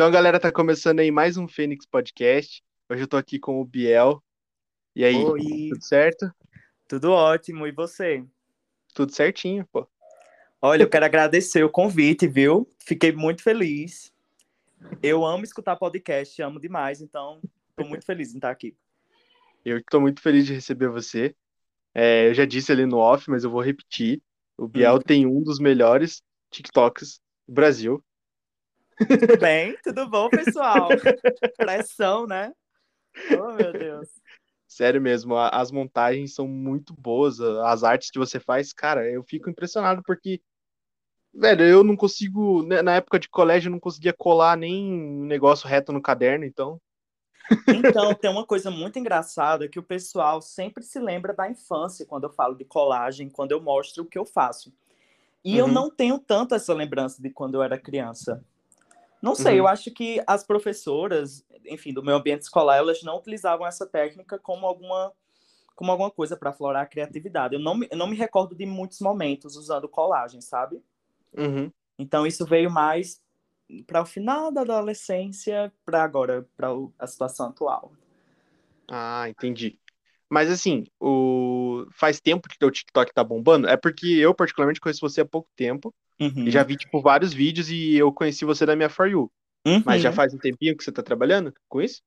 [0.00, 2.62] Então, galera, tá começando aí mais um Fênix Podcast.
[2.88, 4.24] Hoje eu tô aqui com o Biel.
[4.96, 6.32] E aí, Oi, tudo certo?
[6.88, 7.66] tudo ótimo.
[7.66, 8.24] E você?
[8.94, 9.86] Tudo certinho, pô.
[10.62, 12.66] Olha, eu quero agradecer o convite, viu?
[12.82, 14.10] Fiquei muito feliz.
[15.02, 17.38] Eu amo escutar podcast, amo demais, então
[17.76, 18.74] tô muito feliz em estar aqui.
[19.62, 21.36] Eu tô muito feliz de receber você.
[21.94, 24.22] É, eu já disse ali no off, mas eu vou repetir.
[24.56, 25.00] O Biel Hum.
[25.00, 28.02] tem um dos melhores TikToks do Brasil.
[29.08, 29.76] Tudo bem?
[29.82, 30.90] Tudo bom, pessoal?
[31.56, 32.52] Pressão, né?
[33.32, 34.08] Oh, meu Deus.
[34.66, 39.50] Sério mesmo, as montagens são muito boas, as artes que você faz, cara, eu fico
[39.50, 40.40] impressionado porque,
[41.34, 45.24] velho, eu não consigo, né, na época de colégio, eu não conseguia colar nem um
[45.24, 46.80] negócio reto no caderno, então.
[47.68, 52.24] Então, tem uma coisa muito engraçada que o pessoal sempre se lembra da infância quando
[52.24, 54.72] eu falo de colagem, quando eu mostro o que eu faço.
[55.44, 55.72] E eu Uhum.
[55.72, 58.44] não tenho tanto essa lembrança de quando eu era criança.
[59.22, 59.58] Não sei, Uhum.
[59.60, 64.38] eu acho que as professoras, enfim, do meu ambiente escolar, elas não utilizavam essa técnica
[64.38, 65.12] como alguma,
[65.76, 67.54] como alguma coisa para aflorar a criatividade.
[67.54, 70.82] Eu não, me- eu não me recordo de muitos momentos usando colagem, sabe?
[71.36, 71.72] Uhum.
[71.98, 73.22] Então isso veio mais
[73.86, 77.92] para o final da adolescência, para agora, para a situação atual.
[78.88, 79.78] Ah, entendi.
[80.30, 81.84] Mas assim, o...
[81.92, 83.68] faz tempo que teu TikTok tá bombando?
[83.68, 85.92] É porque eu, particularmente, conheço você há pouco tempo.
[86.20, 86.46] Uhum.
[86.46, 89.30] E já vi, tipo, vários vídeos e eu conheci você da minha For You.
[89.84, 90.14] Mas já Uhum.
[90.14, 92.02] faz um tempinho que você tá trabalhando com isso?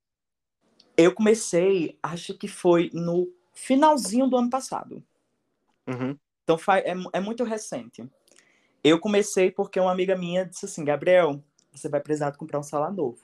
[0.95, 5.03] Eu comecei, acho que foi no finalzinho do ano passado.
[5.87, 6.17] Uhum.
[6.43, 8.07] Então é, é muito recente.
[8.83, 12.63] Eu comecei porque uma amiga minha disse assim, Gabriel, você vai precisar de comprar um
[12.63, 13.17] celular novo.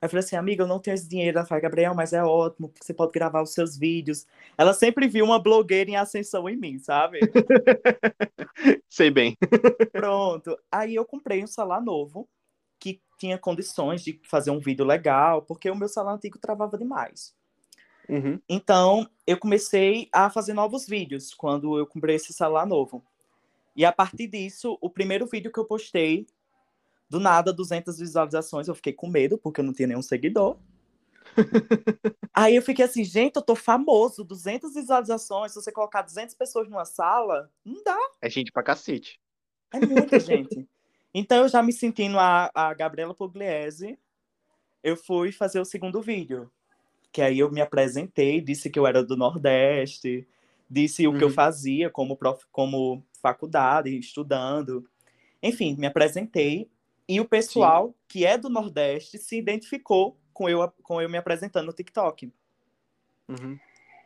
[0.00, 1.38] Aí eu falei assim, amiga, eu não tenho esse dinheiro.
[1.38, 4.26] Ela falou, Gabriel, mas é ótimo, porque você pode gravar os seus vídeos.
[4.56, 7.20] Ela sempre viu uma blogueira em ascensão em mim, sabe?
[8.88, 9.36] Sei bem.
[9.92, 10.56] Pronto.
[10.70, 12.28] Aí eu comprei um celular novo,
[12.78, 17.34] que tinha condições de fazer um vídeo legal, porque o meu celular antigo travava demais.
[18.08, 18.40] Uhum.
[18.48, 23.02] Então, eu comecei a fazer novos vídeos quando eu comprei esse celular novo.
[23.74, 26.26] E a partir disso, o primeiro vídeo que eu postei,
[27.08, 30.58] do nada, 200 visualizações, eu fiquei com medo, porque eu não tinha nenhum seguidor.
[32.34, 36.68] Aí eu fiquei assim, gente, eu tô famoso, 200 visualizações, se você colocar 200 pessoas
[36.68, 39.18] numa sala, não dá, É gente pra cacete.
[39.72, 40.68] é muita gente.
[41.14, 43.98] Então, eu já me sentindo a, a Gabriela Pugliese,
[44.82, 46.50] eu fui fazer o segundo vídeo.
[47.12, 50.26] Que aí eu me apresentei, disse que eu era do Nordeste,
[50.70, 51.34] disse o que eu Uhum.
[51.34, 54.88] fazia como, prof, como faculdade, estudando.
[55.42, 56.70] Enfim, me apresentei.
[57.08, 61.66] E o pessoal que é do Nordeste se identificou com eu, com eu me apresentando
[61.66, 62.32] no TikTok.
[63.28, 63.58] Uhum.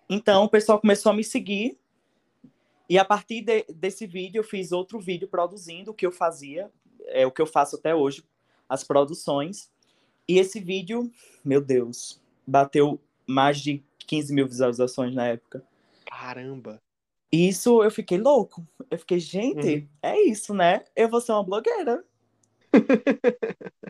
[0.08, 1.78] Então, o pessoal começou a me seguir.
[2.88, 6.70] E a partir de- desse vídeo, eu fiz outro vídeo produzindo o que eu fazia,
[7.06, 8.24] é o que eu faço até hoje,
[8.68, 9.70] as produções.
[10.28, 11.10] E esse vídeo,
[11.44, 15.64] meu Deus, bateu mais de 15 mil visualizações na época.
[16.04, 16.82] Caramba.
[17.32, 18.66] E isso eu fiquei louco.
[18.90, 19.88] Eu fiquei, gente, Uhum.
[20.02, 20.84] é isso, né?
[20.96, 22.04] Eu vou ser uma blogueira.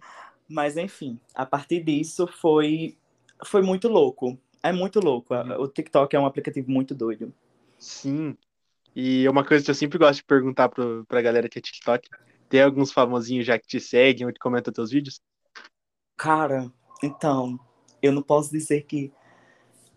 [0.48, 2.96] Mas enfim, a partir disso foi
[3.44, 4.38] foi muito louco.
[4.62, 5.34] É muito louco.
[5.34, 5.62] Uhum.
[5.62, 7.32] O TikTok é um aplicativo muito doido.
[7.78, 8.36] Sim.
[8.94, 12.08] E uma coisa que eu sempre gosto de perguntar pro, pra galera que é TikTok,
[12.48, 15.20] tem alguns famosinhos já que te seguem ou que comentam teus vídeos?
[16.16, 16.70] Cara,
[17.02, 17.58] então,
[18.02, 19.10] eu não posso dizer que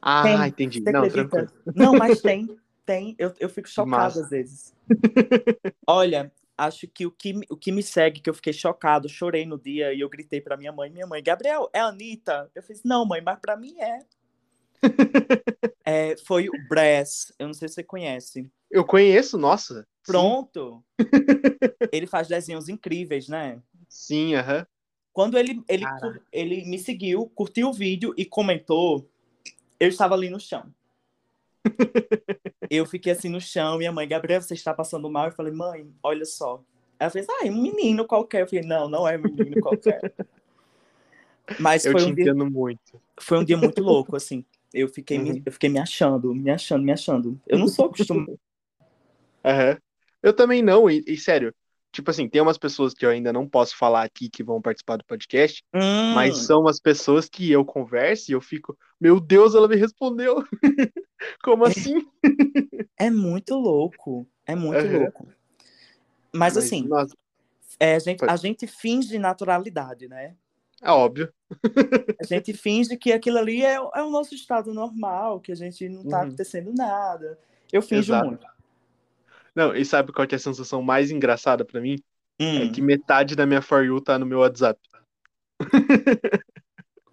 [0.01, 0.47] Ah, tem.
[0.47, 0.79] entendi.
[0.79, 1.29] Não, acredita?
[1.29, 1.63] tranquilo.
[1.75, 2.47] Não, mas tem,
[2.85, 3.16] tem.
[3.17, 4.22] Eu, eu fico chocada Massa.
[4.22, 4.73] às vezes.
[5.88, 9.46] Olha, acho que o que, me- o que me segue, que eu fiquei chocado, chorei
[9.46, 12.50] no dia e eu gritei pra minha mãe, minha mãe, Gabriel, é a Anitta?
[12.53, 14.00] Eu fiz, não, mãe, mas pra mim é.
[15.86, 18.50] É, foi o Bress, eu não sei se você conhece.
[18.72, 19.86] Eu conheço, nossa.
[20.06, 20.81] Pronto.
[21.91, 23.62] ele faz desenhos incríveis, né?
[23.90, 24.66] Sim, aham.
[25.12, 26.22] Quando ele, ele, Caraca.
[26.31, 29.08] ele me seguiu, curtiu o vídeo e comentou,
[29.78, 30.74] eu estava ali no chão.
[32.69, 35.28] eu fiquei assim no chão, minha mãe, Gabriel, você está passando mal?
[35.28, 36.63] Eu falei, mãe, olha só.
[37.00, 38.41] Ela fez, ah, é um menino qualquer.
[38.41, 40.06] Eu falei, não, não é um menino qualquer.
[41.58, 43.02] Mas Eu foi te um, dia, entendo muito.
[43.20, 44.46] foi um dia muito louco, assim.
[44.73, 45.43] Eu fiquei, me, Uhum.
[45.46, 47.40] eu fiquei me achando, me achando, me achando.
[47.47, 48.37] Eu não sou acostumada.
[49.46, 49.78] Aham.
[50.22, 51.53] Eu também não, e, e sério,
[51.93, 54.97] tipo assim, tem umas pessoas que eu ainda não posso falar aqui que vão participar
[54.97, 55.63] do podcast,
[56.13, 59.75] mas Hum, são umas pessoas que eu converso e eu fico, meu Deus, ela me
[59.75, 60.43] respondeu.
[61.43, 62.05] Como assim?
[62.99, 64.28] é muito louco.
[64.45, 64.99] É muito Aham.
[64.99, 65.28] louco.
[66.34, 67.16] Mas, assim, nossa,
[67.79, 70.35] É, a, gente, a gente finge naturalidade, né?
[70.81, 71.31] é óbvio.
[72.19, 75.87] A gente finge que aquilo ali é, é o nosso estado normal, que a gente
[75.89, 76.28] não tá Uhum.
[76.28, 77.37] acontecendo nada.
[77.72, 78.28] Eu finjo Exato.
[78.28, 78.47] muito.
[79.55, 81.96] Não, e sabe qual que é a sensação mais engraçada pra mim?
[82.40, 82.72] É Hum.
[82.72, 84.79] que metade da minha For You tá no meu WhatsApp.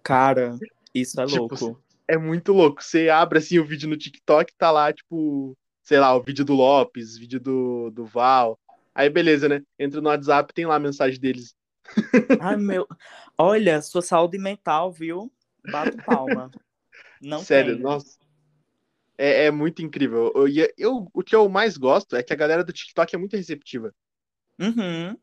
[0.03, 0.57] Cara,
[0.93, 1.83] isso é Tipo, louco.
[2.07, 2.83] É muito louco.
[2.83, 6.53] Você abre assim o vídeo no TikTok, tá lá, tipo, sei lá, o vídeo do
[6.53, 8.59] Lopes, vídeo do, do Val.
[8.93, 9.61] Aí beleza, né?
[9.79, 11.55] Entra no WhatsApp, tem lá a mensagem deles.
[12.41, 12.87] Ai, meu.
[13.37, 15.31] Olha, sua saúde mental, viu?
[15.63, 16.51] Bato palma.
[17.21, 17.83] Não Sério, tem.
[17.83, 18.17] nossa.
[19.21, 20.33] É, é muito incrível.
[20.33, 23.37] Eu, eu, o que eu mais gosto é que a galera do TikTok é muito
[23.37, 23.93] receptiva.
[24.59, 25.15] Uhum.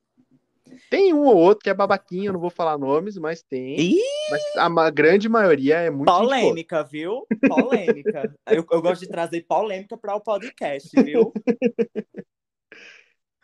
[0.89, 3.77] Tem um ou outro que é babaquinho, eu não vou falar nomes, mas tem.
[3.77, 3.99] Ih,
[4.31, 7.27] Mas a grande maioria é muito polêmica, viu?
[7.49, 8.33] Polêmica.
[8.47, 11.33] eu, eu gosto de trazer polêmica para o podcast, viu?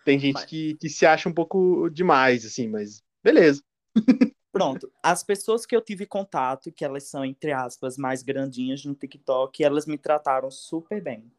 [0.04, 3.60] Tem gente Mas- que, que se acha um pouco demais, assim, mas beleza.
[4.54, 4.90] Pronto.
[5.02, 9.64] As pessoas que eu tive contato, que elas são, entre aspas, mais grandinhas no TikTok,
[9.64, 11.30] elas me trataram super bem.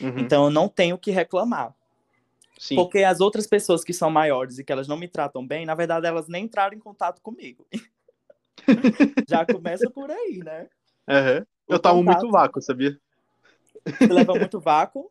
[0.00, 1.74] Uhum, Então eu não tenho o que reclamar.
[2.58, 2.74] sim.
[2.74, 5.74] Porque as outras pessoas que são maiores e que elas não me tratam bem, na
[5.76, 7.66] verdade, elas nem entraram em contato comigo.
[9.28, 10.68] Já começa por aí, né?
[11.68, 12.24] O Eu contato.
[12.24, 12.98] muito vácuo, sabia?
[13.86, 15.10] Você leva muito vácuo.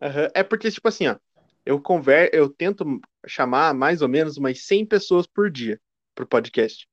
[0.00, 0.30] Aham.
[0.34, 1.16] É porque, tipo assim, ó,
[1.66, 2.30] eu conver...
[2.32, 2.84] eu tento
[3.26, 5.80] chamar mais ou menos umas 100 pessoas por dia
[6.14, 6.88] pro podcast.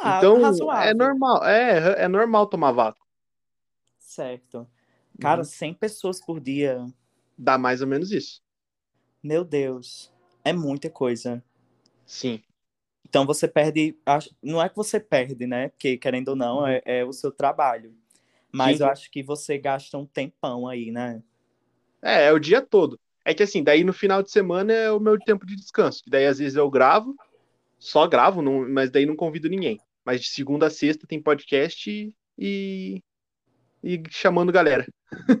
[0.00, 0.82] Ah, então, razoável.
[0.82, 3.04] é normal, é, é normal tomar vácuo.
[4.00, 4.68] Certo.
[5.20, 5.44] Cara, Uhum.
[5.44, 6.84] 100 pessoas por dia.
[7.38, 8.42] Dá mais ou menos isso.
[9.22, 10.12] Meu Deus.
[10.44, 11.40] É muita coisa.
[12.06, 12.42] Sim.
[13.08, 13.96] Então você perde.
[14.42, 15.68] Não é que você perde, né?
[15.70, 17.96] Porque, querendo ou não, é, é o seu trabalho.
[18.52, 18.80] Mas Sim.
[18.80, 21.22] eu acho que você gasta um tempão aí, né?
[22.02, 22.98] É, é o dia todo.
[23.24, 26.02] É que assim, daí no final de semana é o meu tempo de descanso.
[26.08, 27.14] Daí às vezes eu gravo,
[27.78, 29.80] só gravo, não- mas daí não convido ninguém.
[30.08, 33.02] Mas de segunda a sexta tem podcast e,
[33.84, 34.86] e chamando galera.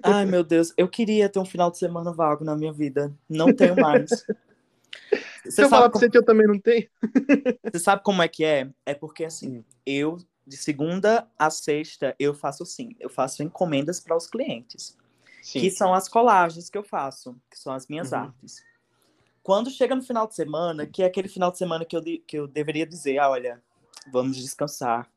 [0.02, 0.74] Ai, meu Deus.
[0.76, 3.16] Eu queria ter um final de semana vago na minha vida.
[3.26, 4.10] Não tenho mais.
[5.42, 6.86] Você Se eu falar pra você que eu também não tenho.
[7.72, 8.68] Você sabe como é que é?
[8.84, 9.64] É porque assim, Hum.
[9.86, 14.98] eu de segunda a sexta eu faço assim, eu faço encomendas para os clientes,
[15.42, 15.60] Sim.
[15.60, 18.18] que são as colagens que eu faço, que são as minhas Uhum.
[18.18, 18.62] artes.
[19.42, 22.38] Quando chega no final de semana, que é aquele final de semana que eu, que
[22.38, 23.62] eu deveria dizer, ah, olha,
[24.12, 25.08] vamos descansar.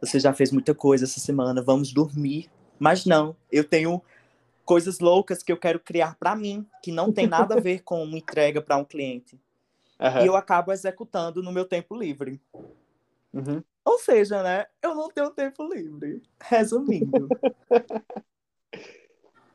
[0.00, 2.50] Você já fez muita coisa essa semana, vamos dormir.
[2.78, 4.02] Mas não, eu tenho
[4.64, 8.02] coisas loucas que eu quero criar para mim, que não tem nada a ver com
[8.02, 9.40] uma entrega para um cliente.
[10.00, 10.22] Aham.
[10.22, 12.40] E eu acabo executando no meu tempo livre.
[13.32, 13.62] Uhum.
[13.84, 14.66] Ou seja, né?
[14.82, 16.22] Eu não tenho tempo livre.
[16.40, 17.28] Resumindo.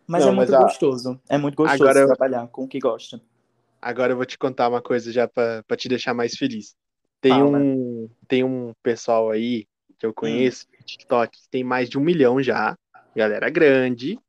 [0.07, 1.19] Mas Não, é muito mas gostoso.
[1.27, 3.21] É muito gostoso Agora eu- trabalhar com o que gosta.
[3.81, 6.75] Agora eu vou te contar uma coisa já pra te deixar mais feliz.
[7.21, 7.57] Tem Fala.
[7.57, 9.67] um, tem um pessoal aí
[9.97, 12.77] que eu conheço, no TikTok, que tem mais de um milhão já,
[13.15, 14.19] galera grande,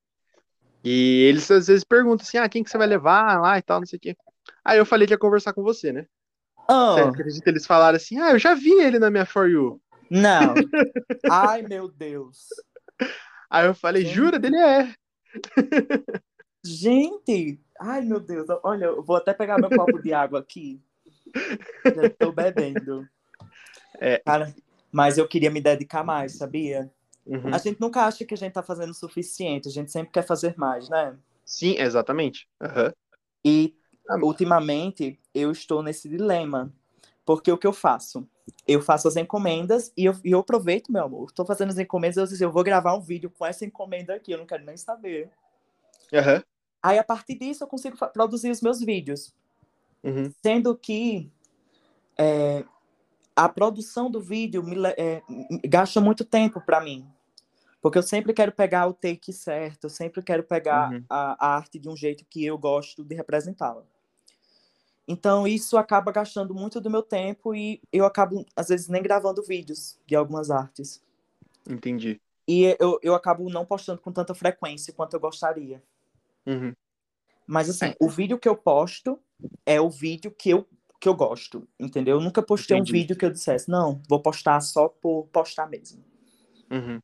[0.83, 3.81] e eles às vezes perguntam assim, ah, quem que você vai levar lá e tal,
[3.81, 4.17] não sei o quê.
[4.65, 6.07] Aí eu falei que ia conversar com você, né?
[6.57, 9.81] Você Ah, acredita eles falaram assim, ah, eu já vi ele na minha For You.
[10.11, 10.55] não.
[11.31, 12.49] Ai, meu Deus.
[13.51, 14.15] Aí eu falei, Gente.
[14.15, 14.39] jura?
[14.39, 14.95] Dele é.
[16.65, 17.61] Gente!
[17.81, 18.47] Ai, meu Deus.
[18.63, 20.81] Olha, eu vou até pegar meu copo de água aqui.
[21.85, 23.09] Já tô bebendo.
[24.01, 24.19] É.
[24.19, 24.55] Cara,
[24.91, 26.91] mas eu queria me dedicar mais, sabia?
[27.27, 27.55] Uhum.
[27.55, 29.69] A gente nunca acha que a gente tá fazendo o suficiente.
[29.69, 31.17] A gente sempre quer fazer mais, né?
[31.45, 32.49] Sim, exatamente.
[32.61, 32.93] Aham.
[33.45, 33.75] E
[34.09, 36.73] Ah, ultimamente eu estou nesse dilema.
[37.27, 38.27] Porque o que eu faço?
[38.67, 41.27] Eu faço as encomendas e eu, e eu aproveito, meu amor.
[41.29, 44.15] Estou fazendo as encomendas e eu disse, eu vou gravar um vídeo com essa encomenda
[44.15, 45.31] aqui, eu não quero nem saber.
[46.13, 46.43] Aham.
[46.83, 49.35] Aí, a partir disso, eu consigo produzir os meus vídeos.
[50.03, 50.33] Uhum.
[50.43, 51.31] Sendo que
[52.17, 52.65] é,
[53.35, 55.23] a produção do vídeo me é,
[55.65, 57.07] gasta muito tempo para mim.
[57.81, 61.05] Porque eu sempre quero pegar o take certo, eu sempre quero pegar Uhum.
[61.09, 63.85] a, a arte de um jeito que eu gosto de representá-la.
[65.07, 69.43] Então, isso acaba gastando muito do meu tempo e eu acabo, às vezes, nem gravando
[69.43, 71.03] vídeos de algumas artes.
[71.67, 72.21] Entendi.
[72.47, 75.83] E eu, eu acabo não postando com tanta frequência quanto eu gostaria.
[76.47, 76.75] Uhum.
[77.47, 77.97] Mas assim, É.
[78.01, 79.19] o vídeo que eu posto
[79.65, 80.67] é o vídeo que eu,
[81.01, 82.17] que eu gosto, entendeu?
[82.17, 82.93] Eu nunca postei Entendi.
[82.93, 86.05] um vídeo que eu dissesse, não, vou postar só por postar mesmo.
[86.71, 87.01] Uhum.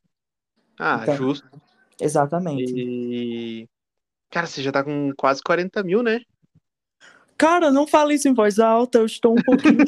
[0.79, 1.49] Ah, Então, justo.
[2.01, 2.73] Exatamente.
[2.77, 3.69] E.
[4.31, 6.21] Cara, você já tá com quase 40 mil, né?
[7.37, 9.79] Cara, não fale isso em voz alta, eu estou um pouquinho.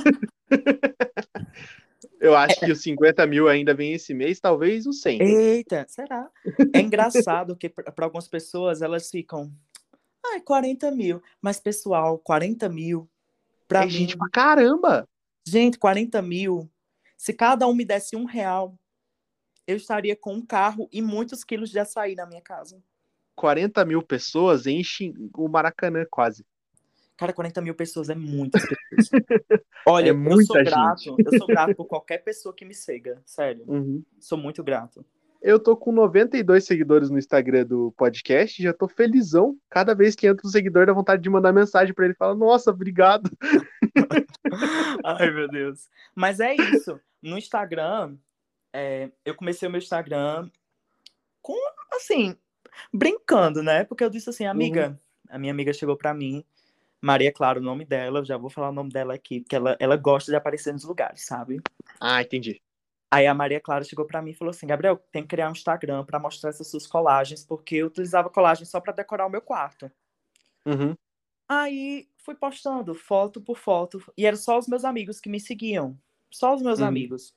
[2.19, 5.21] Eu acho que os 50 mil ainda vem esse mês, talvez os 100.
[5.21, 6.29] Eita, será?
[6.75, 9.53] É engraçado que para algumas pessoas elas ficam.
[10.33, 11.23] Ai, 40 mil.
[11.41, 13.09] Mas, pessoal, 40 mil.
[13.69, 15.09] Pra é mim, gente pra caramba!
[15.47, 16.71] Gente, 40 mil.
[17.17, 18.75] Se cada um me desse um real,
[19.67, 22.83] eu estaria com um carro e muitos quilos de açaí na minha casa.
[23.35, 26.47] 40 mil pessoas enchem o Maracanã quase.
[27.17, 29.11] Cara, 40 mil pessoas é muitas pessoas.
[29.87, 31.17] Olha, É eu muita sou grato.
[31.19, 33.23] Eu sou grato por qualquer pessoa que me siga.
[33.25, 33.65] Sério.
[33.67, 34.03] Uhum.
[34.21, 35.05] Sou muito grato.
[35.47, 39.57] Eu tô com 92 seguidores no Instagram do podcast, já tô felizão.
[39.71, 42.15] Cada vez que entra um seguidor, dá vontade de mandar mensagem pra ele.
[42.15, 43.31] Fala, nossa, obrigado.
[45.05, 45.89] Ai, meu Deus.
[46.17, 46.99] Mas é isso.
[47.23, 48.17] No Instagram,
[48.73, 50.51] é, eu comecei o meu Instagram
[51.41, 51.57] com,
[51.95, 52.37] assim,
[52.93, 53.85] brincando, né?
[53.85, 55.01] Porque eu disse assim, amiga,
[55.31, 56.45] a minha amiga chegou pra mim,
[57.01, 59.97] Maria Clara, o nome dela, já vou falar o nome dela aqui, porque ela, ela
[59.97, 61.61] gosta de aparecer nos lugares, sabe?
[62.01, 62.61] Ah, entendi.
[63.11, 65.53] Aí a Maria Clara chegou pra mim e falou assim: Gabriel, tem que criar um
[65.53, 69.43] Instagram pra mostrar essas suas colagens, porque eu utilizava colagem só pra decorar o meu
[69.43, 69.91] quarto.
[70.67, 70.97] Uhum.
[71.49, 75.97] Aí fui postando foto por foto, e eram só os meus amigos que me seguiam.
[76.31, 76.87] Só os meus Uhum.
[76.87, 77.33] amigos.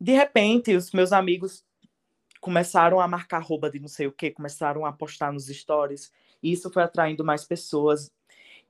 [0.00, 1.64] De repente, os meus amigos
[2.40, 6.52] começaram a marcar arroba de não sei o que, começaram a postar nos stories, e
[6.52, 8.12] isso foi atraindo mais pessoas.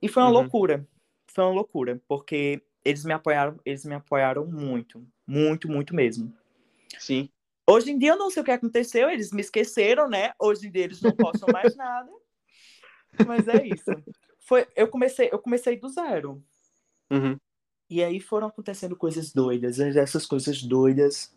[0.01, 0.33] E foi uma Uhum.
[0.33, 0.87] loucura.
[1.27, 6.31] Foi uma loucura, porque eles me apoiaram, eles me apoiaram muito, muito, muito mesmo.
[6.99, 7.27] Sim.
[7.67, 10.31] Hoje em dia eu não sei o que aconteceu, eles me esqueceram, né?
[10.39, 12.09] Hoje em dia eles não postam mais nada.
[13.25, 13.91] Mas é isso.
[14.39, 16.43] Foi, eu comecei, eu comecei do zero.
[17.09, 17.37] Uhum.
[17.89, 19.79] E aí foram acontecendo coisas doidas.
[19.79, 21.33] Essas coisas doidas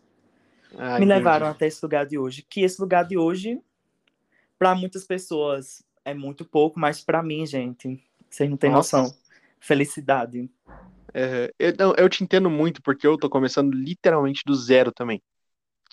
[0.77, 2.45] Ah, me levaram até esse lugar de hoje.
[2.47, 3.59] Que esse lugar de hoje,
[4.57, 9.01] para muitas pessoas, é muito pouco, mas para mim, gente, vocês não têm Nossa.
[9.01, 9.17] noção.
[9.59, 10.49] Felicidade.
[11.13, 15.21] É, eu, não, eu te entendo muito, porque eu tô começando literalmente do zero também.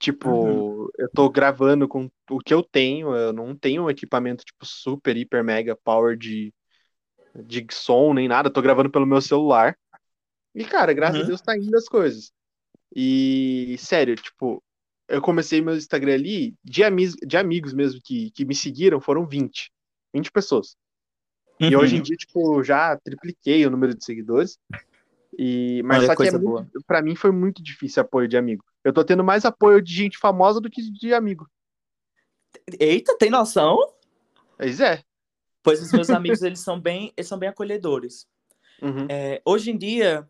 [0.00, 0.92] Tipo, Uhum.
[0.98, 5.16] eu tô gravando com o que eu tenho, eu não tenho um equipamento, tipo, super,
[5.16, 6.52] hiper, mega power de,
[7.44, 9.76] de som, nem nada, eu tô gravando pelo meu celular.
[10.54, 11.24] E, cara, graças Uhum.
[11.24, 12.32] a Deus tá indo as coisas.
[12.94, 14.62] E, sério, tipo,
[15.08, 19.26] eu comecei meu Instagram ali, de, ami de amigos mesmo que, que me seguiram, foram
[19.26, 19.72] 20.
[20.14, 20.76] 20 pessoas.
[21.60, 21.80] E Uhum.
[21.80, 24.58] hoje em dia, tipo, já tripliquei o número de seguidores.
[25.38, 28.64] E, mas Olha, só que é muito, pra mim foi muito difícil apoio de amigo.
[28.82, 31.46] Eu tô tendo mais apoio de gente famosa do que de amigo.
[32.80, 33.78] Eita, tem noção?
[34.56, 35.02] Pois é.
[35.62, 38.26] Pois os meus amigos, eles são bem, eles são bem acolhedores.
[38.80, 39.06] Uhum.
[39.10, 40.26] É, hoje em dia,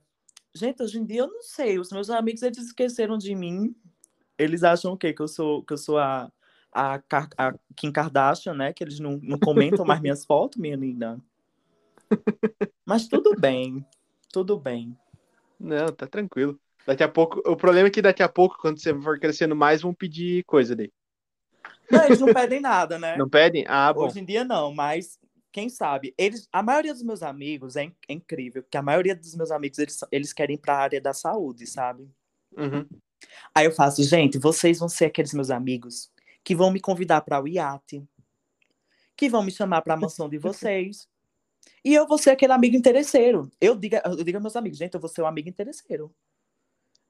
[0.54, 1.78] gente, hoje em dia eu não sei.
[1.78, 3.76] Os meus amigos eles esqueceram de mim.
[4.36, 5.12] Eles acham o quê?
[5.12, 6.32] Que eu sou, que eu sou a,
[6.72, 7.00] a,
[7.38, 8.72] a Kim Kardashian, né?
[8.72, 11.20] Que eles não, não comentam mais minhas fotos, minha linda.
[12.84, 13.84] Mas tudo bem,
[14.36, 14.94] tudo bem.
[15.58, 16.60] Não, tá tranquilo.
[16.86, 17.40] Daqui a pouco.
[17.50, 20.76] O problema é que daqui a pouco, quando você for crescendo mais, vão pedir coisa
[20.76, 20.92] daí.
[21.90, 23.16] Não, eles não pedem nada, né?
[23.16, 23.64] Não pedem?
[23.66, 24.04] Ah, bom.
[24.04, 25.18] Hoje em dia não, mas
[25.50, 26.14] quem sabe?
[26.18, 29.50] Eles, a maioria dos meus amigos é, in- é incrível, porque a maioria dos meus
[29.50, 32.06] amigos eles, eles querem ir para a área da saúde, sabe?
[32.54, 32.86] Uhum.
[33.54, 36.12] Aí eu faço, gente, vocês vão ser aqueles meus amigos
[36.44, 38.06] que vão me convidar para o iate,
[39.16, 41.08] que vão me chamar para a mansão de vocês.
[41.86, 43.48] E eu vou ser aquele amigo interesseiro.
[43.60, 46.12] Eu digo, eu digo aos meus amigos, gente, eu vou ser um amigo interesseiro.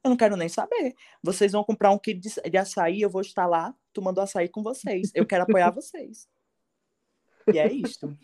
[0.04, 0.94] Eu não quero nem saber.
[1.22, 4.62] Vocês vão comprar um quilo de, de açaí, eu vou estar lá tomando açaí com
[4.62, 5.10] vocês.
[5.14, 6.28] Eu quero apoiar vocês.
[7.50, 8.14] E é isto.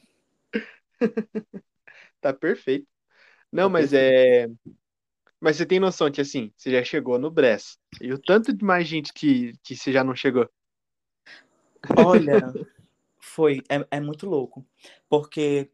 [2.20, 2.86] Tá perfeito.
[3.50, 4.46] Não, Tá mas é.
[5.40, 7.78] Mas você tem noção que assim, você já chegou no Bress.
[8.00, 10.48] E o tanto de mais gente que, que você já não chegou.
[11.96, 12.52] Olha,
[13.18, 14.64] foi, é, é muito louco.
[15.08, 15.68] Porque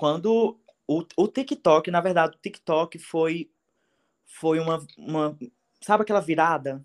[0.00, 3.50] quando o, o TikTok, na verdade, o TikTok foi,
[4.24, 5.38] foi uma, uma.
[5.78, 6.82] Sabe aquela virada?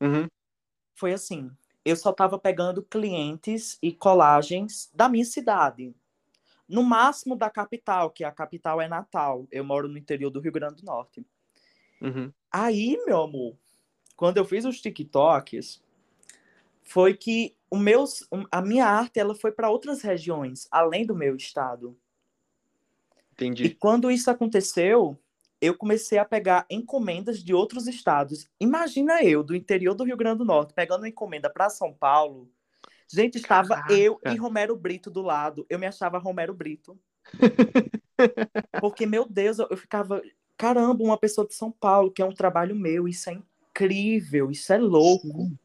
[0.00, 0.26] Uhum.
[0.92, 1.52] Foi assim.
[1.84, 5.94] Eu só estava pegando clientes e colagens da minha cidade.
[6.68, 9.46] No máximo da capital, que a capital é Natal.
[9.52, 11.24] Eu moro no interior do Rio Grande do Norte.
[12.00, 12.32] Uhum.
[12.50, 13.56] Aí, meu amor,
[14.16, 15.80] quando eu fiz os TikToks,
[16.82, 18.02] foi que o meu,
[18.50, 21.96] a minha arte ela foi para outras regiões, além do meu estado.
[23.42, 23.74] E Entendi.
[23.74, 25.18] quando isso aconteceu,
[25.60, 28.48] eu comecei a pegar encomendas de outros estados.
[28.60, 32.50] Imagina eu, do interior do Rio Grande do Norte, pegando uma encomenda para São Paulo.
[33.08, 33.92] Gente, estava Caraca.
[33.92, 35.66] eu e Romero Brito do lado.
[35.68, 36.98] Eu me achava Romero Brito.
[38.80, 40.22] Porque, meu Deus, eu, eu ficava.
[40.56, 44.72] Caramba, uma pessoa de São Paulo, que é um trabalho meu, isso é incrível, isso
[44.72, 45.26] é louco.
[45.26, 45.58] Sim.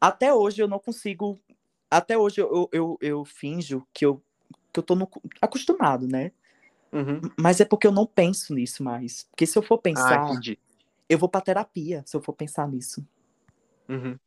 [0.00, 1.38] Até hoje eu não consigo.
[1.90, 4.22] Até hoje eu, eu, eu, eu finjo que eu,
[4.72, 5.10] que eu tô no-
[5.40, 6.32] acostumado, né?
[6.92, 7.20] Uhum.
[7.38, 9.24] Mas é porque eu não penso nisso mais.
[9.30, 10.58] Porque se eu for Ah, pensar, entendi.
[11.08, 13.04] eu vou pra terapia se eu for pensar nisso.
[13.88, 14.18] Uhum.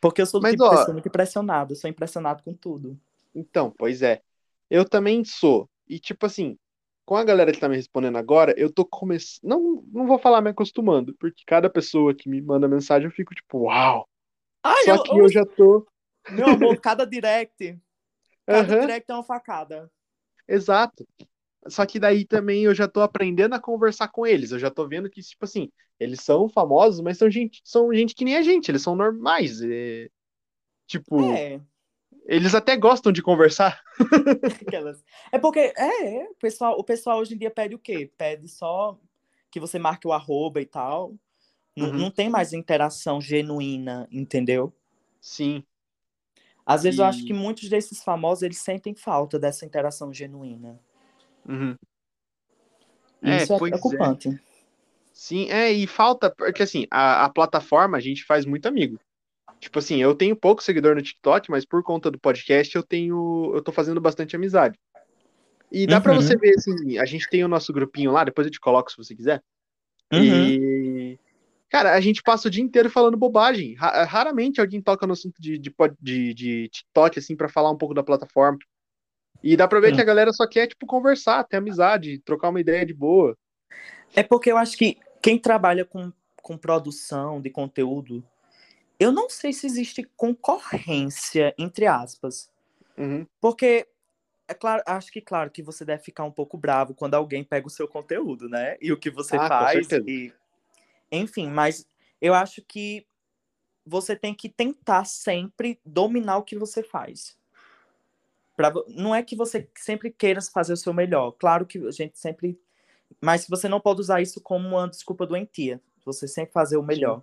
[0.00, 2.98] Porque eu sou do Mas, tipo ó- pessoa muito impressionado, eu sou impressionado com tudo.
[3.34, 4.22] Então, pois é.
[4.70, 5.68] Eu também sou.
[5.88, 6.56] E tipo assim,
[7.04, 9.40] com a galera que tá me respondendo agora, eu tô começando.
[9.48, 13.34] Não, não vou falar me acostumando, porque cada pessoa que me manda mensagem eu fico
[13.34, 14.06] tipo, uau!
[14.62, 15.86] Ai, Só eu, que eu já tô.
[16.30, 17.78] Meu amor, cada direct.
[18.46, 19.90] Cada Aham, direct é uma facada.
[20.46, 21.04] exato.
[21.68, 24.52] Só que daí também eu já tô aprendendo a conversar com eles.
[24.52, 28.14] Eu já tô vendo que, tipo assim, eles são famosos, mas são gente, são gente
[28.14, 29.60] que nem a gente, eles são normais.
[29.62, 30.08] É...
[30.86, 31.60] Tipo, É,
[32.26, 33.80] eles até gostam de conversar.
[34.60, 35.02] aquelas.
[35.32, 35.72] É porque, é,
[36.22, 38.10] é, o pessoal, o pessoal hoje em dia pede o quê?
[38.16, 38.98] Pede só
[39.50, 41.14] que você marque o arroba e tal.
[41.76, 41.98] Não- Uhum.
[41.98, 44.72] Não tem mais interação genuína, entendeu?
[45.20, 45.64] Sim.
[46.64, 50.78] Às vezes eu E- acho que muitos desses famosos, eles sentem falta dessa interação genuína.
[51.48, 51.74] Uhum.
[53.22, 53.58] É, isso é é.
[53.58, 54.40] preocupante.
[55.12, 59.00] Sim, é, e falta, porque assim, a, a plataforma a gente faz muito amigo.
[59.58, 63.50] Tipo assim, eu tenho pouco seguidor no TikTok, mas por conta do podcast eu tenho,
[63.54, 64.78] eu tô fazendo bastante amizade.
[65.72, 66.22] E dá pra Uhum.
[66.22, 68.96] você ver, assim, a gente tem o nosso grupinho lá, depois eu te coloco se
[68.96, 69.42] você quiser.
[70.12, 70.22] Uhum.
[70.22, 71.18] E,
[71.68, 73.74] cara, a gente passa o dia inteiro falando bobagem.
[73.74, 77.76] Ra- raramente alguém toca no assunto de, de, de, de TikTok, assim, pra falar um
[77.76, 78.58] pouco da plataforma.
[79.42, 79.96] E dá pra ver Sim.
[79.96, 83.36] que a galera só quer, tipo, conversar, ter amizade, trocar uma ideia de boa.
[84.14, 88.24] É porque eu acho que quem trabalha com, com produção de conteúdo,
[88.98, 92.50] eu não sei se existe concorrência, entre aspas.
[92.96, 93.26] Uhum.
[93.40, 93.86] Porque,
[94.48, 97.66] é claro, acho que claro que você deve ficar um pouco bravo quando alguém pega
[97.66, 98.76] o seu conteúdo, né?
[98.80, 99.88] E o que você Ah, faz.
[100.06, 100.32] E...
[101.12, 101.86] Enfim, mas
[102.20, 103.06] eu acho que
[103.86, 107.38] você tem que tentar sempre dominar o que você faz.
[108.58, 108.72] Pra...
[108.88, 111.30] Não é que você sempre queira fazer o seu melhor.
[111.38, 112.58] Claro que a gente sempre.
[113.20, 115.80] Mas você não pode usar isso como uma desculpa doentia.
[116.04, 117.22] Você sempre fazer o melhor.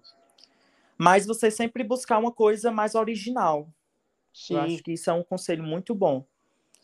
[0.97, 3.67] Mas você sempre buscar uma coisa mais original.
[3.67, 4.55] Eu Sim.
[4.55, 6.25] acho que isso é um conselho muito bom.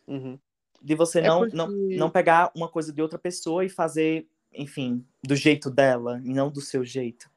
[0.06, 0.38] Uhum.
[0.82, 4.28] De você É não, porque- não, não pegar uma coisa de outra pessoa e fazer,
[4.54, 7.32] enfim, do jeito dela e não do seu jeito.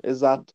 [0.00, 0.54] Exato.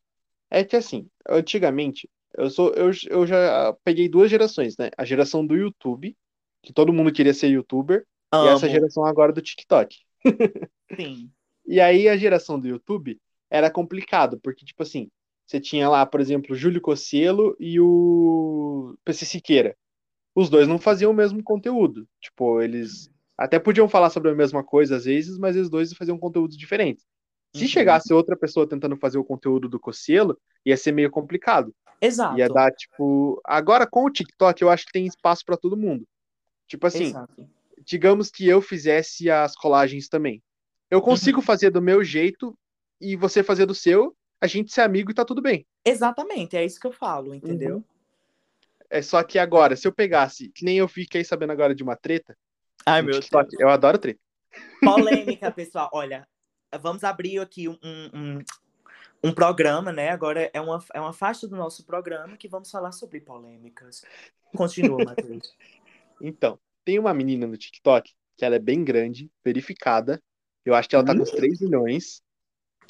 [0.50, 4.90] É que assim, antigamente, eu sou, eu, eu já peguei duas gerações, né?
[4.98, 6.16] A geração do YouTube,
[6.62, 8.06] que todo mundo queria ser youtuber,
[8.40, 9.98] e essa Amo, geração agora do TikTok.
[10.96, 11.32] sim.
[11.66, 15.10] E aí a geração do YouTube era complicado, porque, tipo assim,
[15.46, 19.78] você tinha lá, por exemplo, o Júlio Cocielo e o PC Siqueira.
[20.36, 22.08] Os dois não faziam o mesmo conteúdo.
[22.22, 26.18] Tipo, eles até podiam falar sobre a mesma coisa às vezes, mas os dois faziam
[26.20, 27.06] conteúdos diferentes.
[27.56, 27.68] Se Uhum.
[27.68, 31.74] chegasse outra pessoa tentando fazer o conteúdo do Cocielo, ia ser meio complicado.
[32.02, 32.38] Exato.
[32.38, 33.42] Ia dar, tipo.
[33.46, 36.08] Agora, com o TikTok, eu acho que tem espaço pra todo mundo.
[36.68, 37.50] Tipo assim, Exato.
[37.86, 40.42] digamos que eu fizesse as colagens também.
[40.90, 42.58] Eu consigo fazer do meu jeito
[43.00, 45.66] e você fazer do seu, a gente ser amigo e tá tudo bem.
[45.84, 47.78] Exatamente, é isso que eu falo, entendeu?
[47.78, 47.84] Uhum.
[48.90, 51.96] É só que agora, se eu pegasse, que nem eu fiquei sabendo agora de uma
[51.96, 52.38] treta
[52.86, 53.62] Ai, meu TikTok, Deus.
[53.62, 54.20] eu adoro treta.
[54.82, 55.90] Polêmica, pessoal.
[55.94, 56.26] Olha,
[56.80, 58.40] vamos abrir aqui um, um,
[59.24, 60.10] um programa, né?
[60.10, 64.04] Agora é uma, é uma faixa do nosso programa que vamos falar sobre polêmicas.
[64.56, 65.56] Continua, Matheus.
[66.20, 70.20] Então, tem uma menina no TikTok que ela é bem grande, verificada.
[70.66, 72.24] Eu acho que ela tá com uns 3 milhões.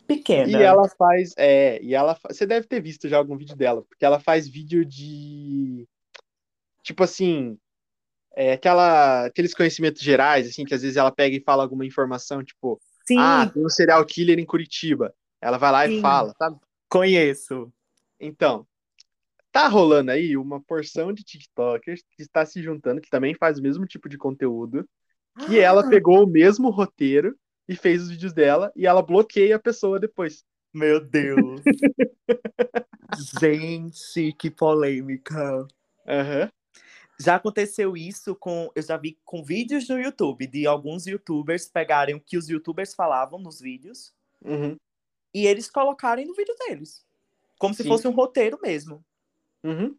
[0.07, 0.49] Pequena.
[0.49, 1.33] E ela faz.
[1.37, 2.17] É, e ela.
[2.29, 5.87] Você deve ter visto já algum vídeo dela, porque ela faz vídeo de.
[6.83, 7.57] Tipo assim.
[8.33, 12.43] É, aquela, aqueles conhecimentos gerais, assim, que às vezes ela pega e fala alguma informação,
[12.43, 15.11] tipo, Sim, ah, tem um serial killer em Curitiba.
[15.41, 15.97] Ela vai lá Sim.
[15.97, 16.59] e fala, sabe?
[16.89, 17.71] conheço.
[18.19, 18.67] Então,
[19.51, 23.61] tá rolando aí uma porção de TikTokers que está se juntando, que também faz o
[23.61, 24.87] mesmo tipo de conteúdo,
[25.45, 29.59] que ela pegou o mesmo roteiro e fez os vídeos dela e ela bloqueia a
[29.59, 30.43] pessoa depois.
[30.73, 31.61] Meu Deus.
[33.39, 35.67] Gente, que polêmica.
[36.07, 36.51] Aham.
[37.19, 38.69] Já aconteceu isso com.
[38.75, 42.93] Eu já vi com vídeos no YouTube de alguns youtubers pegarem o que os youtubers
[42.93, 44.77] falavam nos vídeos Uhum.
[45.37, 47.05] E eles colocarem no vídeo deles.
[47.59, 47.89] Como se Sim.
[47.89, 49.05] fosse um roteiro mesmo.
[49.63, 49.95] Uhum.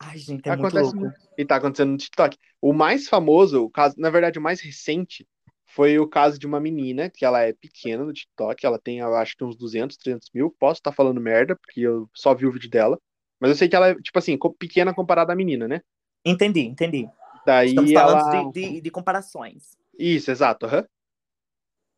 [0.00, 1.18] Ai, gente, é Acontece muito louco.
[1.36, 2.38] E tá acontecendo no TikTok.
[2.58, 5.28] O mais famoso, o caso, na verdade, o mais recente,
[5.66, 9.14] foi o caso de uma menina, que ela é pequena no TikTok, ela tem, eu
[9.14, 10.50] acho que uns 200, 300 mil.
[10.58, 12.98] Posso estar falando merda, porque eu só vi o vídeo dela.
[13.38, 15.82] Mas eu sei que ela é, tipo assim, pequena comparada à menina, né?
[16.24, 17.06] Entendi, entendi.
[17.44, 18.20] Daí Estamos ela.
[18.20, 19.76] falando de, de, de comparações.
[19.98, 20.86] Isso, exato, aham.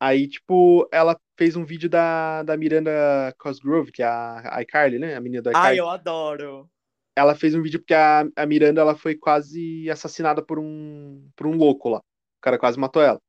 [0.00, 4.98] Aí, tipo, ela fez um vídeo da, da Miranda Cosgrove, que é a a iCarly,
[4.98, 5.16] né?
[5.16, 5.78] A menina do Ai, iCarly.
[5.78, 6.70] eu adoro.
[7.16, 11.46] Ela fez um vídeo porque a, a Miranda, ela foi quase assassinada por um, por
[11.46, 11.98] um louco lá.
[11.98, 13.20] O cara quase matou ela.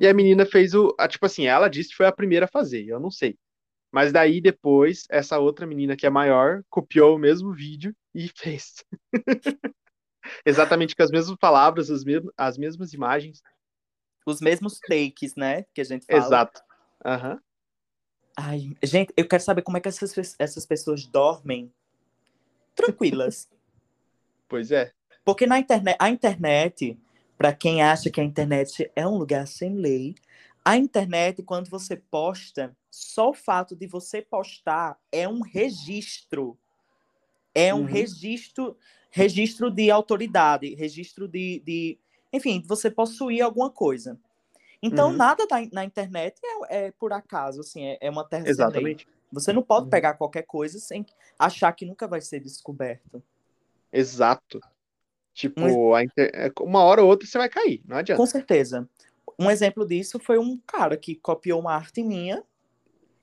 [0.00, 0.94] E a menina fez o.
[0.98, 3.36] a- Tipo assim, ela disse que foi a primeira a fazer, eu não sei.
[3.92, 8.84] Mas daí depois, essa outra menina que é maior copiou o mesmo vídeo e fez.
[10.44, 13.42] Exatamente com as mesmas palavras, as, mesmas as mesmas imagens.
[14.26, 15.64] Os mesmos takes, né?
[15.74, 16.18] Que a gente fala.
[16.18, 16.62] Exato.
[17.04, 17.40] Aham.
[18.36, 21.72] Ai, gente, eu quero saber como é que essas, essas pessoas dormem
[22.74, 23.48] tranquilas.
[24.46, 24.92] Pois é.
[25.24, 26.98] Porque na internet, a internet,
[27.36, 30.14] para quem acha que a internet é um lugar sem lei,
[30.64, 36.58] a internet, quando você posta, só o fato de você postar é um registro.
[37.54, 37.84] É um uhum.
[37.84, 38.76] registro,
[39.10, 41.98] registro de autoridade, registro de, de,
[42.34, 44.18] enfim, você possuir alguma coisa.
[44.82, 45.16] Então, uhum.
[45.16, 49.06] nada da, na internet é, é, por acaso, assim, é, é uma terra Exatamente.
[49.30, 49.90] Você não pode uhum.
[49.90, 51.06] pegar qualquer coisa sem
[51.38, 53.22] achar que nunca vai ser descoberto.
[53.92, 54.60] Exato.
[55.32, 56.30] Tipo, inter...
[56.34, 58.20] É, uma hora ou outra você vai cair, não adianta.
[58.20, 58.88] Com certeza.
[59.38, 62.42] Um exemplo disso foi um cara que copiou uma arte minha.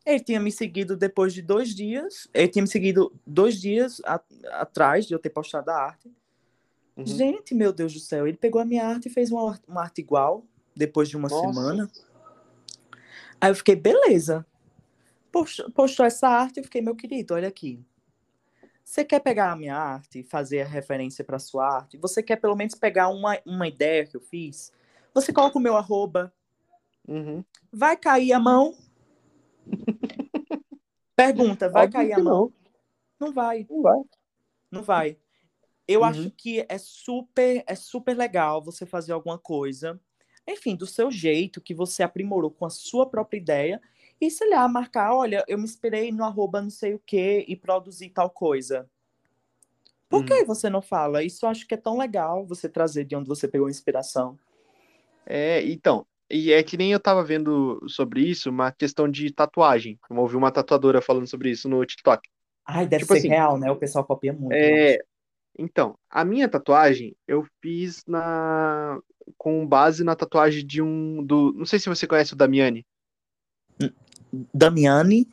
[0.05, 2.29] Ele tinha me seguido depois de dois dias.
[2.33, 4.21] Ele tinha me seguido dois dias a...
[4.51, 6.09] atrás de eu ter postado a arte.
[6.95, 7.05] Uhum.
[7.05, 8.27] Gente, meu Deus do céu.
[8.27, 11.47] Ele pegou a minha arte e fez uma, uma arte igual depois de uma Nossa.
[11.47, 11.91] semana.
[13.39, 14.45] Aí eu fiquei, beleza.
[15.31, 17.83] Postou, postou essa arte, eu fiquei, meu querido, olha aqui.
[18.83, 21.97] Você quer pegar a minha arte e fazer a referência para sua arte?
[21.97, 24.73] Você quer pelo menos pegar uma, uma ideia que eu fiz?
[25.13, 26.33] Você coloca o meu arroba.
[27.07, 27.43] Uhum.
[27.71, 28.75] Vai cair a mão?
[31.15, 32.51] Pergunta, vai Óbvio cair a mão?
[33.19, 33.27] Não.
[33.27, 33.65] não vai.
[33.69, 34.01] Não vai.
[34.69, 35.17] Não vai.
[35.91, 36.05] Eu uhum.
[36.05, 39.99] acho que é super, é super legal você fazer alguma coisa,
[40.47, 43.81] enfim, do seu jeito, que você aprimorou com a sua própria ideia,
[44.19, 47.55] e sei lá, marcar, olha, eu me inspirei no arroba não sei o que e
[47.55, 48.87] produzi tal coisa.
[50.07, 50.45] Por que uhum.
[50.45, 51.23] você não fala?
[51.23, 54.37] Isso eu acho que é tão legal você trazer de onde você pegou a inspiração.
[55.25, 59.97] É, então, e é que nem eu tava vendo sobre isso, uma questão de tatuagem.
[60.09, 62.29] Eu ouvi uma tatuadora falando sobre isso no TikTok.
[62.65, 63.71] Ai, deve tipo ser assim, real, né?
[63.71, 64.53] O pessoal copia muito.
[64.53, 64.99] É,
[65.57, 68.99] então, a minha tatuagem eu fiz na
[69.37, 72.85] com base na tatuagem de um do, não sei se você conhece o Damiani.
[74.53, 75.27] Damiani?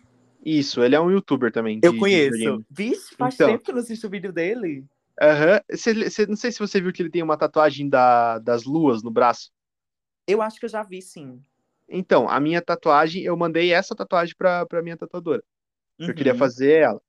[0.45, 1.81] Isso, ele é um youtuber também.
[1.83, 2.65] Eu conheço.
[2.71, 4.85] Vixe, faz então, tempo que eu não assisto o vídeo dele.
[5.21, 5.61] Aham.
[5.71, 6.27] Uhum.
[6.29, 9.51] Não sei se você viu que ele tem uma tatuagem da, das luas no braço.
[10.27, 11.41] Eu acho que eu já vi, sim.
[11.89, 15.43] Então, a minha tatuagem, eu mandei essa tatuagem pra, pra minha tatuadora.
[15.99, 16.09] Uhum.
[16.09, 16.39] Eu queria uhum.
[16.39, 17.03] fazer ela.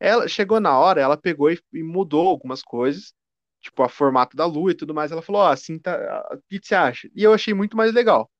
[0.00, 3.12] Ela chegou na hora, ela pegou e, e mudou algumas coisas,
[3.60, 5.12] tipo a formato da lua e tudo mais.
[5.12, 6.26] Ela falou: Ó, oh, assim tá.
[6.32, 7.08] O que você acha?
[7.14, 8.30] E eu achei muito mais legal.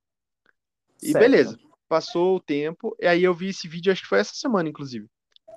[1.02, 1.22] E certo.
[1.22, 1.58] beleza.
[1.86, 5.06] Passou o tempo, e aí eu vi esse vídeo, acho que foi essa semana, inclusive.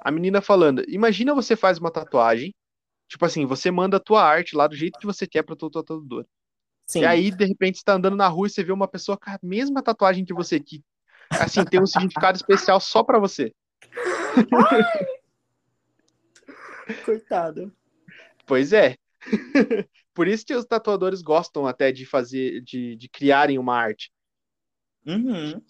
[0.01, 2.53] A menina falando: Imagina você faz uma tatuagem,
[3.07, 5.71] tipo assim, você manda a tua arte lá do jeito que você quer pra tua
[5.71, 6.27] tatuadora.
[6.85, 7.01] Sim.
[7.01, 9.29] E aí, de repente, você tá andando na rua e você vê uma pessoa com
[9.29, 10.83] a mesma tatuagem que você, que,
[11.31, 13.53] assim, tem um significado especial só pra você.
[17.05, 17.73] Coitado.
[18.45, 18.97] Pois é.
[20.13, 24.11] Por isso que os tatuadores gostam até de fazer, de, de criarem uma arte.
[25.05, 25.61] Uhum.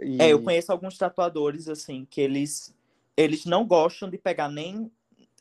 [0.00, 0.20] E...
[0.20, 2.74] É, eu conheço alguns tatuadores, assim, que eles,
[3.16, 4.90] eles não gostam de pegar nem.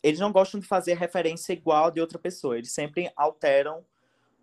[0.02, 2.58] Eles não gostam de fazer referência igual de outra pessoa.
[2.58, 3.86] Eles sempre alteram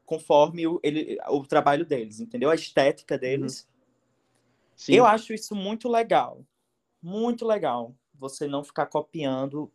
[0.06, 2.50] conforme o, ele, o trabalho deles, entendeu?
[2.50, 3.20] A estética uhum.
[3.20, 3.68] deles.
[4.88, 4.94] Uhum.
[4.94, 6.44] Eu acho isso muito legal.
[7.02, 7.94] Muito legal.
[8.14, 9.70] Você não ficar copiando,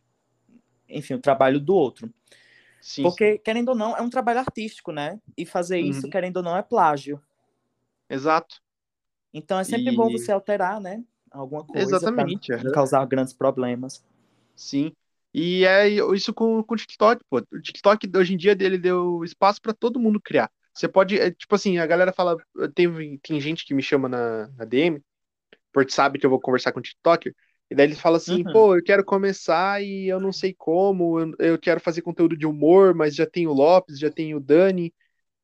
[0.89, 2.12] enfim, o trabalho do outro.
[2.82, 3.41] Sim, Porque, sim.
[3.43, 5.19] querendo ou não, é um trabalho artístico, né?
[5.36, 5.89] E fazer uhum.
[5.89, 7.19] isso, querendo ou não, é plágio.
[8.10, 8.62] Exato.
[9.34, 9.95] Então é sempre e...
[9.95, 11.04] bom você alterar, né?
[11.32, 11.95] Alguma coisa.
[11.95, 12.56] Exatamente.
[12.56, 14.06] Pra causar grandes problemas.
[14.56, 14.93] Sim.
[15.34, 17.39] E é isso com, com o TikTok, pô.
[17.52, 20.50] O TikTok hoje em dia dele deu espaço para todo mundo criar.
[20.74, 22.38] Você pode, é, tipo assim, a galera fala,
[22.74, 25.02] tem, tem gente que me chama na, na DM,
[25.74, 27.36] porque sabe que eu vou conversar com o TikToker,
[27.69, 28.54] e daí eles falam assim, uhum.
[28.54, 32.45] pô, eu quero começar e eu não sei como, eu, eu quero fazer conteúdo de
[32.45, 34.93] humor, mas já tem o Lopes, já tem o Dani.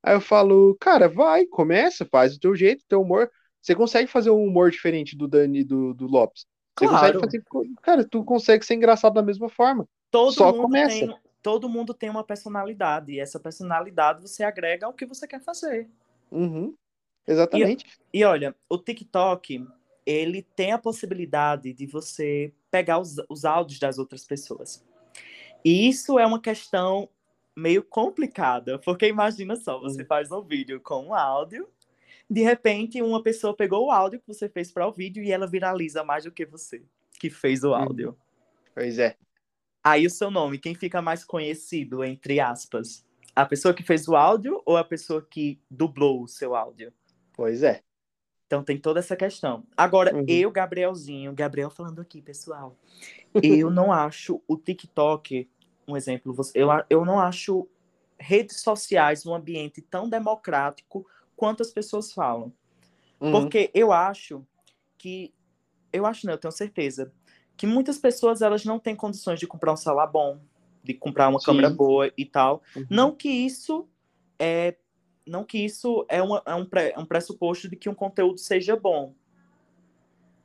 [0.04, 3.30] Aí eu falo, cara, vai, começa, faz o teu jeito, teu humor.
[3.62, 6.46] Você consegue fazer um humor diferente do Dani e do, do Lopes.
[6.78, 7.20] Você claro.
[7.20, 7.74] consegue fazer.
[7.82, 9.88] Cara, tu consegue ser engraçado da mesma forma.
[10.10, 11.00] Todo Só mundo começa.
[11.00, 13.14] Tem, todo mundo tem uma personalidade.
[13.14, 15.90] E essa personalidade você agrega ao que você quer fazer.
[16.32, 16.74] Uhum.
[17.28, 17.86] Exatamente.
[18.12, 19.66] E, e olha, o TikTok,
[20.06, 24.86] ele tem a possibilidade de você pegar os, os áudios das outras pessoas.
[25.64, 27.10] E isso é uma questão
[27.56, 31.68] meio complicada, porque imagina só, você faz um vídeo com um áudio
[32.32, 35.46] de repente uma pessoa pegou o áudio que você fez para o vídeo e ela
[35.46, 36.82] viraliza mais do que você
[37.20, 38.18] que fez o áudio.
[38.74, 39.18] Pois é.
[39.84, 43.06] Aí o seu nome, quem fica mais conhecido, entre aspas?
[43.36, 46.94] A pessoa que fez o áudio ou a pessoa que dublou o seu áudio?
[47.34, 47.84] Pois é.
[48.52, 49.64] Então tem toda essa questão.
[49.78, 50.26] Agora, uhum.
[50.28, 52.76] eu, Gabrielzinho, Gabriel falando aqui, pessoal,
[53.42, 55.50] eu não acho o TikTok,
[55.88, 57.66] um exemplo, eu, eu não acho
[58.20, 62.52] redes sociais um ambiente tão democrático quantas pessoas falam.
[63.22, 63.32] Uhum.
[63.32, 64.46] Porque eu acho
[64.98, 65.34] que.
[65.94, 67.10] Eu acho, não, eu tenho certeza.
[67.56, 70.42] Que muitas pessoas elas não têm condições de comprar um celular bom,
[70.84, 71.46] de comprar uma Sim.
[71.46, 72.62] câmera boa e tal.
[72.76, 72.86] Uhum.
[72.90, 73.88] Não que isso
[74.38, 74.76] é,
[75.26, 78.40] não que isso é, uma, é um, pré, é um pressuposto de que um conteúdo
[78.40, 79.14] seja bom.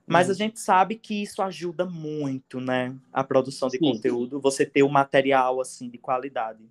[0.06, 0.32] Mas Uhum.
[0.32, 2.94] a gente sabe que isso ajuda muito, né?
[3.12, 3.92] A produção de Sim.
[3.92, 6.62] conteúdo, você ter o material, assim, de qualidade.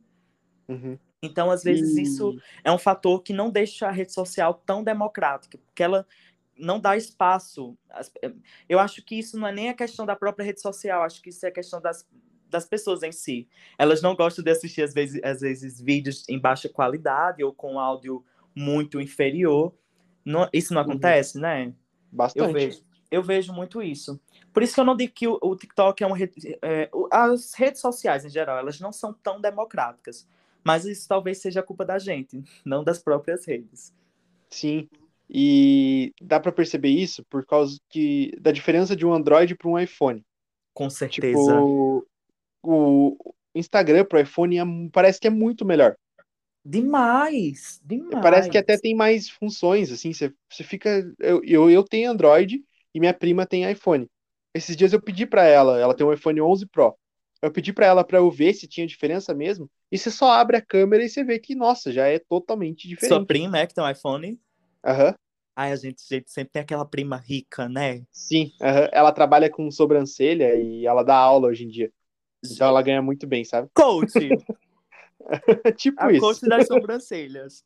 [0.70, 0.98] Uhum.
[1.22, 5.58] Então, às vezes, isso é um fator que não deixa a rede social tão democrática,
[5.58, 6.08] porque ela
[6.58, 7.78] não dá espaço.
[7.90, 8.12] As-
[8.70, 11.30] Eu acho que isso não é nem a questão da própria rede social, acho que
[11.30, 12.08] isso é a questão das,
[12.56, 13.48] das pessoas em si.
[13.78, 17.80] Elas não gostam de assistir, às vezes, às vezes vídeos em baixa qualidade ou com
[17.80, 18.24] áudio
[18.56, 19.74] muito inferior.
[20.24, 20.90] Não- isso não Uhum.
[20.92, 21.66] acontece, né?
[21.68, 21.74] Eu
[22.12, 22.54] Bastante.
[22.54, 24.20] vejo, eu vejo muito isso.
[24.54, 26.58] Por isso que eu não digo que o, o TikTok é uma rede.
[26.62, 30.26] é, as redes sociais, em geral, elas não são tão democráticas.
[30.64, 33.94] Mas isso talvez seja culpa da gente, não das próprias redes.
[34.50, 34.88] Sim.
[35.30, 39.78] E dá pra perceber isso por causa que da diferença de um Android para um
[39.78, 40.24] iPhone.
[40.74, 41.38] Com certeza.
[41.38, 42.06] Tipo,
[42.72, 45.96] o Instagram pro iPhone é- parece que é muito melhor.
[46.66, 47.80] Demais!
[47.84, 48.22] Demais.
[48.22, 51.04] Parece que até tem mais funções, assim, você, você fica.
[51.20, 54.08] Eu, eu, eu tenho Android e minha prima tem iPhone.
[54.54, 56.98] Esses dias eu pedi pra ela, ela tem um iPhone 11 Pro.
[57.42, 59.70] Eu pedi pra ela pra eu ver se tinha diferença mesmo.
[59.92, 63.22] E você só abre a câmera e você vê que, nossa, já é totalmente Sua
[63.22, 63.26] diferente.
[63.26, 64.38] prima é que tem um iPhone?
[64.84, 65.16] Aham,
[65.56, 68.06] Ai, a gente, a gente sempre tem aquela prima rica, né?
[68.12, 68.52] sim.
[68.62, 68.90] aham.
[68.92, 71.92] Ela trabalha com sobrancelha e ela dá aula hoje em dia.
[72.52, 73.70] Então ela ganha muito bem, sabe?
[73.74, 74.14] Coach!
[75.78, 76.22] tipo a isso.
[76.22, 77.64] coach das sobrancelhas.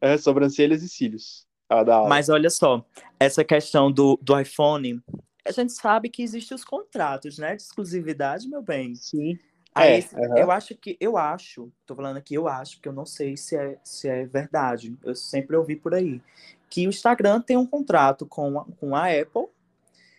[0.00, 1.46] É, sobrancelhas e cílios.
[1.68, 2.08] Aula.
[2.08, 2.84] Mas olha só,
[3.18, 5.02] essa questão do, do iPhone,
[5.44, 7.56] a gente sabe que existem os contratos, né?
[7.56, 8.94] De exclusividade, meu bem.
[8.94, 9.36] Sim.
[9.76, 10.38] É, esse- aham.
[10.38, 13.56] eu acho que, eu acho, tô falando aqui, eu acho, porque eu não sei se
[13.56, 14.96] é, se é verdade.
[15.04, 16.22] Eu sempre ouvi por aí.
[16.70, 19.46] Que o Instagram tem um contrato com a, com a Apple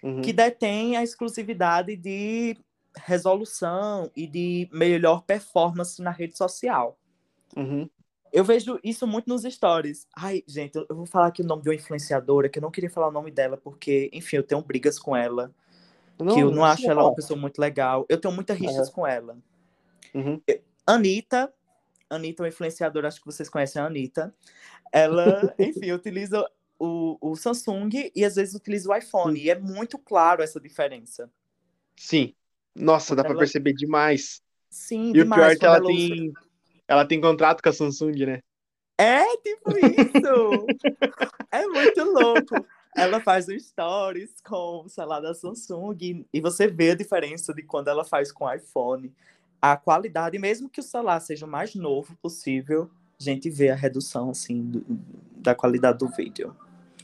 [0.04, 0.22] Uhum.
[0.22, 2.56] que detém a exclusividade de
[3.04, 6.98] resolução e de melhor performance na rede social.
[7.56, 7.90] Uhum.
[8.32, 10.06] Eu vejo isso muito nos stories.
[10.16, 12.90] Ai, gente, eu vou falar aqui o nome de uma influenciadora, que eu não queria
[12.90, 15.54] falar o nome dela, porque, enfim, eu tenho brigas com ela,
[16.18, 18.06] que eu não, acho precisa ela uma pessoa muito legal.
[18.10, 19.38] Eu tenho muitas rixas com ela.
[20.14, 20.42] Uhum.
[20.86, 21.54] Anitta,
[22.10, 24.34] Anitta, uma influenciadora, acho que vocês conhecem a Anitta.
[24.92, 29.40] Ela, enfim, utiliza o, o Samsung e às vezes utiliza o iPhone.
[29.40, 31.30] E é muito claro essa diferença.
[31.96, 32.34] Sim.
[32.78, 34.42] Nossa, dá pra Ela- perceber demais.
[34.70, 35.42] Sim, E o demais.
[35.42, 36.34] pior é que ela tem.
[36.88, 38.40] Ela tem contrato com a Samsung, né?
[39.00, 40.66] É tipo isso!
[41.52, 42.66] é muito louco.
[42.96, 47.62] Ela faz um stories com o celular da Samsung e- você vê a diferença de
[47.62, 49.14] quando ela faz com o iPhone.
[49.62, 53.76] A qualidade, mesmo que o celular seja o mais novo possível, a gente vê a
[53.76, 54.86] redução assim do-
[55.36, 56.56] da qualidade do vídeo.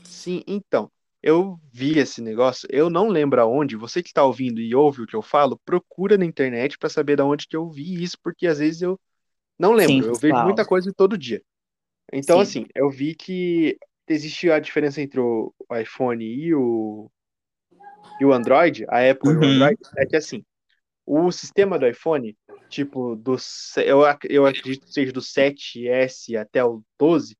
[0.02, 0.90] Sim, então.
[1.26, 3.76] Eu vi esse negócio, eu não lembro aonde.
[3.76, 7.16] Você que está ouvindo e ouve o que eu falo, procura na internet pra saber
[7.16, 9.00] da onde que eu vi isso, porque às vezes eu
[9.58, 10.04] não lembro.
[10.04, 11.42] Sim, eu vejo muita coisa todo dia.
[12.12, 12.42] Então, Sim.
[12.42, 17.10] assim, eu vi que existe a diferença entre o iPhone e o,
[18.20, 19.48] e o Android, a Apple e o Uhum.
[19.48, 20.44] Android, é que assim,
[21.06, 22.36] o sistema do iPhone,
[22.68, 23.34] tipo, do,
[23.78, 27.34] eu, eu acredito que seja do 7S até o 12,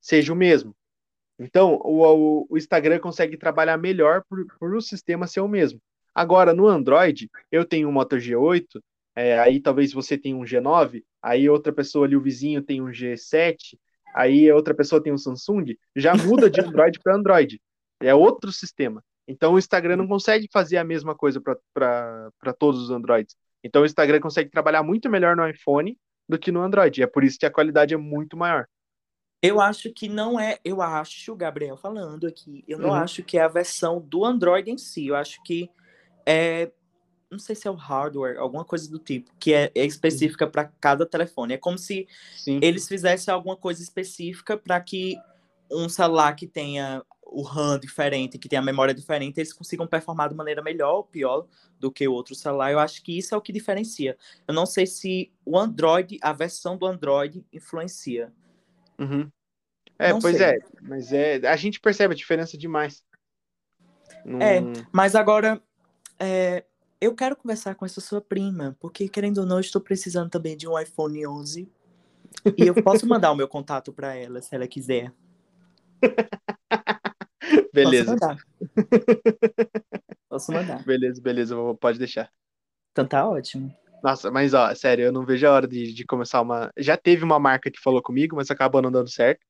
[0.00, 0.74] seja o mesmo.
[1.40, 5.80] Então, o, o, Instagram consegue trabalhar melhor por, por o sistema ser o mesmo.
[6.14, 8.66] Agora, no Android, eu tenho um Moto G8,
[9.16, 12.90] é, aí talvez você tenha um G9, aí outra pessoa ali, o vizinho, tem um
[12.90, 13.56] G7,
[14.14, 17.58] aí outra pessoa tem um Samsung, já muda de Android para Android.
[18.02, 19.02] É outro sistema.
[19.26, 21.40] Então, o Instagram não consegue fazer a mesma coisa
[21.72, 23.34] para todos os Androids.
[23.64, 25.96] Então, o Instagram consegue trabalhar muito melhor no iPhone
[26.28, 27.02] do que no Android.
[27.02, 28.66] É por isso que a qualidade é muito maior.
[29.42, 30.58] Eu acho que não é.
[30.64, 32.94] Eu acho, Gabriel falando aqui, eu não Uhum.
[32.94, 35.06] acho que é a versão do Android em si.
[35.06, 35.70] Eu acho que
[36.26, 36.70] é.
[37.30, 40.64] Não sei se é o hardware, alguma coisa do tipo, que é, é específica para
[40.80, 41.54] cada telefone.
[41.54, 42.58] É como se Sim.
[42.60, 45.16] eles fizessem alguma coisa específica para que
[45.70, 50.28] um celular que tenha o RAM diferente, que tenha a memória diferente, eles consigam performar
[50.28, 51.46] de maneira melhor ou pior
[51.78, 52.72] do que o outro celular.
[52.72, 54.18] Eu acho que isso é o que diferencia.
[54.48, 58.32] Eu não sei se o Android, a versão do Android, influencia.
[59.00, 59.30] Uhum.
[59.98, 60.46] É, Não pois sei.
[60.46, 63.02] é, mas é, a gente percebe a diferença demais.
[64.24, 64.60] Não- É.
[64.92, 65.62] Mas agora,
[66.18, 66.64] é,
[67.00, 70.56] eu quero conversar com essa sua prima, porque querendo ou não, eu estou precisando também
[70.56, 71.68] de um iPhone 11.
[72.56, 75.12] E eu posso mandar o meu contato para ela, se ela quiser.
[77.72, 78.36] beleza, Posso mandar.
[80.28, 80.84] Posso mandar.
[80.84, 82.30] beleza, beleza, pode deixar.
[82.92, 83.74] Então tá ótimo.
[84.02, 86.70] Nossa, mas ó, sério, eu não vejo a hora de, de começar uma.
[86.78, 89.40] Já teve uma marca que falou comigo, mas acabou não dando certo.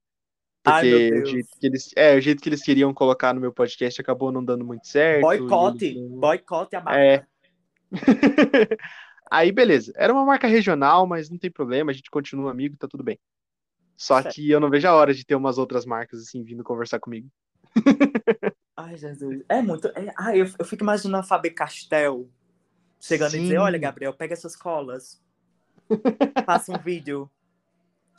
[0.65, 1.31] Ai, meu Porque o Deus.
[1.31, 4.45] jeito que eles, é, o jeito que eles queriam colocar no meu podcast acabou não
[4.45, 5.23] dando muito certo.
[5.23, 5.85] Boicote.
[5.87, 7.01] eles não- Boicote a marca.
[7.01, 7.27] É.
[9.31, 9.93] Aí, beleza.
[9.97, 13.19] Era uma marca regional, mas não tem problema, a gente continua amigo, tá tudo bem.
[13.97, 14.35] Só Certo.
[14.35, 17.29] que eu não vejo a hora de ter umas outras marcas assim vindo conversar comigo.
[18.77, 19.43] Ai, Jesus.
[19.49, 19.89] É muito.
[19.89, 20.13] É...
[20.19, 22.29] Ai, eu, eu fico imaginando a Faber Castell
[23.01, 23.59] chegando e dizer: Sim.
[23.59, 25.21] Olha, Gabriel, pega essas colas.
[26.45, 27.29] Faça um vídeo.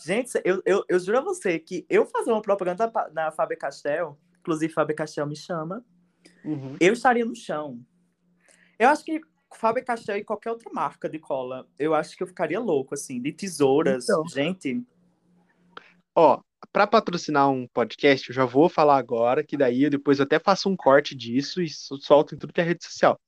[0.03, 3.57] Gente, eu, eu, eu juro a você que eu fazer uma propaganda pa- na Faber
[3.57, 5.85] Castell, inclusive Faber Castell me chama,
[6.43, 6.75] Uhum.
[6.79, 7.79] eu estaria no chão.
[8.79, 9.21] Eu acho que
[9.55, 13.21] Faber Castell e qualquer outra marca de cola, eu acho que eu ficaria louco, assim,
[13.21, 14.05] de tesouras.
[14.05, 14.27] Então.
[14.27, 14.83] Gente,
[16.15, 16.41] Ó,
[16.73, 20.67] pra patrocinar um podcast, eu já vou falar agora, que daí eu depois até faço
[20.67, 23.19] um corte disso e so- solto em tudo que é rede social.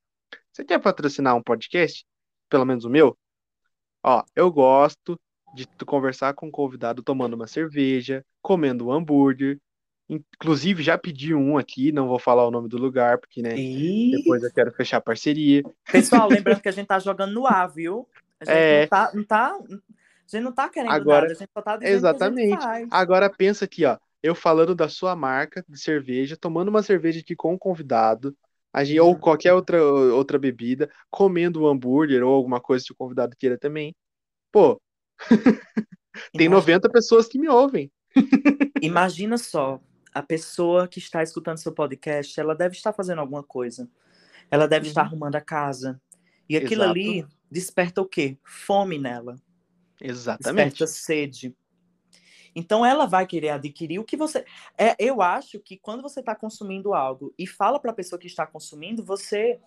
[0.54, 2.06] Você quer patrocinar um podcast?
[2.48, 3.18] Pelo menos o meu?
[4.04, 5.20] Ó, eu gosto
[5.56, 9.60] de conversar com um convidado tomando uma cerveja, comendo um hambúrguer.
[10.08, 14.12] Inclusive, já pedi um aqui, não vou falar o nome do lugar, porque, né, e...
[14.12, 15.64] depois eu quero fechar parceria.
[15.92, 18.08] Pessoal, lembrando que a gente tá jogando no ar, viu?
[18.40, 18.82] A gente É.
[18.82, 19.56] não, tá, não tá.
[19.58, 22.66] A gente não tá querendo Agora- nada, a gente só tá dizendo Exatamente.
[22.92, 23.98] Agora pensa aqui, ó.
[24.22, 28.36] Eu falando da sua marca de cerveja, tomando uma cerveja aqui com um convidado,
[28.84, 33.36] gente, ou qualquer outra, outra bebida, comendo um hambúrguer ou alguma coisa que o convidado
[33.38, 33.94] queira também.
[34.52, 34.80] Pô,
[36.34, 37.92] tem Imagina- 90 pessoas que me ouvem.
[38.82, 39.80] Imagina só,
[40.14, 43.90] a pessoa que está escutando seu podcast, ela deve estar fazendo alguma coisa.
[44.50, 44.90] Ela deve Uhum.
[44.90, 46.00] estar arrumando a casa.
[46.50, 46.92] E aquilo Exato.
[47.00, 48.38] ali desperta o quê?
[48.44, 49.36] Fome nela.
[50.02, 50.70] Exatamente.
[50.80, 51.56] Desperta sede.
[52.56, 54.46] Então ela vai querer adquirir o que você.
[54.78, 58.28] É, eu acho que quando você está consumindo algo e fala para a pessoa que
[58.28, 59.60] está consumindo, você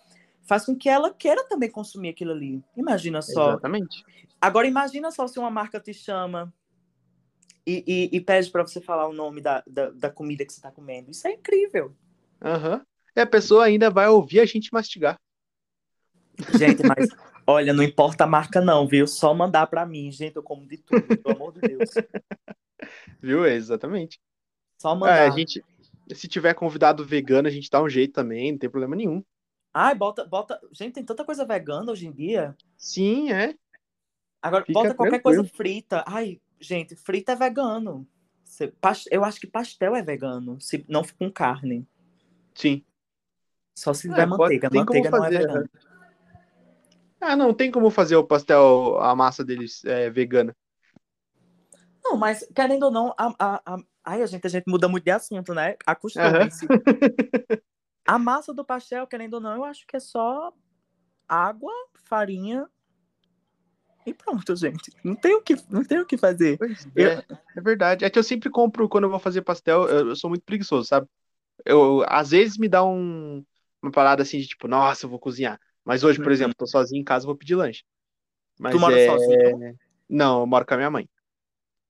[0.43, 2.63] faz com que ela queira também consumir aquilo ali.
[2.77, 3.51] Imagina só.
[3.51, 4.05] Exatamente.
[4.41, 6.53] Agora imagina só se uma marca te chama
[7.67, 10.61] e, e- e pede para você falar o nome da, da, da comida que você
[10.61, 11.11] está comendo.
[11.11, 11.93] Isso é incrível.
[12.41, 12.87] Aham.
[13.17, 15.19] E a pessoa ainda vai ouvir a gente mastigar.
[16.55, 17.09] Gente, mas
[17.47, 19.07] olha, não importa a marca não, viu?
[19.07, 21.91] Só mandar para mim, gente, eu como de tudo, pelo amor de Deus.
[23.21, 23.45] Viu?
[23.45, 24.21] É, Exatamente.
[24.81, 25.27] Só É, mandar.
[25.27, 25.65] a gente,
[26.13, 29.25] se tiver convidado vegano, a gente dá um jeito também, não tem problema nenhum.
[29.73, 30.61] Ai, bota, bota.
[30.73, 32.55] Gente, tem tanta coisa vegana hoje em dia.
[32.77, 33.55] Sim, é.
[34.43, 35.43] Agora, Fica bota qualquer tranquilo.
[35.43, 36.05] coisa frita.
[36.07, 38.07] Ai, gente, frita é vegano.
[39.11, 41.87] Eu acho que pastel é vegano, se não com carne.
[42.55, 42.85] Sim.
[43.77, 44.69] Só se É, tiver pode- manteiga.
[44.71, 45.71] como Manteiga não é fazer, vegana.
[47.21, 50.55] Ah, não, tem como fazer o pastel, a massa deles é, vegana.
[52.05, 53.79] Não, mas querendo ou não, a, a, a...
[54.05, 55.77] Ai, a gente, a gente muda muito de assunto, né?
[55.85, 56.67] Acostumem-se.
[58.07, 60.53] A massa do pastel, querendo ou não, eu acho que é só
[61.29, 61.73] água,
[62.05, 62.69] farinha
[64.07, 64.93] e pronto, gente.
[65.05, 66.59] Não tem o que, não tem o que fazer.
[66.95, 67.25] Eu- é,
[67.57, 68.05] é verdade.
[68.05, 70.87] É que eu sempre compro, quando eu vou fazer pastel, eu, eu sou muito preguiçoso,
[70.89, 71.09] sabe?
[71.65, 73.45] Eu, às vezes me dá um,
[73.83, 75.61] uma parada assim de tipo, nossa, eu vou cozinhar.
[75.87, 76.33] Mas hoje, por Uhum.
[76.33, 77.85] exemplo, tô sozinho em casa, vou pedir lanche.
[78.59, 79.07] Mas tu mora é...
[79.07, 79.79] sozinho?
[80.09, 81.09] Não, eu moro com a minha mãe.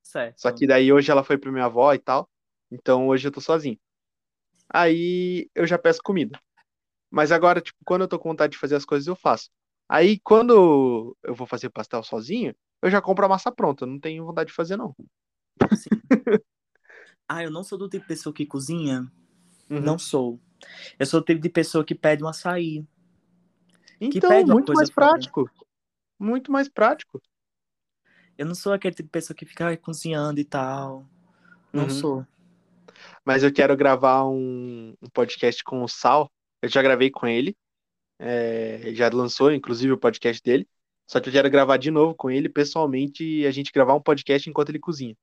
[0.02, 0.38] Certo.
[0.38, 2.28] Só que daí hoje ela foi pra minha avó e tal.
[2.70, 3.78] Então hoje eu tô sozinho.
[4.68, 6.38] Aí eu já peço comida.
[7.10, 9.48] Mas agora, tipo, quando eu tô com vontade de fazer as coisas, eu faço.
[9.88, 13.84] Aí quando eu vou fazer pastel sozinho, eu já compro a massa pronta.
[13.84, 14.94] Eu não tenho vontade de fazer, não.
[17.28, 19.00] Ah, eu não sou do tipo de pessoa que cozinha.
[19.68, 19.80] Uhum.
[19.80, 20.38] Não sou.
[20.96, 22.86] Eu sou o tipo de pessoa que pede um açaí.
[24.00, 25.50] Então, muito mais prático.
[26.18, 27.20] Muito mais prático.
[28.36, 31.06] Eu não sou aquele tipo de pessoa que fica cozinhando e tal.
[31.72, 31.90] Não Uhum.
[31.90, 32.26] sou.
[33.24, 36.30] Mas eu quero gravar um, um podcast com o Sal.
[36.62, 37.56] Eu já gravei com ele.
[38.18, 40.66] É, já lançou, inclusive, o podcast dele.
[41.08, 44.00] Só que eu quero gravar de novo com ele, pessoalmente, e a gente gravar um
[44.02, 45.16] podcast enquanto ele cozinha.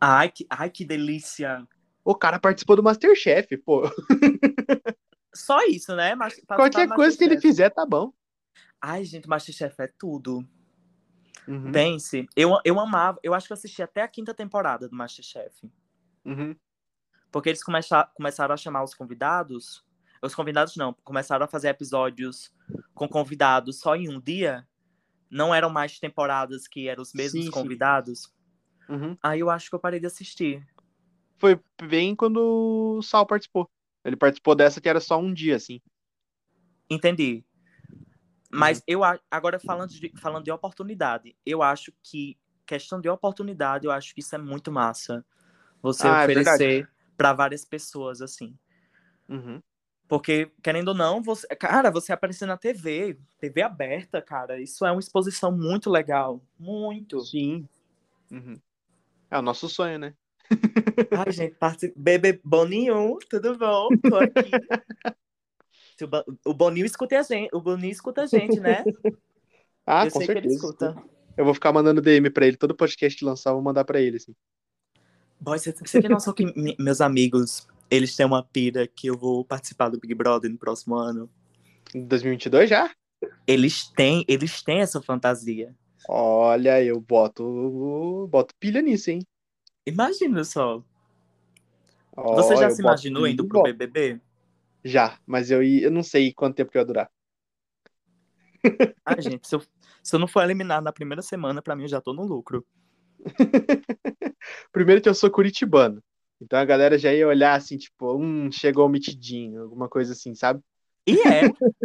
[0.00, 1.66] Ai, que, ai, que delícia.
[2.04, 3.82] O cara participou do Masterchef, pô.
[5.36, 6.14] Só isso, né?
[6.14, 8.12] Mas, Qualquer coisa que ele fizer, tá bom.
[8.80, 10.46] Ai, gente, Masterchef é tudo.
[11.48, 14.96] Uhum, Pense, eu, eu amava, eu acho que eu assisti até a quinta temporada do
[14.96, 15.70] Masterchef.
[16.24, 16.56] uhum.
[17.30, 19.84] Porque eles começa, começaram a chamar os convidados.
[20.22, 22.52] Os convidados não, começaram a fazer episódios
[22.94, 24.66] com convidados só em um dia.
[25.30, 27.50] Não eram mais temporadas que eram os mesmos Sim, sim.
[27.50, 28.32] convidados.
[28.88, 29.16] uhum.
[29.22, 30.66] Aí eu acho que eu parei de assistir.
[31.38, 32.38] Foi bem quando
[32.98, 33.68] o Sal participou.
[34.06, 35.80] Ele participou dessa que era só um dia, assim.
[36.88, 37.44] Entendi.
[38.52, 38.60] Uhum.
[38.60, 43.86] Mas eu a- agora falando de, falando de oportunidade, eu acho que questão de oportunidade,
[43.86, 45.24] eu acho que isso é muito massa.
[45.82, 48.56] Você Ah, é oferecer para várias pessoas assim.
[49.28, 49.60] Uhum.
[50.08, 54.92] Porque, querendo ou não, você, cara, você aparecer na TV, TV aberta, cara, isso é
[54.92, 56.40] uma exposição muito legal.
[56.56, 57.20] Muito.
[57.24, 57.68] Sim.
[58.30, 58.60] Uhum.
[59.28, 60.14] É o nosso sonho, né?
[61.16, 61.92] Ai, gente, parte...
[61.96, 63.88] bebê Boninho, tudo bom?
[64.08, 64.50] Tô aqui.
[66.02, 68.84] O Bo- O Boninho escuta a gente, o Boninho escuta a gente, né?
[69.88, 70.54] Ah, Eu com sei que ele certeza.
[70.56, 71.04] escuta.
[71.36, 72.56] Eu vou ficar mandando DM pra ele.
[72.56, 74.34] Todo podcast que lançar, eu vou mandar pra ele, assim.
[75.40, 76.44] Boy, você, você tem noção que
[76.76, 80.96] meus amigos, eles têm uma pira que eu vou participar do Big Brother no próximo
[80.96, 81.30] ano?
[81.94, 82.90] Em 2022 já?
[83.46, 85.72] Eles têm, eles têm essa fantasia.
[86.08, 89.20] Olha, eu boto, boto pilha nisso, hein?
[89.86, 90.82] Imagina só.
[92.16, 93.62] Ó, Você já se imaginou indo pro.
[93.62, 94.20] BBB?
[94.84, 97.10] Já, mas eu, ia- eu não sei quanto tempo que vai durar.
[99.04, 99.62] Ah, gente, se eu,
[100.02, 102.64] se eu não for eliminado na primeira semana, pra mim eu já tô no lucro.
[104.72, 106.02] Primeiro que eu sou curitibano.
[106.40, 110.34] Então a galera já ia olhar assim, tipo, hum, chegou o mitidinho, alguma coisa assim,
[110.34, 110.60] sabe?
[111.06, 111.42] E é,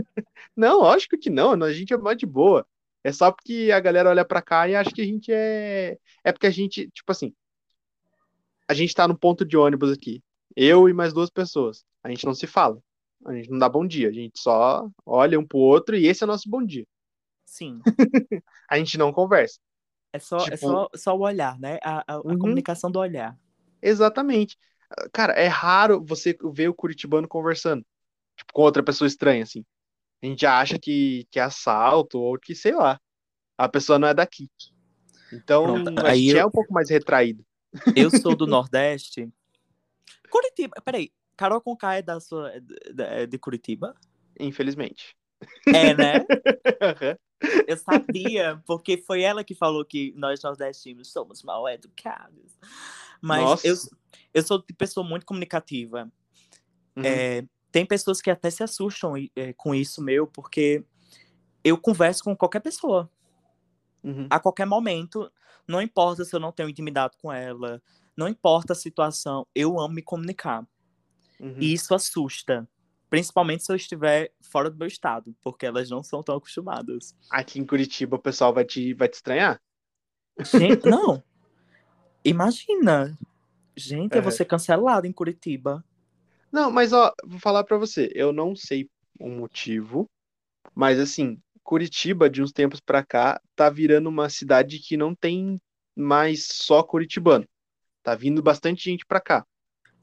[0.55, 2.65] Não, lógico que não, a gente é mais de boa.
[3.03, 5.97] É só porque a galera olha pra cá e acha que a gente é.
[6.23, 7.33] É porque a gente, tipo assim,
[8.71, 10.21] a gente tá no ponto de ônibus aqui.
[10.55, 11.83] Eu e mais duas pessoas.
[12.03, 12.79] A gente não se fala.
[13.25, 14.09] A gente não dá bom dia.
[14.09, 16.85] A gente só olha um pro outro e esse é o nosso bom dia.
[17.45, 17.79] sim.
[18.69, 19.59] A gente não conversa.
[20.13, 21.77] É só, é Tipo- só, só o olhar, né?
[21.83, 22.37] A, a- a Uhum.
[22.39, 23.37] comunicação do olhar.
[23.81, 24.57] Exatamente.
[25.13, 27.85] Cara, é raro você ver o curitibano conversando,
[28.37, 29.63] tipo, com outra pessoa estranha, assim.
[30.21, 32.99] A gente já acha que, que é assalto ou que, sei lá,
[33.57, 34.49] a pessoa não é daqui.
[35.33, 37.43] Então, Pronto, a aí gente eu- é um pouco mais retraído.
[37.95, 39.31] Eu sou do Nordeste.
[40.29, 41.11] Curitiba, peraí.
[41.35, 43.95] Carol Conká é da sua, é de, é de Curitiba?
[44.39, 45.15] Infelizmente.
[45.67, 46.25] É, né?
[47.67, 52.55] Eu sabia, porque foi ela que falou que nós nordestinos somos mal educados.
[53.19, 53.67] Mas Nossa.
[53.67, 53.75] eu,
[54.31, 56.11] eu sou de pessoa muito comunicativa.
[56.95, 57.03] Uhum.
[57.03, 60.83] É, tem pessoas que até se assustam é, com isso meu, porque
[61.63, 63.09] eu converso com qualquer pessoa,
[64.03, 64.27] Uhum.
[64.29, 65.31] a qualquer momento.
[65.71, 67.81] Não importa se eu não tenho intimidade com ela,
[68.15, 70.67] não importa a situação, eu amo me comunicar.
[71.39, 71.55] Uhum.
[71.57, 72.67] E isso assusta.
[73.09, 77.15] Principalmente se eu estiver fora do meu estado, porque elas não são tão acostumadas.
[77.29, 79.61] Aqui em Curitiba o pessoal vai te, vai te estranhar.
[80.39, 81.23] Gente, não.
[82.23, 83.17] Imagina.
[83.75, 84.23] Gente, eu Aham.
[84.23, 85.83] vou ser cancelada em Curitiba.
[86.51, 90.09] Não, mas ó, vou falar pra você, eu não sei o motivo,
[90.75, 95.59] mas assim, Curitiba de uns tempos pra cá tá virando uma cidade que não tem
[95.95, 97.47] mais só curitibano.
[98.03, 99.45] Tá vindo bastante gente pra cá.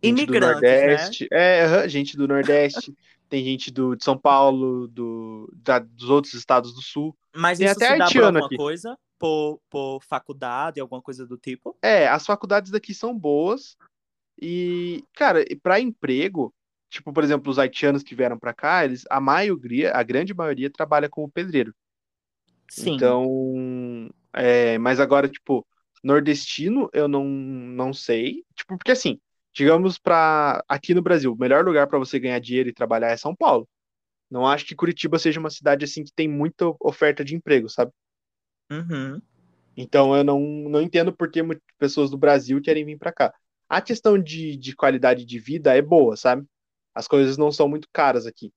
[0.02, 0.80] Gente do Imigrantes, né?
[0.86, 2.94] Nordeste, é, aham, gente do Nordeste,
[3.28, 7.16] tem gente do de São Paulo, do da- dos outros estados do Sul.
[7.34, 8.56] Mas Tem isso até se dá por alguma aqui.
[8.56, 8.96] coisa?
[9.18, 11.76] Por, por faculdade, alguma coisa do tipo?
[11.82, 13.76] É, as faculdades daqui são boas
[14.40, 16.54] e, cara, para emprego,
[16.88, 20.70] tipo, por exemplo, os haitianos que vieram pra cá, eles, a maioria, a grande maioria
[20.70, 21.74] trabalha como pedreiro.
[22.68, 22.94] Sim.
[22.94, 25.66] Então, é, mas agora, tipo,
[26.02, 29.18] nordestino, eu não, não sei, tipo, porque assim,
[29.52, 33.16] digamos para aqui no Brasil, o melhor lugar para você ganhar dinheiro e trabalhar é
[33.16, 33.68] São Paulo.
[34.30, 37.90] Não acho que Curitiba seja uma cidade assim que tem muita oferta de emprego, sabe?
[38.70, 39.20] Uhum.
[39.76, 43.34] Então eu não, não entendo por que muitas pessoas do Brasil querem vir para cá.
[43.68, 46.46] A questão de, de qualidade de vida é boa, sabe?
[46.98, 48.52] As coisas não são muito caras aqui.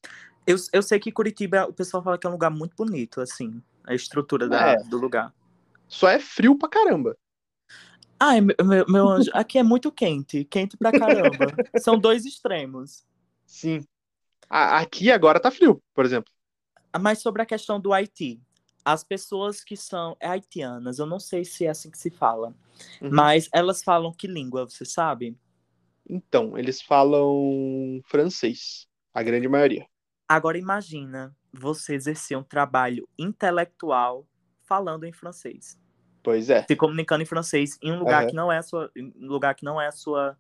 [0.47, 3.61] Eu, eu sei que Curitiba, o pessoal fala que é um lugar muito bonito, assim.
[3.83, 4.75] A estrutura da, É.
[4.77, 5.31] do lugar.
[5.87, 7.15] Só é frio pra caramba.
[8.19, 8.55] Ai, meu,
[8.87, 10.43] meu, anjo, aqui é muito quente.
[10.45, 11.37] Quente pra caramba.
[11.83, 13.05] São dois extremos.
[13.45, 13.85] Sim.
[14.49, 16.33] A- aqui agora tá frio, por exemplo.
[16.99, 18.41] Mas sobre a questão do Haiti,
[18.83, 22.55] as pessoas que são é haitianas, eu não sei se é assim que se fala,
[22.99, 23.09] Uhum.
[23.11, 25.37] mas elas falam que língua, você sabe?
[26.09, 29.87] Então, eles falam francês, a grande maioria.
[30.27, 34.25] Agora imagina você exercer um trabalho intelectual
[34.63, 35.77] falando em francês,
[36.23, 36.67] Pois é.
[36.67, 38.27] se comunicando em francês em um lugar Aham.
[38.27, 40.37] que não é a sua, um lugar que não é a sua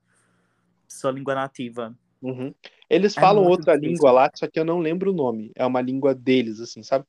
[0.87, 1.95] sua língua nativa.
[2.21, 2.53] Uhum.
[2.89, 3.75] Eles É falam outra difícil.
[3.75, 5.51] língua lá, só que eu não lembro o nome.
[5.55, 7.05] É uma língua deles, assim, sabe?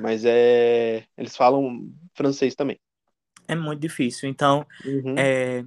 [0.00, 1.06] Mas é.
[1.18, 2.80] Eles falam francês também.
[3.48, 4.28] É muito difícil.
[4.28, 5.16] Então, Uhum.
[5.16, 5.64] é,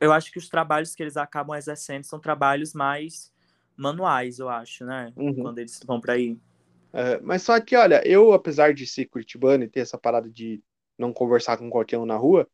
[0.00, 3.32] eu acho que os trabalhos que eles acabam exercendo são trabalhos mais
[3.76, 5.12] manuais, eu acho, né?
[5.16, 5.42] Uhum.
[5.42, 6.38] Quando eles vão para aí.
[6.92, 10.60] É, mas só que, olha, eu, apesar de ser curitibano e ter essa parada de
[10.98, 12.48] não conversar com qualquer um na rua,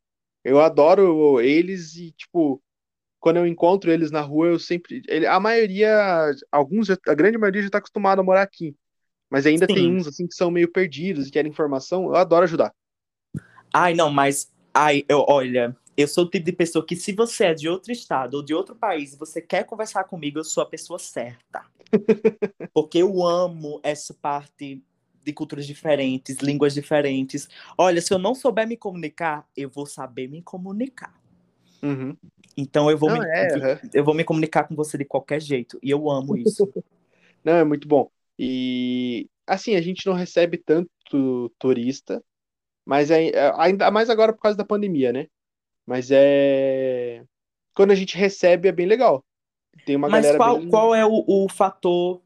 [0.44, 2.62] eu adoro eles e, tipo,
[3.20, 5.02] quando eu encontro eles na rua, eu sempre.
[5.08, 8.76] ele- a maioria, alguns, a grande maioria já tá acostumado a morar aqui.
[9.30, 9.96] Mas ainda tem Sim.
[9.96, 12.06] uns, assim, que são meio perdidos e querem informação.
[12.06, 12.72] Eu adoro ajudar.
[13.72, 17.46] Ai, não, mas ai, eu, olha, eu sou o tipo de pessoa que se você
[17.46, 20.62] é de outro estado ou de outro país e você quer conversar comigo, eu sou
[20.62, 21.64] a pessoa certa.
[22.72, 24.82] Porque eu amo essa parte
[25.24, 27.48] de culturas diferentes, línguas diferentes.
[27.76, 31.14] Olha, se eu não souber me comunicar, eu vou saber me comunicar.
[31.82, 32.16] Uhum.
[32.56, 35.78] Então eu vou, Não, me, é, eu vou me comunicar com você de qualquer jeito.
[35.82, 36.70] E eu amo isso.
[37.44, 38.10] Não, é muito bom.
[38.38, 42.22] E assim, a gente não recebe tanto turista,
[42.84, 45.28] mas é- ainda mais agora por causa da pandemia, né?
[45.86, 47.24] Mas é
[47.74, 49.24] quando a gente recebe é bem legal.
[49.84, 50.68] Tem uma Mas galera qual, bem...
[50.68, 52.22] qual é o, o fator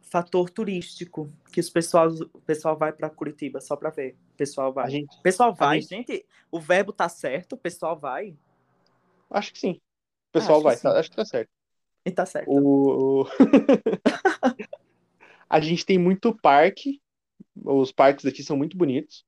[0.00, 4.16] fator turístico que os pessoal, o pessoal vai para Curitiba só para ver?
[4.32, 4.86] O pessoal vai.
[4.86, 5.14] A gente...
[5.18, 6.26] O pessoal vai, gente- gente...
[6.50, 8.34] O verbo tá certo, o pessoal vai
[9.30, 9.80] Acho que sim.
[10.30, 11.50] O pessoal Acho vai, tá- acho que tá certo.
[12.04, 12.50] e tá certo.
[12.50, 13.26] O...
[15.48, 17.00] a gente tem muito parque.
[17.62, 19.26] Os parques aqui são muito bonitos.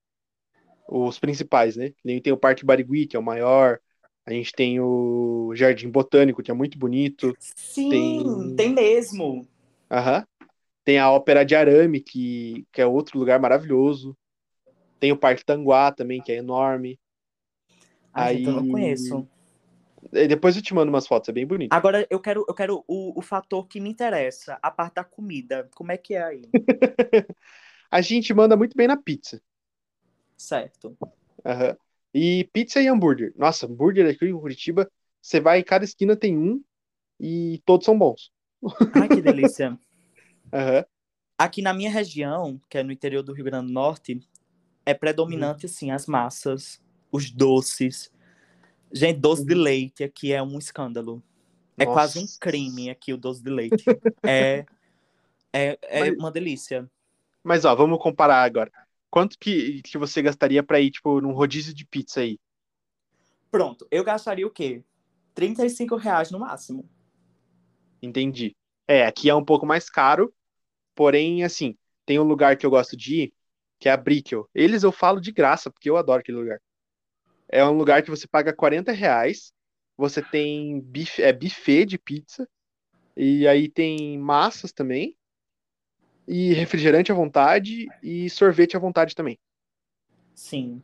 [0.91, 1.93] Os principais, né?
[2.05, 3.79] Nem Tem o Parque Barigui, que é o maior.
[4.27, 7.33] A gente tem o Jardim Botânico, que é muito bonito.
[7.39, 9.47] Sim, tem- tem mesmo.
[9.91, 10.27] Aham.
[10.85, 14.17] Tem a Ópera de Arame, que, que é outro lugar maravilhoso.
[14.99, 16.99] Tem o Parque Tanguá também, que é enorme.
[18.13, 19.29] Ai, gente, eu não Aí- conheço.
[20.13, 21.73] E Depois eu te mando umas fotos, é bem bonito.
[21.73, 25.69] Agora eu quero, eu quero o, o fator que me interessa, a parte da comida.
[25.75, 26.43] Como é que é aí?
[27.91, 29.43] A gente manda muito bem na pizza.
[30.41, 30.97] Certo.
[31.45, 31.77] Aham.
[32.13, 33.33] E pizza e hambúrguer.
[33.37, 34.91] Nossa, hambúrguer aqui em Curitiba,
[35.23, 36.63] você vai em cada esquina tem um
[37.21, 38.33] e todos são bons.
[38.95, 39.79] Ai, que delícia.
[40.53, 40.85] Aham.
[41.39, 44.21] Aqui na minha região, que é no interior do Rio Grande do Norte,
[44.85, 48.13] é predominante, assim, as massas, os doces.
[48.93, 49.61] Gente, doce de Uhum.
[49.63, 51.23] leite aqui é um escândalo.
[51.79, 51.95] É Nossa.
[51.97, 53.85] quase um crime aqui o doce de leite.
[54.23, 54.67] É,
[55.53, 56.91] é, é Mas- uma delícia.
[57.43, 58.71] Mas ó, vamos comparar agora.
[59.11, 62.39] Quanto que, que você gastaria pra ir, tipo, num rodízio de pizza aí?
[63.51, 64.85] Pronto, eu gastaria o quê?
[65.35, 66.89] 35 reais no máximo.
[68.01, 68.57] Entendi.
[68.87, 70.33] É, aqui é um pouco mais caro,
[70.95, 73.35] porém, assim, tem um lugar que eu gosto de ir,
[73.79, 74.49] que é a Brickel.
[74.55, 76.61] Eles eu falo de graça, porque eu adoro aquele lugar.
[77.49, 79.53] É um lugar que você paga 40 reais,
[79.97, 82.49] você tem bife, é buffet de pizza,
[83.17, 85.17] e aí tem massas também,
[86.31, 89.37] e refrigerante à vontade, e sorvete à vontade também.
[90.35, 90.81] Sim.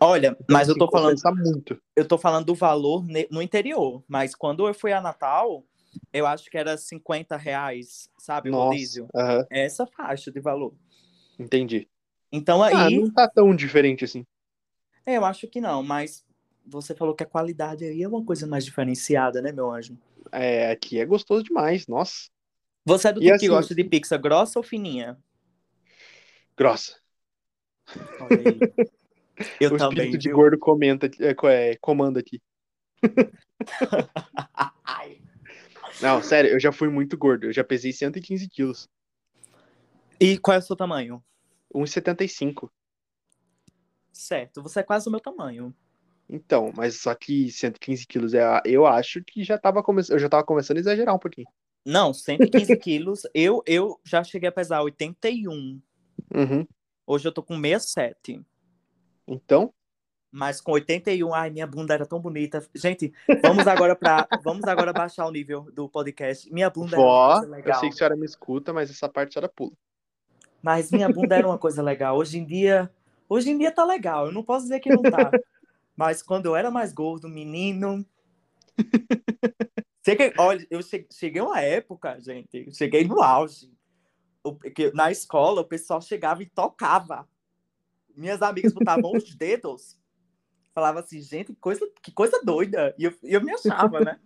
[0.00, 1.78] Olha, mas eu Assim, tô falando muito.
[1.94, 5.64] eu tô falando do valor no interior, mas quando eu fui a Natal,
[6.12, 9.08] eu acho que era 50 reais, sabe, o Nossa, rodízio.
[9.14, 10.72] aham, É essa faixa de valor.
[11.38, 11.86] entendi.
[12.32, 14.24] Então Ah, aí, não tá tão diferente assim.
[15.04, 16.24] é, eu acho que não, mas
[16.66, 19.96] você falou que a qualidade aí é uma coisa mais diferenciada, né, meu anjo?
[20.32, 22.28] É, aqui é gostoso demais, nossa.
[22.88, 25.18] Você é do tipo assim- que gosta de pizza grossa ou fininha?
[26.56, 26.96] Grossa.
[29.60, 32.40] Eu o também, espírito de gordo comenta, é, é, comanda aqui.
[36.02, 37.46] Não, sério, eu já fui muito gordo.
[37.46, 38.88] Eu já pesei 115 quilos.
[40.20, 41.22] E qual é o seu tamanho?
[41.74, 42.70] 1,75.
[44.12, 45.74] Certo, você é quase o meu tamanho.
[46.28, 50.44] Então, mas só que 115 quilos, é, eu acho que já tava eu já tava
[50.44, 51.46] começando a exagerar um pouquinho.
[51.88, 53.22] Não, 115 quilos.
[53.32, 55.80] Eu, eu já cheguei a pesar 81.
[56.34, 56.66] Uhum.
[57.06, 58.44] Hoje eu tô com 67.
[59.26, 59.72] Então,
[60.30, 62.62] Mas com 81, ai, minha bunda era tão bonita.
[62.74, 63.10] Gente,
[63.42, 66.52] vamos agora para, vamos agora baixar o nível do podcast.
[66.52, 67.80] Minha bunda era uma vó, coisa eu legal.
[67.80, 69.72] sei que a senhora me escuta, mas essa parte a senhora pula.
[70.62, 72.18] Mas minha bunda era uma coisa legal.
[72.18, 72.90] Hoje em dia,
[73.26, 74.26] hoje em dia tá legal.
[74.26, 75.30] Eu não posso dizer que não tá.
[75.96, 78.04] Mas quando eu era mais gordo, menino.
[80.04, 82.72] Cheguei, olha, eu che- cheguei uma época, gente.
[82.74, 83.72] Cheguei no auge.
[84.74, 87.28] Que Na escola, o pessoal chegava e tocava.
[88.16, 89.98] Minhas amigas botavam os dedos.
[90.74, 92.94] Falava assim, gente, que coisa, que coisa doida.
[92.98, 94.18] E eu, eu me achava, né?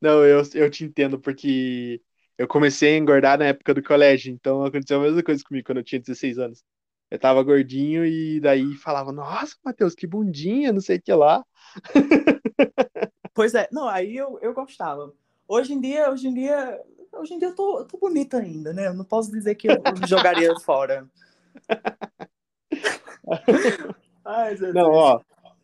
[0.00, 2.00] Não, eu, eu te entendo, porque
[2.36, 5.78] eu comecei a engordar na época do colégio, então aconteceu a mesma coisa comigo quando
[5.78, 6.64] eu tinha 16 anos.
[7.10, 11.44] Eu tava gordinho e daí falava, nossa, Matheus, que bundinha, não sei o que lá.
[13.34, 15.14] Pois é, não, aí eu, eu gostava.
[15.48, 16.80] Hoje em dia, hoje em dia,
[17.12, 18.86] hoje em dia eu tô, eu tô bonita ainda, né?
[18.86, 19.76] Eu não posso dizer que eu,
[20.06, 21.08] jogaria fora.
[24.24, 24.56] Ai.
[24.72, 25.20] Não, ó,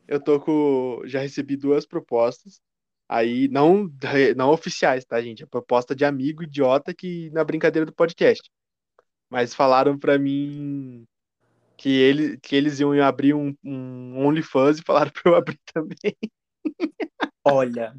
[0.06, 1.02] eu tô com.
[1.04, 2.60] Já recebi duas propostas.
[3.08, 3.90] Aí, não,
[4.36, 5.42] não oficiais, tá, gente?
[5.42, 8.50] É proposta de amigo idiota que na brincadeira do podcast.
[9.30, 11.06] Mas falaram pra mim
[11.76, 16.16] que, ele, que eles iam abrir um, um OnlyFans e falaram pra eu abrir também.
[17.44, 17.94] Olha.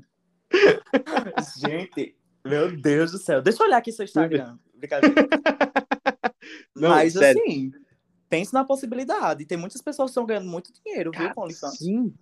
[1.58, 2.16] Gente,
[2.46, 3.42] meu Deus do céu.
[3.42, 4.58] Deixa eu olhar aqui seu Instagram.
[4.76, 5.16] Brincadeira.
[6.76, 7.42] Não, Mas sério.
[7.42, 7.72] assim,
[8.30, 9.46] pense na possibilidade.
[9.46, 11.78] Tem muitas pessoas que estão ganhando muito dinheiro, viu, com OnlyFans.
[11.78, 12.14] Sim.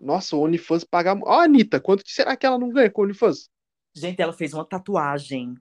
[0.00, 1.18] Nossa, o OnlyFans paga.
[1.22, 3.48] Ó, a Anitta, quanto será que ela não ganha com o OnlyFans?
[3.94, 5.54] Gente, ela fez uma tatuagem.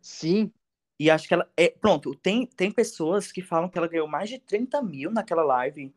[0.00, 0.52] Sim.
[0.98, 1.48] E acho que ela.
[1.56, 5.44] É, pronto, tem, tem pessoas que falam que ela ganhou mais de 30 mil naquela
[5.44, 5.94] live.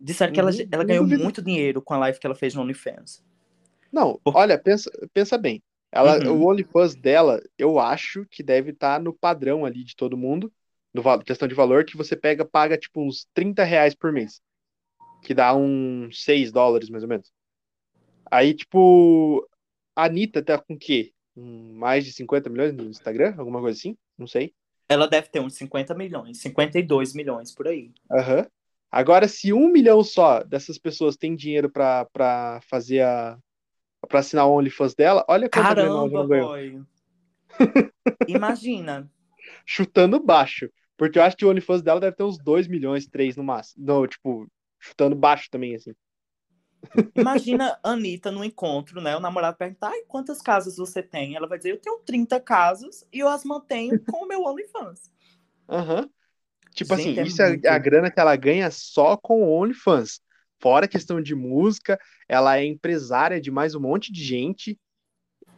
[0.00, 3.24] Disseram que ela, ela ganhou muito dinheiro com a live que ela fez no OnlyFans.
[3.92, 5.62] Não, olha, pensa, pensa bem.
[5.92, 6.40] Ela, Uhum.
[6.40, 10.50] O OnlyFans dela, eu acho que deve estar no padrão ali de todo mundo,
[10.92, 14.40] no questão de valor, que você pega, paga tipo uns 30 reais por mês.
[15.22, 17.30] Que dá uns 6 dólares, mais ou menos.
[18.30, 19.46] Aí, tipo,
[19.94, 21.12] a Anitta tá com o quê?
[21.36, 23.34] Mais de 50 milhões no Instagram?
[23.36, 23.96] Alguma coisa assim?
[24.18, 24.54] Não sei.
[24.88, 27.90] Ela deve ter uns 50 milhões, 52 milhões por aí.
[28.10, 28.46] Aham.
[28.90, 33.38] Agora, se um milhão só dessas pessoas tem dinheiro pra fazer a.
[34.08, 36.86] pra assinar o OnlyFans dela, olha já Caramba, não ganhou.
[38.26, 39.10] Imagina.
[39.66, 40.70] Chutando baixo.
[40.96, 43.84] Porque eu acho que o OnlyFans dela deve ter uns 2 milhões, 3 no máximo.
[43.84, 44.46] Não, tipo,
[44.78, 45.92] chutando baixo também, assim.
[47.16, 49.16] Imagina a Anitta no encontro, né?
[49.16, 51.34] O namorado pergunta, ai, quantas casas você tem?
[51.36, 55.10] Ela vai dizer, eu tenho 30 casas e eu as mantenho com o meu OnlyFans.
[55.68, 56.08] Aham.
[56.74, 57.66] Tipo Gente, assim, é isso é muito.
[57.66, 60.20] a grana que ela ganha só com o OnlyFans.
[60.62, 61.98] Fora a questão de música,
[62.28, 64.78] ela é empresária de mais um monte de gente.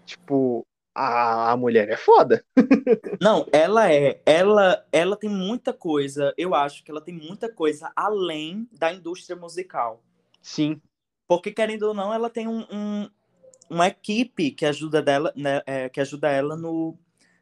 [0.07, 2.45] Tipo, a, a mulher é foda.
[3.21, 7.93] Não, ela é, ela, ela tem muita coisa, eu acho que ela tem muita coisa
[7.95, 10.03] além da indústria musical.
[10.43, 10.81] Sim,
[11.27, 13.11] Porque, querendo ou não, ela tem um, um-
[13.71, 16.99] uma equipe que ajuda, dela, né, é, que ajuda ela no,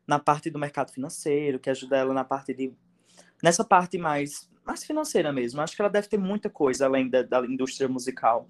[0.07, 2.73] na parte do mercado financeiro, que ajuda ela na parte de.
[3.43, 5.61] nessa parte mais, mais financeira mesmo.
[5.61, 8.49] Acho que ela deve ter muita coisa além da, da indústria musical.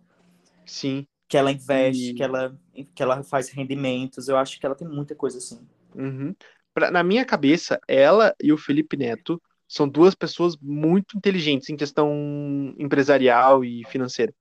[0.67, 1.07] sim.
[1.29, 2.59] Que ela investe, E- que, ela,
[2.95, 4.29] que ela faz rendimentos.
[4.29, 5.67] Eu acho que ela tem muita coisa assim.
[5.95, 6.35] Uhum.
[6.75, 11.77] Pra- na minha cabeça, ela e o Felipe Neto são duas pessoas muito inteligentes em
[11.77, 14.35] questão empresarial e financeira.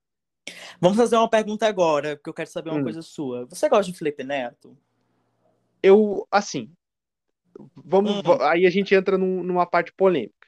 [0.80, 2.84] Vamos fazer uma pergunta agora, porque eu quero saber uma Hum.
[2.84, 3.46] coisa sua.
[3.46, 4.76] Você gosta de Felipe Neto?
[5.82, 6.70] Eu, assim,
[7.76, 8.42] vamos, Hum.
[8.42, 10.41] aí a gente entra num- numa parte polêmica.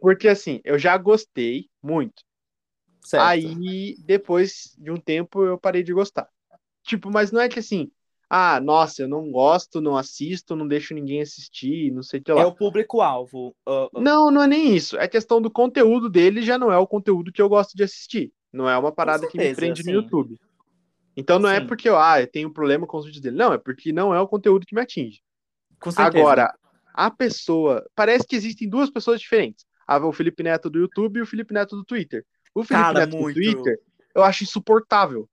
[0.00, 2.22] Porque assim, eu já gostei muito.
[3.02, 3.24] certo.
[3.24, 6.28] Aí, depois de um tempo, eu parei de gostar.
[6.84, 7.90] Tipo, mas não é que assim,
[8.28, 12.32] ah, nossa, eu não gosto, não assisto, não deixo ninguém assistir, não sei o que
[12.32, 12.42] lá.
[12.42, 13.54] É o público-alvo.
[13.66, 14.96] Ah, ah, Não, não é nem isso.
[14.96, 18.32] É questão do conteúdo dele, já não é o conteúdo que eu gosto de assistir.
[18.52, 19.90] Não é uma parada que me certeza, prende sim.
[19.90, 20.36] no YouTube.
[21.16, 21.66] Então não é Sim.
[21.66, 23.36] porque eu, ah, eu tenho problema com os vídeos dele.
[23.36, 25.20] Não, é porque não é o conteúdo que me atinge.
[25.80, 26.18] com certeza.
[26.18, 26.54] Agora,
[26.96, 27.86] a pessoa.
[27.94, 29.66] Parece que existem duas pessoas diferentes.
[29.86, 32.24] Ah, o Felipe Neto do YouTube e o Felipe Neto do Twitter.
[32.54, 33.38] O Felipe Cara, Neto muito.
[33.38, 33.78] do Twitter,
[34.14, 35.28] eu acho insuportável.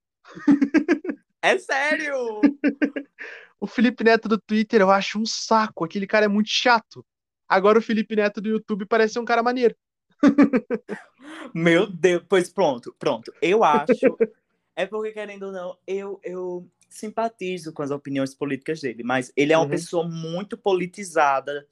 [1.42, 2.40] É sério!
[3.60, 5.86] O Felipe Neto do Twitter, eu acho um saco.
[5.86, 7.02] Aquele cara é muito chato.
[7.48, 9.74] Agora o Felipe Neto do YouTube parece ser um cara maneiro.
[11.54, 13.32] Meu Deus, pois pronto, pronto.
[13.40, 13.94] Eu acho.
[14.76, 19.52] é porque, querendo ou não, eu, eu simpatizo com as opiniões políticas dele, mas ele
[19.52, 19.70] é uma Uhum.
[19.70, 21.66] pessoa muito politizada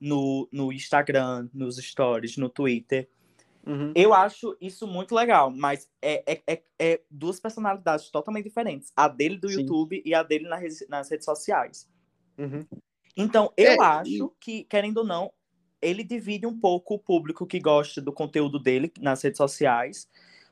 [0.00, 3.08] no, no Instagram, nos stories, no Twitter.
[3.66, 3.92] Uhum.
[3.94, 8.92] Eu acho isso muito legal, mas é, é, é, é duas personalidades totalmente diferentes.
[8.96, 9.60] A dele do Sim.
[9.62, 11.88] YouTube e a dele nas, redes- nas redes sociais.
[12.38, 12.64] Uhum.
[13.16, 15.32] Então, eu É, acho que, querendo ou não,
[15.82, 20.08] ele divide um pouco o público que gosta do conteúdo dele nas redes sociais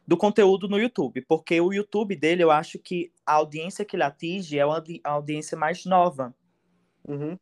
[0.07, 1.23] do conteúdo no YouTube.
[1.23, 5.11] Porque o YouTube dele, eu acho que a audiência que ele atinge é uma a
[5.11, 6.35] audiência mais nova.
[7.07, 7.37] Uhum.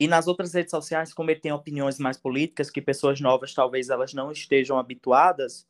[0.00, 3.90] E nas outras redes sociais, como ele tem opiniões mais políticas, que pessoas novas talvez
[3.90, 5.66] elas não estejam habituadas,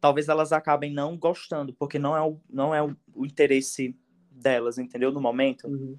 [0.00, 3.96] talvez elas acabem não gostando, porque não é o, não é o, o interesse
[4.30, 5.10] delas, entendeu?
[5.10, 5.66] No momento.
[5.66, 5.98] Uhum.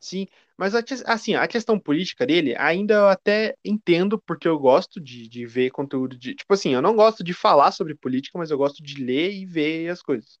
[0.00, 0.26] Sim,
[0.58, 0.74] mas
[1.06, 5.70] assim, a questão política dele, ainda eu até entendo, porque eu gosto de, de ver
[5.70, 6.34] conteúdo de.
[6.34, 9.46] Tipo assim, eu não gosto de falar sobre política, mas eu gosto de ler e
[9.46, 10.38] ver as coisas.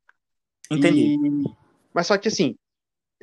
[0.70, 1.16] Entendi.
[1.16, 1.44] E-
[1.94, 2.56] Mas só que assim,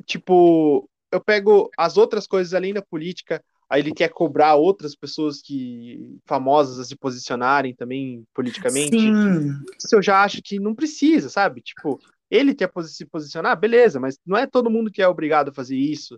[0.05, 5.41] tipo, eu pego as outras coisas além da política, aí ele quer cobrar outras pessoas
[5.41, 8.95] que famosas a se posicionarem também politicamente.
[8.95, 9.53] Sim.
[9.77, 11.61] Isso eu já acho que não precisa, sabe?
[11.61, 15.53] Tipo, ele quer se posicionar, beleza, mas não é todo mundo que é obrigado a
[15.53, 16.17] fazer isso.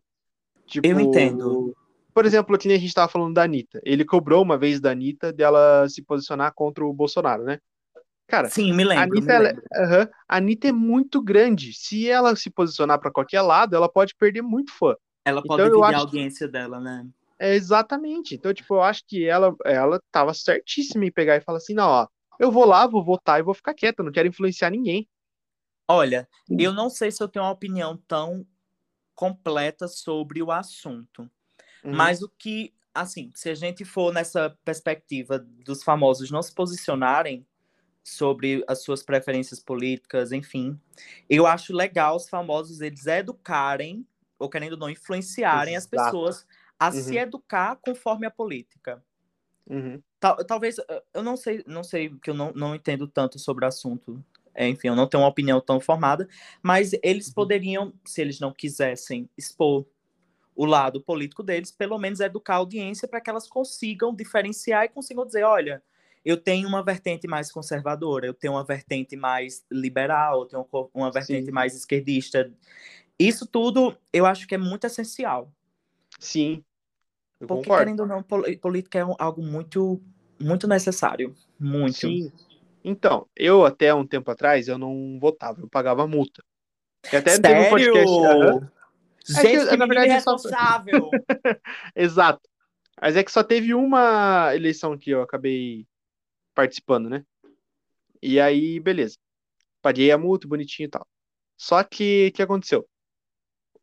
[0.68, 1.76] Tipo, Eu entendo.
[2.14, 3.80] Por exemplo, que nem a gente tava falando da Anitta.
[3.84, 7.60] Ele cobrou uma vez da Anitta dela se posicionar contra o Bolsonaro, né?
[8.28, 9.04] Cara, Sim, me a lembro.
[9.18, 11.74] Anitta, me ela, aham, a Anitta é muito grande.
[11.74, 14.96] Se ela se posicionar pra qualquer lado, ela pode perder muito fã.
[15.24, 17.08] Ela Então, pode eu dividir a acho que- audiência dela, né?
[17.40, 18.34] É exatamente.
[18.34, 21.88] Então, tipo, eu acho que ela, ela tava certíssima em pegar e falar assim: não,
[21.88, 22.08] ó,
[22.40, 25.08] eu vou lá, vou votar e vou ficar quieta, não quero influenciar ninguém.
[25.88, 28.46] Olha, eu não sei se eu tenho uma opinião tão
[29.18, 31.30] completa sobre o assunto.
[31.84, 31.98] Uhum.
[31.98, 37.46] Mas o que, assim, se a gente for nessa perspectiva dos famosos não se posicionarem
[38.04, 40.80] sobre as suas preferências políticas, enfim,
[41.30, 44.08] eu acho legal os famosos eles educarem,
[44.40, 46.20] ou querendo ou não, influenciarem as Exato.
[46.22, 46.46] pessoas
[46.80, 47.18] a se Uhum.
[47.18, 49.04] educar conforme a política.
[49.70, 50.04] Uhum.
[50.20, 50.78] Tal- talvez,
[51.14, 54.24] eu não sei, não sei, porque eu não, não entendo tanto sobre o assunto.
[54.58, 56.28] Enfim, eu não tenho uma opinião tão formada,
[56.64, 57.34] mas eles Uhum.
[57.34, 59.86] poderiam, se eles não quisessem expor
[60.56, 64.90] o lado político deles, pelo menos educar a audiência para que elas consigam diferenciar e
[64.90, 65.84] consigam dizer, olha,
[66.26, 71.12] eu tenho uma vertente mais conservadora, eu tenho uma vertente mais liberal, eu tenho uma
[71.12, 71.52] vertente Sim.
[71.52, 72.52] mais esquerdista.
[73.20, 75.52] Isso tudo eu acho que é muito essencial.
[76.20, 76.64] Sim.
[77.40, 77.86] Eu Porque, concordo.
[77.86, 80.02] querendo ou não, política é algo muito,
[80.40, 81.36] muito necessário.
[81.60, 81.94] Muito.
[81.96, 82.32] Sim.
[82.88, 86.42] Então, eu até um tempo atrás, eu não votava, eu pagava multa.
[87.12, 87.42] E até Sério?
[87.42, 88.14] teve um podcast.
[88.14, 88.70] Uhum.
[89.28, 91.02] Gente, é que, na verdade, responsável.
[91.02, 91.10] Só...
[91.94, 92.42] Exato.
[93.02, 95.86] Mas é que só teve uma eleição que eu acabei
[96.56, 97.26] participando, né?
[98.22, 99.18] E aí, beleza.
[99.82, 101.06] Paguei a multa, bonitinho e tal.
[101.58, 102.88] Só que o que aconteceu?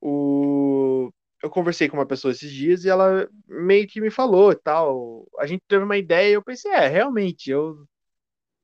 [0.01, 1.11] O...
[1.43, 5.29] Eu conversei com uma pessoa esses dias e ela meio que me falou e tal.
[5.39, 7.87] A gente teve uma ideia e eu pensei, é, realmente, eu.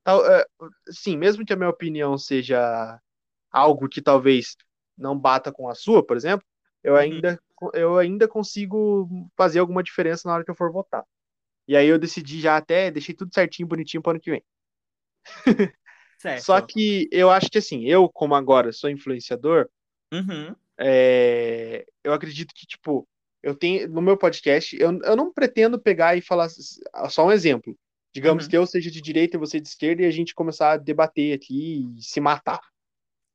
[0.06, 0.46] É,
[0.90, 3.00] sim, mesmo que a minha opinião seja
[3.50, 4.56] algo que talvez
[4.96, 6.46] não bata com a sua, por exemplo,
[6.82, 7.00] eu uhum.
[7.00, 7.42] ainda,
[7.74, 11.04] eu ainda consigo fazer alguma diferença na hora que eu for votar.
[11.68, 14.44] E aí eu decidi já até, deixei tudo certinho, bonitinho para ano que vem.
[16.18, 16.44] Certo.
[16.44, 19.70] Só que eu acho que assim, eu, como agora sou influenciador,
[20.12, 20.54] uhum.
[20.78, 23.08] é, eu acredito que, tipo,
[23.42, 26.50] eu tenho no meu podcast, eu, eu não pretendo pegar e falar
[27.08, 27.74] só um exemplo.
[28.12, 28.50] Digamos uhum.
[28.50, 31.34] que eu seja de direita e você de esquerda e a gente começar a debater
[31.34, 32.60] aqui e se matar.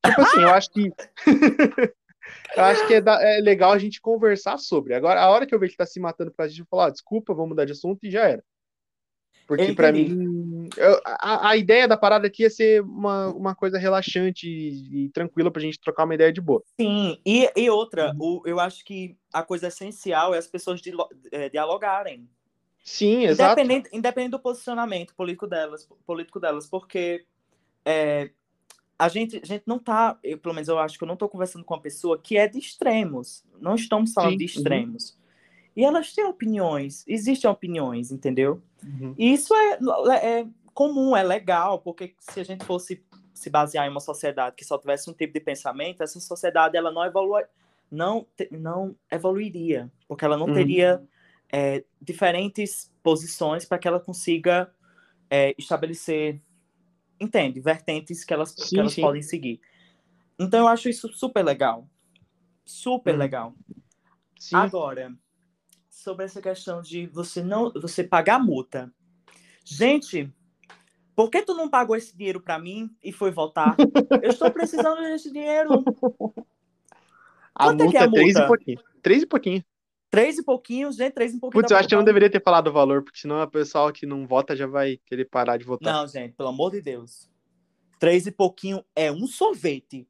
[0.05, 0.91] Tipo assim, eu acho que.
[2.57, 4.93] eu acho que é, da, é, legal a gente conversar sobre.
[4.93, 7.34] Agora, a hora que eu vejo que tá se matando pra gente falar, ah, desculpa,
[7.34, 8.43] vamos mudar de assunto e já era.
[9.47, 13.78] Porque para mim, eu, a, a, ideia da parada aqui é ser uma, uma coisa
[13.78, 16.63] relaxante e, e, tranquila pra gente trocar uma ideia de boa.
[16.80, 18.41] Sim, e, e outra, uhum.
[18.43, 20.91] o, eu acho que a coisa essencial é as pessoas de,
[21.32, 22.28] é, dialogarem.
[22.86, 23.59] Sim, exato.
[23.59, 27.25] Independente, independente do posicionamento político delas, político delas porque
[27.83, 28.29] é,
[28.97, 31.27] a gente, a gente não tá, eu, pelo menos eu acho que eu não estou
[31.27, 33.43] conversando com uma pessoa que é de extremos.
[33.59, 34.49] Não estamos falando Sim, de uhum.
[34.49, 35.09] extremos.
[35.09, 35.17] Uhum.
[35.77, 38.61] E elas têm opiniões, existem opiniões, entendeu?
[38.83, 39.15] Uhum.
[39.17, 39.79] E isso é,
[40.13, 44.63] é comum, é legal, porque se a gente fosse se basear em uma sociedade que
[44.63, 47.43] só tivesse um tipo de pensamento, essa sociedade ela não evolui,
[47.89, 50.53] não, não evoluiria, porque ela não uhum.
[50.53, 51.03] teria
[51.51, 54.73] é, diferentes posições para que ela consiga
[55.29, 56.41] é, estabelecer
[57.19, 59.61] entende, vertentes que elas, sim, que elas podem seguir.
[60.37, 61.87] Então eu acho isso super legal.
[62.65, 63.17] Super hum.
[63.17, 63.55] legal.
[64.39, 64.55] Sim.
[64.55, 65.13] Agora,
[65.89, 68.91] sobre essa questão de você não você pagar multa.
[69.63, 70.31] Gente,
[71.15, 73.75] por que tu não pagou esse dinheiro para mim e foi votar?
[74.21, 75.83] eu estou precisando desse dinheiro.
[77.55, 78.21] A Quanto multa é, é, a multa?
[78.21, 78.79] três e pouquinho.
[79.01, 79.65] Três e pouquinho.
[80.16, 81.61] Três e pouquinho, gente, três e pouquinho.
[81.61, 83.91] Putz, eu acho que eu não deveria ter falado o valor, porque senão o pessoal
[83.91, 85.93] que não vota já vai querer parar de votar.
[85.93, 87.30] Não, gente, pelo amor de Deus.
[87.99, 90.07] Três e pouquinho é um sorvete.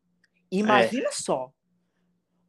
[0.51, 1.11] Imagina é.
[1.11, 1.51] só.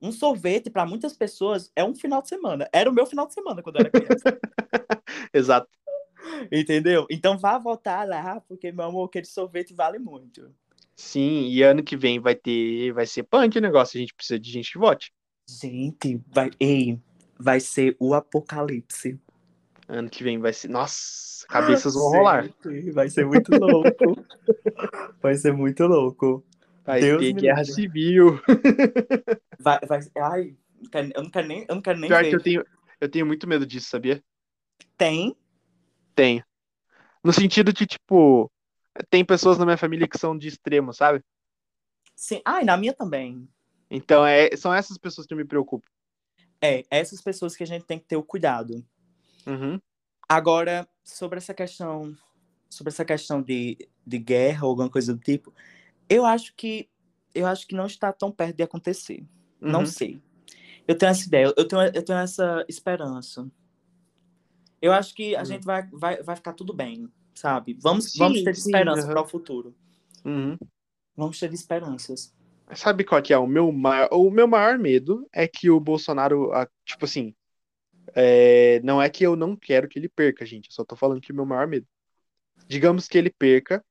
[0.03, 2.69] Um sorvete, para muitas pessoas, é um final de semana.
[2.71, 4.39] Era o meu final de semana quando eu era criança.
[5.33, 5.69] Exato.
[6.53, 7.07] Entendeu?
[7.11, 10.55] Então vá votar lá, porque, meu amor, aquele sorvete vale muito.
[10.95, 12.93] Sim, e ano que vem vai ter.
[12.93, 13.97] Vai ser punk o negócio.
[13.97, 15.11] A gente precisa de gente que vote.
[15.49, 16.51] Gente, vai.
[16.61, 17.01] Ei,
[17.39, 19.19] vai ser o apocalipse.
[19.89, 20.69] Ano que vem vai ser.
[20.69, 22.49] Nossa, cabeças vão rolar.
[22.93, 24.27] Vai ser muito louco.
[25.23, 26.45] vai ser muito louco.
[26.85, 27.75] Vai Deus ter guerra Deus.
[27.75, 28.41] civil.
[29.59, 30.57] Vai, vai, ai,
[31.15, 32.31] eu não quero nem, eu não quero nem Pior ver.
[32.31, 32.65] que eu tenho,
[33.01, 34.23] eu tenho muito medo disso, sabia?
[34.97, 35.35] Tem?
[36.15, 36.45] Tenho.
[37.25, 38.49] No sentido de, tipo,
[39.11, 41.25] tem pessoas na minha família que são de extremo, sabe?
[42.15, 42.41] Sim.
[42.45, 43.49] Ai, na minha também.
[43.91, 45.87] Então, é, são essas pessoas que eu me preocupo.
[46.61, 48.85] É, essas pessoas que a gente tem que ter o cuidado.
[49.47, 49.81] Uhum.
[50.29, 52.17] Agora, sobre essa questão,
[52.69, 55.53] sobre essa questão de, de guerra ou alguma coisa do tipo,
[56.09, 56.89] eu acho que
[57.35, 59.21] eu acho que não está tão perto de acontecer.
[59.61, 59.71] Uhum.
[59.71, 60.21] Não sei.
[60.89, 63.51] Eu tenho essa ideia, eu tenho, eu tenho essa esperança.
[64.81, 65.45] Eu acho que a uhum.
[65.45, 67.77] gente vai, vai, vai ficar tudo bem, sabe?
[67.81, 69.75] Vamos, sim, vamos ter esperança para o futuro.
[70.25, 70.57] Uhum.
[71.17, 72.35] Vamos ter esperanças.
[72.75, 76.51] Sabe qual que é o meu maior, o meu maior medo é que o Bolsonaro,
[76.85, 77.35] tipo assim,
[78.15, 81.21] é, não é que eu não quero que ele perca, gente, eu só tô falando
[81.21, 81.87] que o meu maior medo.
[82.67, 83.85] Digamos que ele perca,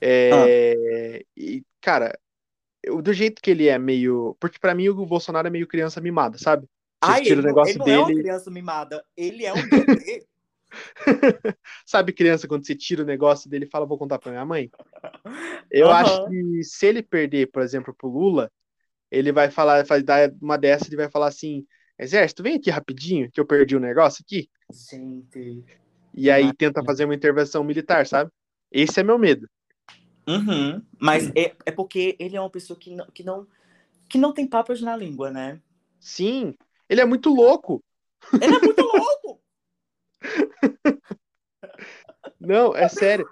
[0.00, 1.24] é, ah.
[1.36, 2.18] e, cara,
[2.82, 6.00] eu, do jeito que ele é meio, porque para mim o Bolsonaro é meio criança
[6.00, 6.66] mimada, sabe?
[7.00, 7.96] Ai, ele, o negócio ele não dele...
[7.96, 10.26] é uma criança mimada, ele é um bebê.
[11.84, 14.70] Sabe criança quando você tira o negócio dele e fala, vou contar pra minha mãe?
[15.70, 15.92] Eu uhum.
[15.92, 18.50] acho que se ele perder, por exemplo, pro Lula,
[19.10, 21.66] ele vai falar, vai dar uma dessa, ele vai falar assim,
[21.98, 24.48] exército, vem aqui rapidinho, que eu perdi o um negócio aqui.
[24.72, 25.64] Gente.
[26.14, 28.30] E aí tenta fazer uma intervenção militar, sabe?
[28.70, 29.48] Esse é meu medo.
[30.26, 30.82] Uhum.
[30.98, 33.46] Mas é, é porque ele é uma pessoa que não, que não
[34.08, 35.60] que não tem papas na língua, né?
[36.00, 36.54] Sim,
[36.88, 37.82] ele é muito louco.
[38.34, 39.19] Ele é muito louco.
[42.40, 43.28] Não, é sério.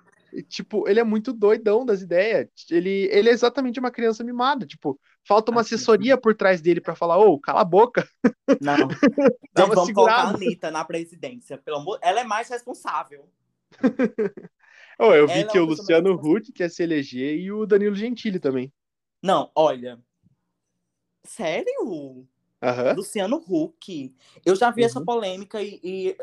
[0.49, 2.49] Tipo, ele é muito doidão das ideias.
[2.71, 4.67] Ele, ele é exatamente uma criança mimada.
[4.67, 8.07] Tipo, falta uma Ah, assessoria por trás dele pra falar, ô, cala a boca.
[8.61, 8.77] Não.
[9.55, 10.37] Dá Não, uma vamos colocar a segurada.
[10.37, 11.57] Anitta na presidência.
[11.59, 11.99] Pelo amor...
[12.03, 13.29] Ela é mais responsável.
[15.01, 16.15] Ô, eu vi Ela é que o uma pessoa Luciano.
[16.15, 18.73] Huck quer se eleger e o Danilo Gentili também.
[19.23, 19.99] Não, olha.
[21.25, 22.27] Sério?
[22.63, 22.95] Aham.
[22.95, 24.15] Luciano Huck.
[24.45, 25.05] Eu já vi essa Uhum.
[25.05, 26.17] polêmica e, e,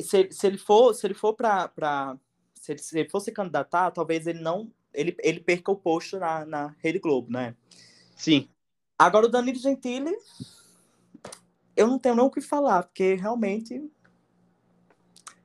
[0.00, 2.16] se, se ele for, se ele for para
[2.54, 6.18] se ele, se ele for se candidatar, talvez ele não ele, ele perca o posto
[6.18, 7.56] na, na Rede Globo, né?
[8.14, 8.48] Sim.
[8.98, 10.14] Agora o Danilo Gentili,
[11.76, 13.90] eu não tenho nem o que falar, porque realmente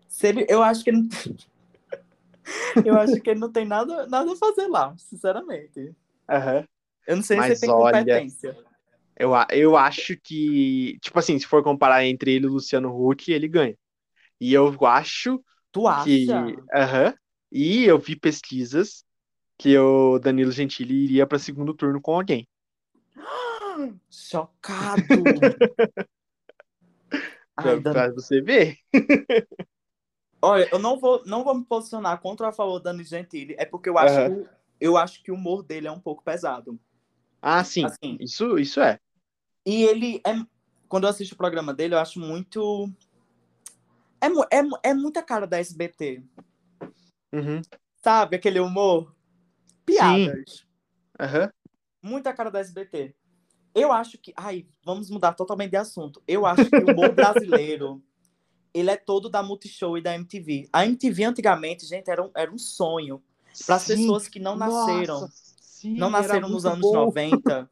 [0.07, 1.07] se ele, eu acho que ele,
[2.83, 5.95] eu acho que ele não tem nada, nada a fazer lá, sinceramente.
[6.29, 6.65] Aham.
[7.05, 8.57] Eu não sei Mas se ele tem olha, competência.
[9.15, 13.31] Eu, eu acho que, tipo assim, se for comparar entre ele e o Luciano Huck,
[13.31, 13.77] ele ganha.
[14.39, 16.05] E eu acho Tu acha?
[16.05, 16.27] que.
[16.73, 17.13] Aham.
[17.51, 19.05] E eu vi pesquisas
[19.57, 22.47] que o Danilo Gentili iria para segundo turno com alguém.
[24.09, 25.39] Chocado.
[27.55, 28.77] Pra, Ai, Dan- pra você ver.
[30.41, 33.55] Olha, eu não vou, não vou me posicionar contra ou a favor do Dani Gentili,
[33.57, 34.43] é porque eu acho, Aham.
[34.43, 36.79] que, eu acho que o humor dele é um pouco pesado.
[37.41, 37.85] Ah, sim.
[37.85, 38.17] Assim.
[38.19, 38.99] Isso, isso é.
[39.65, 40.33] E ele é.
[40.87, 42.89] Quando eu assisto o programa dele, eu acho muito.
[44.21, 46.23] É, é, é muita cara da SBT.
[47.33, 47.61] Uhum.
[48.03, 48.35] Sabe?
[48.35, 49.15] Aquele humor.
[49.85, 50.65] Piadas.
[51.19, 51.51] Aham.
[52.01, 53.15] Muita cara da SBT.
[53.73, 54.33] Eu acho que.
[54.35, 56.21] Ai, vamos mudar totalmente de assunto.
[56.27, 58.03] Eu acho que o humor brasileiro.
[58.73, 60.69] Ele é todo da Multishow e da MTV.
[60.71, 63.23] A MTV antigamente, gente, era um, era um sonho.
[63.65, 65.21] Para as pessoas que não nasceram.
[65.21, 66.93] Nossa, sim, não era nasceram nos anos bom.
[66.93, 67.69] 90,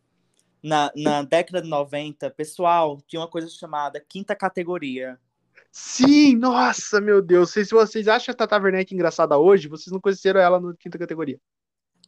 [0.62, 5.20] na, na década de 90, pessoal, tinha uma coisa chamada quinta categoria.
[5.80, 7.52] Sim, nossa, meu Deus.
[7.52, 10.98] Se se vocês acham a Tata Werneck engraçada hoje, vocês não conheceram ela no quinta
[10.98, 11.40] categoria.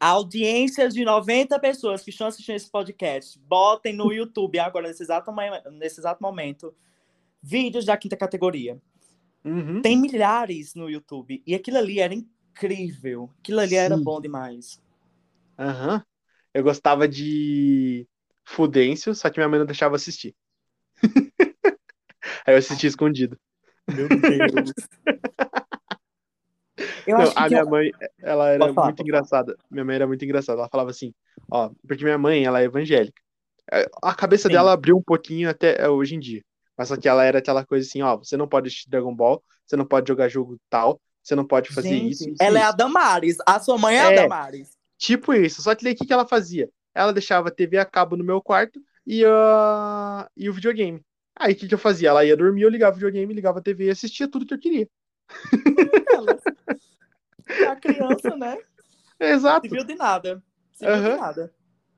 [0.01, 5.05] A audiência de 90 pessoas que estão assistindo esse podcast, botem no YouTube agora, nesse
[5.05, 5.33] exato,
[5.71, 6.75] nesse exato momento,
[7.41, 8.77] vídeos da quinta categoria.
[9.45, 9.81] Uhum.
[9.81, 11.41] Tem milhares no YouTube.
[11.47, 13.31] E aquilo ali era incrível.
[13.39, 14.03] Aquilo ali era Sim.
[14.03, 14.83] bom demais.
[15.57, 16.05] Aham.
[16.53, 18.05] Eu gostava de
[18.45, 20.35] Fudêncio, só que minha mãe não deixava assistir.
[22.45, 23.39] Aí eu assisti escondido.
[23.95, 24.73] Meu Deus.
[27.07, 29.57] Eu Não, a minha um- mãe, ela era falar, muito engraçada.
[29.71, 30.61] Minha mãe era muito engraçada.
[30.61, 31.13] Ela falava assim,
[31.51, 33.21] ó, porque minha mãe, ela é evangélica.
[33.71, 34.55] É, A cabeça Sim.
[34.55, 36.43] dela abriu um pouquinho até é, hoje em dia.
[36.77, 39.43] Mas só que ela era aquela coisa assim, ó, você não pode assistir Dragon Ball,
[39.67, 42.63] você não pode jogar jogo tal, você não pode fazer Gente, isso, isso, ela é
[42.63, 42.69] isso.
[42.71, 43.37] a Damares.
[43.47, 44.15] A sua mãe é, a É.
[44.23, 44.71] Damares.
[44.97, 45.61] Tipo isso.
[45.63, 46.71] Só que daí o que que ela fazia?
[46.95, 50.29] Ela deixava a TV a cabo no meu quarto e, a...
[50.37, 51.03] e o videogame.
[51.41, 52.11] Aí o que, que eu fazia?
[52.11, 54.59] Ela ia dormir, eu ligava o videogame, ligava a TV e assistia tudo que eu
[54.59, 54.87] queria.
[56.15, 56.39] Ela.
[57.67, 58.59] A criança, né?
[59.19, 59.67] Exato.
[59.67, 60.43] Se viu de nada.
[60.75, 61.17] Se viu de Aham.
[61.17, 61.55] nada.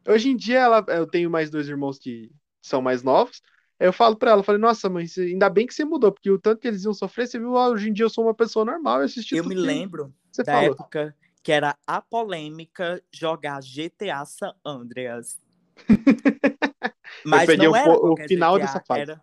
[0.07, 2.30] Hoje em dia ela, eu tenho mais dois irmãos que
[2.61, 3.43] são mais novos.
[3.80, 6.30] Aí eu falo pra ela, eu falei, nossa, mãe, ainda bem que você mudou, porque
[6.30, 8.34] o tanto que eles iam sofrer, você viu, ah, hoje em dia eu sou uma
[8.34, 10.74] pessoa normal, eu assisti Eu tudo me que lembro você da falou.
[10.74, 15.40] época que era a polêmica jogar GTA San Andreas.
[17.26, 19.01] Mas peguei não o o final GTA, dessa fase.
[19.01, 19.22] Era,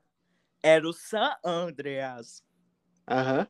[0.62, 2.44] era o San Andreas.
[3.08, 3.48] Aham.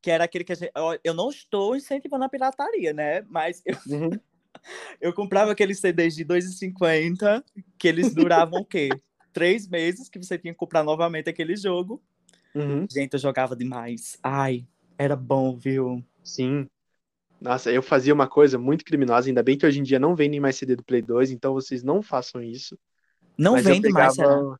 [0.00, 0.72] Que era aquele que a gente.
[1.02, 3.22] Eu não estou incentivando a pirataria, né?
[3.22, 4.10] Mas eu, Uhum.
[5.00, 7.44] eu comprava aqueles CDs de 2,50
[7.78, 8.88] que eles duravam o quê?
[9.32, 12.02] Três meses que você tinha que comprar novamente aquele jogo.
[12.54, 12.86] Uhum.
[12.90, 14.18] Gente, eu jogava demais.
[14.22, 14.66] Ai,
[14.96, 16.02] era bom, viu?
[16.24, 16.68] Sim.
[17.40, 20.40] Nossa, eu fazia uma coisa muito criminosa, ainda bem que hoje em dia não vendem
[20.40, 22.76] mais CD do Play 2, então vocês não façam isso.
[23.36, 24.58] Não Mas vende mais, será?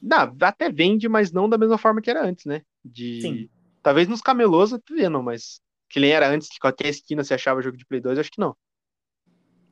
[0.00, 2.62] Não, até vende, mas não da mesma forma que era antes, né?
[2.84, 3.20] De...
[3.20, 3.50] Sim.
[3.82, 7.62] Talvez nos camelôs até vendo, mas que nem era antes, que qualquer esquina você achava
[7.62, 8.56] jogo de Play 2, acho que não.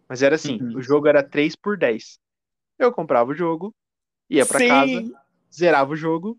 [0.08, 0.78] Mas era assim, Uhum.
[0.78, 2.18] o jogo era 3 por 10.
[2.78, 3.74] Eu comprava o jogo,
[4.30, 5.02] ia pra casa,
[5.52, 6.38] zerava o jogo,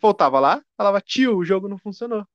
[0.00, 2.26] voltava lá, falava, tio, o jogo não funcionou.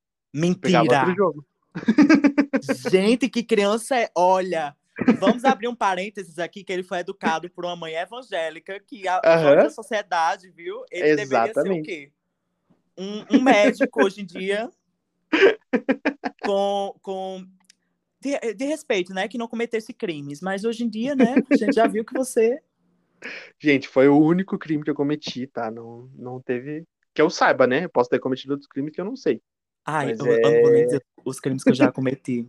[0.61, 1.15] Pegava outro Mentira.
[1.15, 1.45] jogo.
[2.91, 4.09] Gente, que criança é.
[4.15, 4.75] Olha,
[5.19, 9.19] vamos abrir um parênteses aqui, que ele foi educado por uma mãe evangélica que a
[9.19, 10.83] a sociedade, viu?
[10.91, 11.85] Ele deveria ser o Exatamente.
[11.85, 12.11] quê?
[12.97, 14.69] Um, um médico hoje em dia
[16.43, 17.45] com, com
[18.21, 19.27] de, de respeito, né?
[19.27, 20.41] Que não cometesse crimes.
[20.41, 21.35] Mas hoje em dia, né?
[21.49, 22.61] A gente já viu que você.
[23.59, 25.71] Gente, foi o único crime que eu cometi, tá?
[25.71, 26.85] Não, não teve.
[27.13, 27.85] Que eu saiba, né?
[27.85, 29.41] Eu posso ter cometido outros crimes que eu não sei.
[29.85, 32.47] Ai, Mas eu, eu não vou nem é- dizer os crimes que eu já cometi.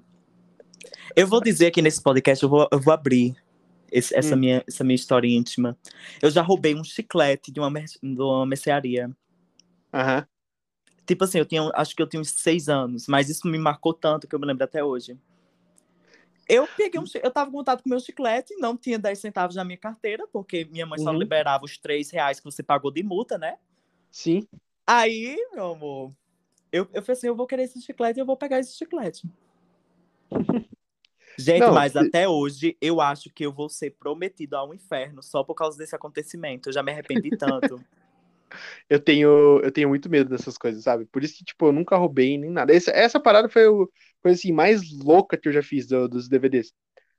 [1.17, 3.37] Eu vou dizer aqui nesse podcast, eu vou, eu vou abrir
[3.91, 4.39] esse- essa, Hum.
[4.39, 5.77] minha, essa minha história íntima.
[6.21, 9.11] Eu já roubei um chiclete de uma, mer- de uma mercearia.
[9.93, 10.27] Aham.
[11.07, 13.93] Tipo assim, eu tinha, acho que eu tinha uns seis anos, mas isso me marcou
[13.93, 15.19] tanto que eu me lembro até hoje.
[16.49, 19.65] Eu peguei um, eu tava com vontade com meu chiclete, não tinha 10 centavos na
[19.65, 21.19] minha carteira, porque minha mãe só Uhum.
[21.19, 23.57] liberava os 3 reais que você pagou de multa, né?
[24.11, 24.47] Sim.
[24.87, 26.13] Aí, meu amor,
[26.71, 29.27] eu, eu falei assim, eu vou querer esse chiclete e eu vou pegar esse chiclete.
[31.43, 35.23] Gente, Não, mas se- até hoje eu acho que eu vou ser prometido ao inferno
[35.23, 36.69] só por causa desse acontecimento.
[36.69, 37.81] Eu já me arrependi tanto.
[38.89, 41.07] Eu tenho, eu tenho muito medo dessas coisas, sabe?
[41.07, 42.75] Por isso que, tipo, eu nunca roubei nem nada.
[42.75, 43.71] Essa, essa parada foi a
[44.23, 46.73] coisa assim, mais louca que eu já fiz do- dos DVDs.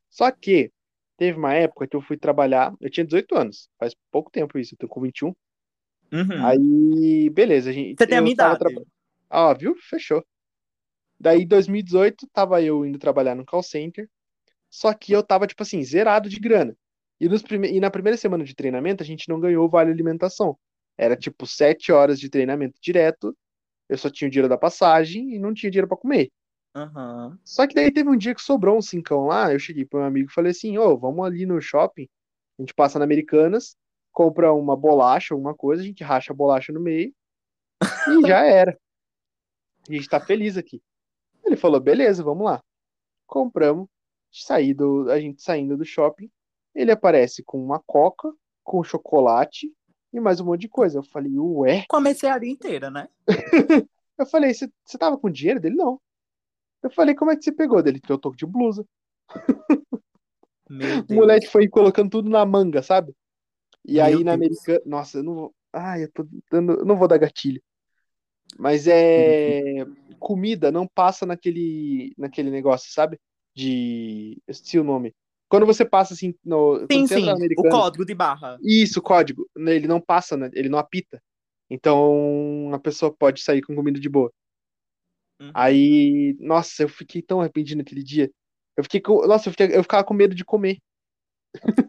[0.10, 0.72] Só que
[1.18, 4.76] teve uma época que eu fui trabalhar, eu tinha 18 anos, faz pouco tempo isso,
[4.76, 5.34] eu tô com 21.
[6.12, 6.46] Uhum.
[6.46, 8.00] Aí, beleza, a gente.
[8.00, 8.60] Você tem a minha idade.
[8.60, 8.86] traba-
[9.30, 9.76] Ah, viu?
[9.90, 10.24] Fechou.
[11.20, 14.10] Daí, em 2018, tava eu indo trabalhar no call center.
[14.74, 16.76] Só que eu tava, tipo assim, zerado de grana.
[17.22, 17.70] E, nos prime...
[17.70, 20.58] e na primeira semana de treinamento, a gente não ganhou o vale alimentação.
[20.98, 23.38] Era tipo sete horas de treinamento direto.
[23.88, 26.32] Eu só tinha o dinheiro da passagem e não tinha dinheiro pra comer.
[26.76, 27.38] Aham.
[27.46, 29.54] Só que daí teve um dia que sobrou um cincão lá.
[29.54, 32.10] Eu cheguei pro meu amigo e falei assim: Ô, vamos ali no shopping.
[32.58, 33.78] A gente passa na Americanas,
[34.12, 37.14] compra uma bolacha, alguma coisa, a gente racha a bolacha no meio
[38.10, 38.76] e já era.
[39.88, 40.82] A gente tá feliz aqui.
[41.46, 42.60] Ele falou: beleza, vamos lá.
[43.28, 43.88] Compramos,
[44.42, 46.30] saí do, a gente saindo do shopping.
[46.74, 49.72] Ele aparece com uma coca, com chocolate
[50.12, 51.00] e mais um monte de coisa.
[51.00, 51.86] Eu falei: ué?
[51.88, 53.08] Comecei a inteira, né?
[54.18, 55.76] Eu falei: você tava com dinheiro dele?
[55.76, 56.00] Não.
[56.82, 58.00] Eu falei: como é que você pegou dele?
[58.08, 58.86] Eu tô de blusa.
[61.10, 63.16] O moleque foi colocando tudo na manga, sabe?
[63.86, 64.58] E Meu aí na Deus.
[64.60, 64.82] Americana.
[64.86, 65.56] Nossa, eu não vou.
[65.72, 66.74] Ai, eu tô dando.
[66.74, 67.62] Eu não vou dar gatilho.
[68.58, 69.86] Mas é.
[70.20, 73.20] Comida não passa naquele, naquele negócio, sabe?
[73.56, 74.42] De.
[74.48, 75.14] Eu esqueci o nome.
[75.50, 76.34] Quando você passa assim.
[76.44, 76.86] No...
[76.92, 77.30] Sim, sim.
[77.58, 78.58] O código de barra.
[78.64, 79.48] Isso, código.
[79.56, 80.50] Ele não passa, né?
[80.54, 81.22] ele não apita.
[81.70, 84.32] Então a pessoa pode sair com comida de boa.
[85.42, 85.52] Uhum.
[85.54, 88.32] Aí, nossa, eu fiquei tão arrependido naquele dia.
[88.78, 89.26] Eu fiquei com.
[89.28, 90.78] Nossa, eu, fiquei- eu ficava com medo de comer.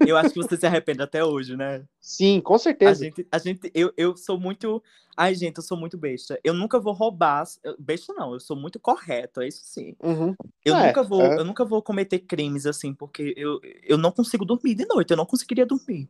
[0.04, 1.86] Eu acho que você se arrepende até hoje, né?
[2.00, 2.94] Sim, com A certeza.
[2.94, 4.82] gente, a gente, eu, eu sou muito.
[5.16, 6.38] Ai, gente, eu sou muito besta.
[6.44, 7.44] Eu nunca vou roubar.
[7.78, 9.96] Besta não, eu sou muito correto, é isso sim.
[10.02, 10.34] Uhum.
[10.64, 11.40] Eu É, nunca vou, é.
[11.40, 15.16] eu nunca vou cometer crimes assim, porque eu, eu não consigo dormir de noite, eu
[15.16, 16.08] não conseguiria dormir.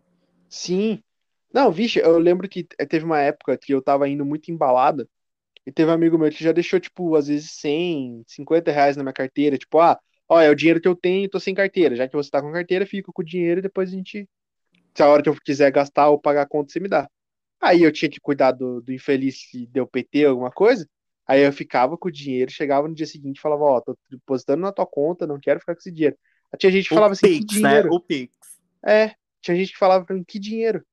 [0.49, 1.03] Sim.
[1.53, 5.09] Não, vixe, eu lembro que eh, teve uma época que eu tava indo muito embalada
[5.67, 9.05] e teve um amigo meu que já deixou, tipo, às vezes 100, 50 reais na
[9.05, 9.59] minha carteira.
[9.59, 11.97] Tipo, ah, ó, é o dinheiro que eu tenho tô sem carteira.
[11.97, 14.29] Já que você tá com carteira, fica com o dinheiro e depois a gente.
[14.95, 17.09] Se a hora que eu quiser gastar ou pagar a conta, você me dá.
[17.61, 20.89] Aí eu tinha que cuidar do, do infeliz que deu PT, alguma coisa.
[21.27, 24.61] Aí eu ficava com o dinheiro, chegava no dia seguinte e falava, ó, tô depositando
[24.61, 26.17] na tua conta, não quero ficar com esse dinheiro.
[26.53, 27.89] Aí tinha gente que falava o assim, que Pix, dinheiro?
[27.89, 27.97] né?
[27.97, 28.33] O Pix.
[28.87, 30.85] É, tinha gente que falava pra mim, que dinheiro?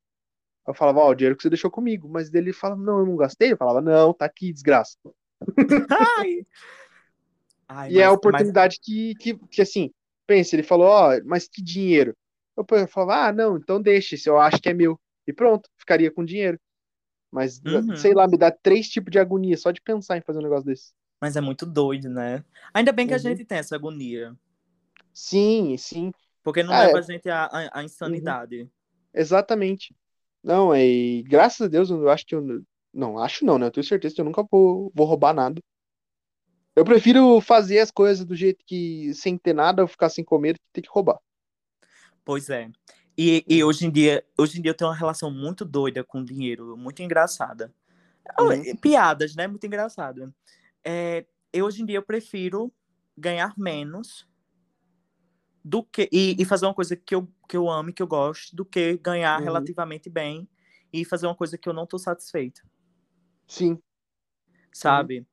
[0.67, 2.07] Eu falava, ó, o dinheiro que você deixou comigo.
[2.07, 3.51] Mas dele falava, não, eu não gastei.
[3.51, 4.97] Eu falava, não, tá aqui, desgraça.
[6.17, 6.45] Ai.
[7.74, 9.91] Ai, e é a mas- oportunidade que, que, que, assim,
[10.28, 12.15] pensa, ele falou, ó, mas que dinheiro?
[12.57, 14.99] Eu falava, ah, não, então deixa, se eu acho que é meu.
[15.28, 16.59] E pronto, ficaria com dinheiro.
[17.32, 17.95] Mas, Uhum.
[17.97, 20.65] sei lá, me dá três tipos de agonia só de pensar em fazer um negócio
[20.65, 20.93] desse.
[21.22, 22.43] Mas é muito doido, né?
[22.74, 23.24] Ainda bem que a Uhum.
[23.24, 24.36] gente tem essa agonia.
[25.13, 26.11] Sim, sim,
[26.43, 26.99] Porque não Ah, leva é.
[26.99, 28.69] a gente à, à- insanidade.
[29.13, 29.95] exatamente.
[30.43, 32.63] Não, é, e graças a Deus, eu acho que eu.
[32.93, 33.67] Não, acho não, né?
[33.67, 35.61] Eu tenho certeza que eu nunca vou, vou roubar nada.
[36.76, 40.57] Eu prefiro fazer as coisas do jeito que, sem ter nada, eu ficar sem comer,
[40.57, 41.19] que ter que roubar.
[42.24, 42.69] Pois é.
[43.17, 46.24] E, e hoje em dia, hoje em dia eu tenho uma relação muito doida com
[46.24, 47.74] dinheiro, muito engraçada.
[48.39, 48.76] Uhum.
[48.78, 49.47] Piadas, né?
[49.47, 50.34] Muito engraçada.
[50.84, 52.72] É, eu hoje em dia eu prefiro
[53.17, 54.28] ganhar menos
[55.63, 58.07] do que e, e fazer uma coisa que eu, que eu amo e que eu
[58.07, 59.43] gosto do que ganhar Uhum.
[59.43, 60.47] relativamente bem
[60.91, 62.61] e fazer uma coisa que eu não tô satisfeito,
[63.47, 63.82] Sim.
[64.74, 65.28] sabe?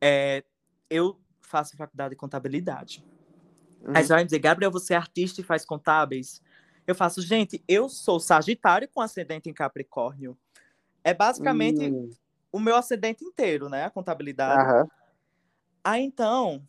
[0.00, 0.44] É,
[0.90, 3.04] eu faço faculdade de contabilidade.
[3.80, 3.92] Uhum.
[3.94, 6.42] Aí você vai me dizer, Gabriel, você é artista e faz contábeis?
[6.86, 10.36] Eu faço, gente, eu sou Sagitário com ascendente em Capricórnio.
[11.02, 12.10] É basicamente Hum,
[12.52, 13.84] o meu ascendente inteiro, né?
[13.84, 14.60] A contabilidade.
[14.60, 14.88] aham.
[15.82, 16.62] Aí então,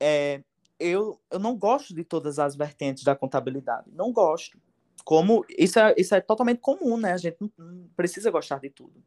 [0.00, 0.42] é,
[0.78, 3.90] eu, eu não gosto de todas as vertentes da contabilidade.
[3.92, 4.58] Não gosto.
[5.04, 7.12] Como isso é, isso é totalmente comum, né?
[7.12, 9.02] A gente não, não precisa gostar de tudo.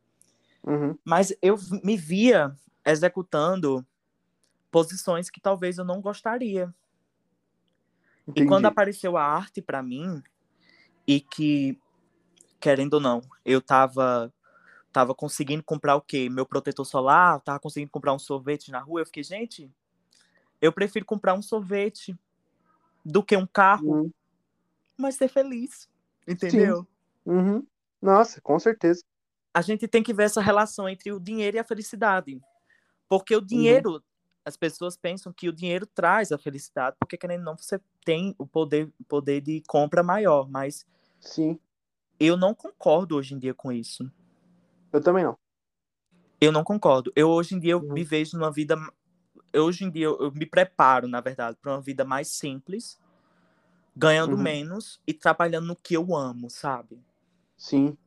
[0.63, 0.97] Uhum.
[1.03, 2.55] Mas eu me via
[2.86, 3.86] executando
[4.72, 6.74] posições que talvez eu não gostaria.
[8.36, 8.65] E quando Entendi.
[8.67, 10.22] apareceu a arte para mim,
[11.07, 11.80] e que,
[12.59, 14.32] querendo ou não, eu tava,
[14.91, 16.30] tava conseguindo comprar o quê?
[16.30, 19.72] Meu protetor solar, tava conseguindo comprar um sorvete na rua, eu fiquei, gente,
[20.61, 22.15] eu prefiro comprar um sorvete
[23.03, 24.11] do que um carro, Uhum.
[24.97, 25.89] mas ser feliz.
[26.28, 26.88] Entendeu?
[27.26, 27.65] Uhum.
[28.01, 29.03] Nossa, com certeza.
[29.51, 32.39] A gente tem que ver essa relação entre o dinheiro e a felicidade.
[33.07, 34.01] Porque o dinheiro, uhum.
[34.45, 38.35] As pessoas pensam que o dinheiro traz a felicidade, porque querendo ou não, você tem
[38.37, 40.85] o poder, poder de compra maior, mas
[41.19, 41.59] Sim.
[42.19, 44.09] Eu não concordo hoje em dia com isso.
[44.91, 45.37] Eu também não.
[46.41, 47.11] Eu não concordo.
[47.15, 47.93] Eu hoje em dia eu uhum.
[47.93, 48.75] me vejo numa vida
[49.51, 52.99] eu, hoje em dia eu, eu me preparo, na verdade, para uma vida mais simples,
[53.95, 54.41] ganhando uhum.
[54.41, 57.03] menos e trabalhando no que eu amo, sabe?
[57.57, 57.97] Sim.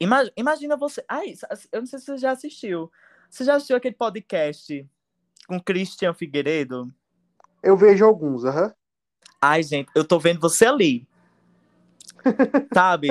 [0.00, 1.04] Imagina, imagina você.
[1.08, 1.34] Ai,
[1.72, 2.90] eu não sei se você já assistiu.
[3.28, 4.88] Você já assistiu aquele podcast
[5.48, 6.92] com Christian Figueiredo?
[7.62, 8.66] Eu vejo alguns, aham.
[8.66, 8.72] Uhum.
[9.40, 11.08] Ai, gente, eu tô vendo você ali.
[12.74, 13.08] Sabe?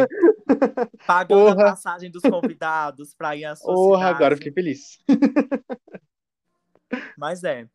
[1.05, 1.63] Pagando Porra.
[1.63, 4.99] a passagem dos convidados pra ir à sua Porra, agora eu fiquei feliz.
[7.17, 7.67] Mas é.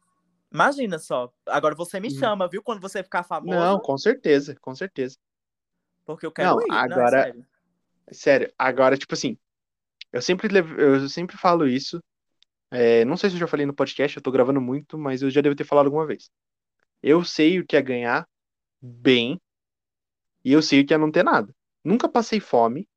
[0.51, 1.33] Imagina só.
[1.47, 2.19] Agora você me hum.
[2.19, 2.63] chama, viu?
[2.63, 3.59] Quando você ficar famoso.
[3.59, 5.17] Não, com certeza, com certeza.
[6.05, 6.71] Porque eu quero não, ir.
[6.71, 7.47] Agora, não, sério.
[8.13, 8.53] sério.
[8.59, 9.39] agora, tipo assim,
[10.13, 10.49] eu sempre,
[10.79, 12.03] eu sempre falo isso.
[12.73, 15.31] É, não sei se eu já falei no podcast, eu tô gravando muito, mas eu
[15.31, 16.31] já devo ter falado alguma vez.
[17.03, 18.27] Eu sei o que é ganhar
[18.81, 19.39] bem
[20.43, 21.55] e eu sei o que é não ter nada.
[21.85, 22.89] Nunca passei fome,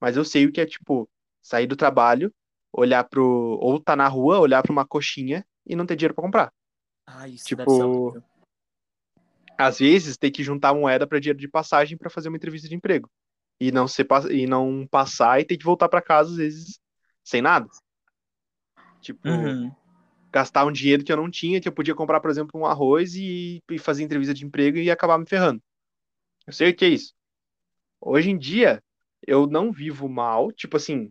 [0.00, 1.08] mas eu sei o que é, tipo,
[1.42, 2.32] sair do trabalho,
[2.72, 3.58] olhar pro.
[3.60, 6.52] Ou tá na rua, olhar pra uma coxinha e não ter dinheiro para comprar.
[7.06, 8.16] Ah, isso tipo,
[9.58, 12.74] às vezes tem que juntar moeda para dinheiro de passagem para fazer uma entrevista de
[12.74, 13.10] emprego.
[13.58, 16.78] E não ser e não passar e ter que voltar para casa às vezes
[17.24, 17.66] sem nada.
[19.06, 19.70] Tipo, uhum.
[20.32, 23.14] gastar um dinheiro que eu não tinha, que eu podia comprar, por exemplo, um arroz
[23.14, 25.62] e, e fazer entrevista de emprego e acabar me ferrando.
[26.44, 27.14] Eu sei o que é isso.
[28.00, 28.82] Hoje em dia,
[29.24, 30.50] eu não vivo mal.
[30.50, 31.08] Tipo assim,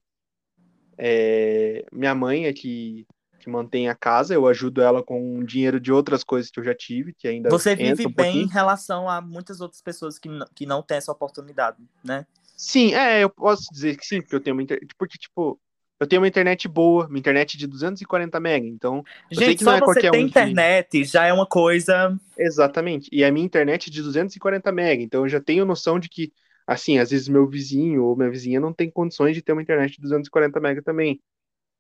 [0.97, 1.85] é...
[1.89, 3.07] minha mãe é que,
[3.39, 6.75] que mantém a casa, eu ajudo ela com dinheiro de outras coisas que eu já
[6.75, 7.49] tive, que ainda.
[7.49, 10.97] Você vive um bem em relação a muitas outras pessoas que, não, que não têm
[10.97, 12.27] essa oportunidade, né?
[12.57, 14.65] Sim, é, eu posso dizer que sim, porque eu tenho uma.
[14.97, 15.57] Porque, tipo,
[15.99, 19.03] eu tenho uma internet boa, uma internet de 240 MB, então.
[19.31, 21.03] Gente, só é você ter um internet que...
[21.05, 22.17] já é uma coisa.
[22.37, 23.09] Exatamente.
[23.11, 26.33] E a minha internet é de 240 MB, então eu já tenho noção de que,
[26.67, 29.95] assim, às vezes meu vizinho ou minha vizinha não tem condições de ter uma internet
[29.95, 31.21] de 240 MB também.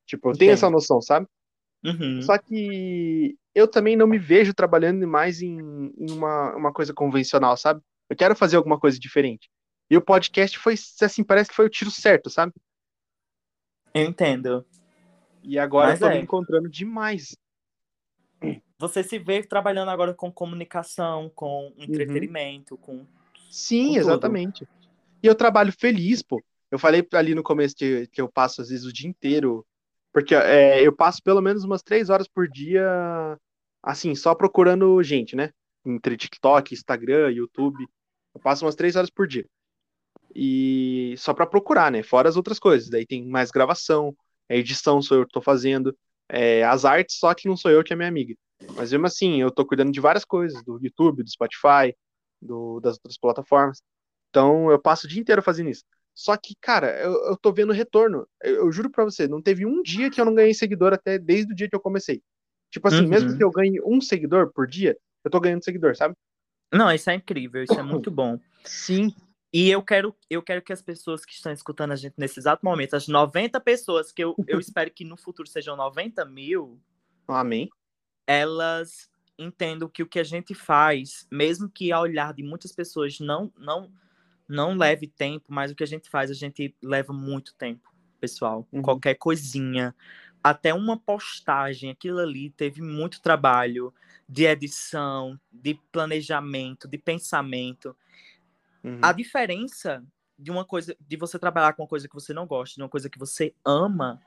[0.05, 1.27] Tipo, eu tenho essa noção, sabe?
[1.83, 2.21] Uhum.
[2.21, 5.57] Só que eu também não me vejo trabalhando mais em,
[5.97, 7.81] em uma, uma coisa convencional, sabe?
[8.09, 9.49] Eu quero fazer alguma coisa diferente.
[9.89, 12.53] E o podcast foi, assim, parece que foi o tiro certo, sabe?
[13.95, 14.65] Eu entendo.
[15.41, 16.17] E agora Mas eu tô é.
[16.17, 17.33] me encontrando demais.
[18.77, 21.73] Você se vê trabalhando agora com comunicação, com uhum.
[21.77, 22.81] entretenimento, uhum.
[22.81, 23.05] com.
[23.49, 24.67] Sim, com exatamente.
[25.23, 26.43] E eu trabalho feliz, pô.
[26.69, 29.65] Eu falei ali no começo que, que eu passo, às vezes, o dia inteiro.
[30.11, 33.39] Porque é, eu passo pelo menos umas três horas por dia,
[33.81, 35.51] assim, só procurando gente, né?
[35.85, 37.87] Entre TikTok, Instagram, YouTube.
[38.33, 39.45] Eu passo umas três horas por dia.
[40.35, 42.03] E só para procurar, né?
[42.03, 42.89] Fora as outras coisas.
[42.89, 44.15] Daí tem mais gravação,
[44.49, 45.95] a edição sou eu que tô fazendo,
[46.29, 48.35] é, as artes só que não sou eu que é minha amiga.
[48.75, 51.95] Mas mesmo assim, eu tô cuidando de várias coisas, do YouTube, do Spotify,
[52.41, 53.81] do, das outras plataformas.
[54.29, 55.83] Então eu passo o dia inteiro fazendo isso.
[56.13, 58.27] Só que, cara, eu, eu tô vendo retorno.
[58.41, 61.17] Eu, eu juro pra você, não teve um dia que eu não ganhei seguidor até
[61.17, 62.21] desde o dia que eu comecei.
[62.71, 63.09] Tipo assim, uhum.
[63.09, 66.15] mesmo que eu ganhe um seguidor por dia, eu tô ganhando seguidor, sabe?
[66.73, 68.39] Não, isso é incrível, isso é muito bom.
[68.63, 69.13] Sim.
[69.57, 72.65] E eu quero, eu quero que as pessoas que estão escutando a gente nesse exato
[72.65, 76.77] momento, as 90 pessoas, que eu, eu espero que no futuro sejam 90 mil.
[77.25, 77.69] Amém.
[78.27, 83.17] Elas entendam que o que a gente faz, mesmo que ao olhar de muitas pessoas
[83.21, 83.89] não, não,
[84.45, 88.67] não leve tempo, mas o que a gente faz, a gente leva muito tempo, pessoal.
[88.73, 88.81] Uhum.
[88.81, 89.95] Qualquer coisinha,
[90.43, 93.93] até uma postagem, aquilo ali teve muito trabalho
[94.27, 97.95] de edição, de planejamento, de pensamento.
[98.85, 98.99] Uhum.
[99.01, 100.05] A diferença
[100.37, 102.89] de uma coisa, de você trabalhar com uma coisa que você não gosta, de uma
[102.89, 104.21] coisa que você ama,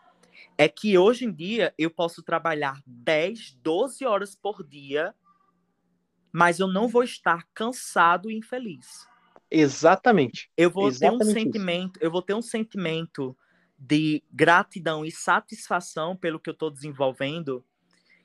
[0.56, 5.14] é que hoje em dia eu posso trabalhar 10, 12 horas por dia,
[6.32, 9.06] mas eu não vou estar cansado e infeliz.
[9.48, 10.50] Exatamente.
[10.56, 12.04] Eu vou Exatamente ter um sentimento, isso.
[12.04, 13.36] eu vou ter um sentimento
[13.78, 17.64] de gratidão e satisfação pelo que eu estou desenvolvendo,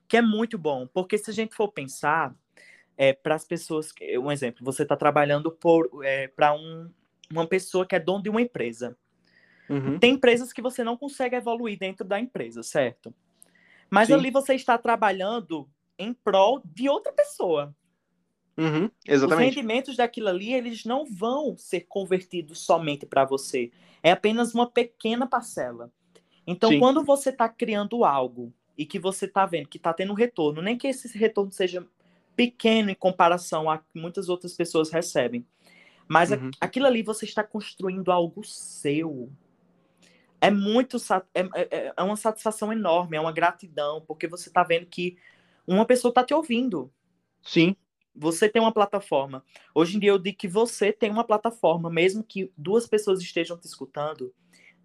[0.07, 2.35] que é muito bom, porque se a gente for pensar,
[2.97, 3.91] é, para as pessoas.
[3.91, 5.55] Que, um exemplo, você está trabalhando
[6.03, 6.89] é, para um,
[7.31, 8.97] uma pessoa que é dono de uma empresa.
[9.69, 9.97] Uhum.
[9.97, 13.13] Tem empresas que você não consegue evoluir dentro da empresa, certo?
[13.89, 14.15] Mas Sim.
[14.15, 17.75] ali você está trabalhando em prol de outra pessoa.
[18.57, 19.49] Uhum, exatamente.
[19.49, 23.71] Os rendimentos daquilo ali, eles não vão ser convertidos somente para você.
[24.01, 25.91] É apenas uma pequena parcela.
[26.45, 26.79] Então, Sim.
[26.79, 30.77] quando você está criando algo e que você está vendo que está tendo retorno, nem
[30.77, 31.87] que esse retorno seja
[32.35, 35.45] pequeno em comparação a que muitas outras pessoas recebem.
[36.07, 36.51] Mas uhum.
[36.59, 39.31] aquilo ali você está construindo algo seu.
[40.41, 40.97] é muito
[41.33, 45.17] é, é, é uma satisfação enorme, é uma gratidão, porque você está vendo que
[45.65, 46.91] uma pessoa está te ouvindo.
[47.41, 47.75] Sim.
[48.15, 49.43] Você tem uma plataforma.
[49.73, 53.57] Hoje em dia eu digo que você tem uma plataforma, mesmo que duas pessoas estejam
[53.57, 54.33] te escutando.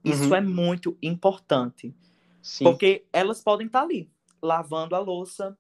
[0.05, 0.35] Isso uhum.
[0.35, 1.95] é muito importante.
[2.41, 2.65] Sim.
[2.65, 4.11] Porque elas podem estar tá ali,
[4.41, 5.59] lavando a louça,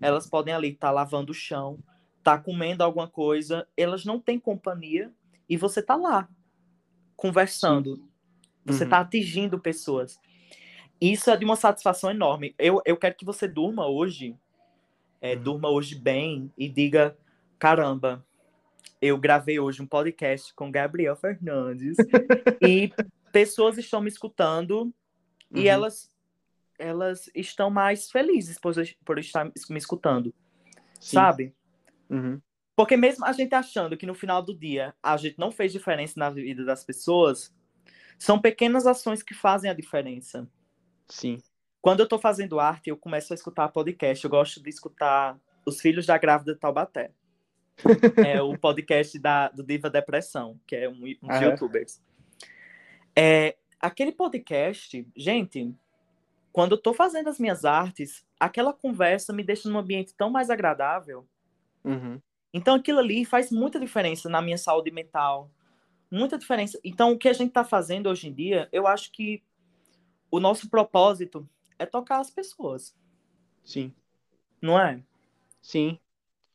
[0.00, 1.78] elas podem ali estar tá lavando o chão,
[2.22, 5.12] tá comendo alguma coisa, elas não têm companhia
[5.48, 6.28] e você tá lá
[7.16, 7.96] conversando.
[7.96, 8.08] Sim.
[8.66, 8.90] Você uhum.
[8.90, 10.20] tá atingindo pessoas.
[11.00, 12.54] Isso é de uma satisfação enorme.
[12.58, 14.36] Eu, eu quero que você durma hoje
[15.22, 15.42] é, uhum.
[15.42, 17.16] durma hoje bem e diga:
[17.58, 18.26] caramba,
[19.00, 21.96] eu gravei hoje um podcast com Gabriel Fernandes
[22.60, 22.92] e
[23.30, 24.92] pessoas estão me escutando uhum.
[25.54, 26.11] e elas
[26.82, 30.34] elas estão mais felizes por, por estar me escutando,
[31.00, 31.14] Sim.
[31.14, 31.54] sabe?
[32.10, 32.40] Uhum.
[32.74, 36.14] Porque mesmo a gente achando que no final do dia a gente não fez diferença
[36.16, 37.54] na vida das pessoas,
[38.18, 40.48] são pequenas ações que fazem a diferença.
[41.08, 41.38] Sim.
[41.80, 44.24] Quando eu estou fazendo arte, eu começo a escutar podcast.
[44.24, 47.12] Eu gosto de escutar Os Filhos da Grávida de Taubaté.
[48.24, 51.42] é o podcast da, do Diva Depressão, que é um, um dos uhum.
[51.42, 52.00] youtubers.
[53.16, 55.74] É, aquele podcast, gente,
[56.52, 60.50] quando eu estou fazendo as minhas artes, aquela conversa me deixa num ambiente tão mais
[60.50, 61.26] agradável.
[61.82, 62.20] Uhum.
[62.52, 65.50] Então aquilo ali faz muita diferença na minha saúde mental.
[66.10, 66.78] Muita diferença.
[66.84, 69.42] Então o que a gente está fazendo hoje em dia, eu acho que
[70.30, 71.48] o nosso propósito
[71.78, 72.94] é tocar as pessoas.
[73.64, 73.94] Sim.
[74.60, 75.02] Não é?
[75.62, 75.98] Sim.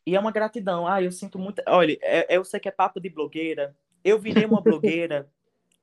[0.05, 0.87] E é uma gratidão.
[0.87, 1.61] Ah, eu sinto muito.
[1.67, 3.75] Olha, é, eu sei que é papo de blogueira.
[4.03, 5.29] Eu virei uma blogueira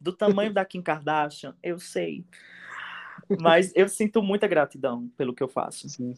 [0.01, 2.25] do tamanho da Kim Kardashian, eu sei.
[3.41, 5.89] Mas eu sinto muita gratidão pelo que eu faço.
[5.89, 6.15] Sim.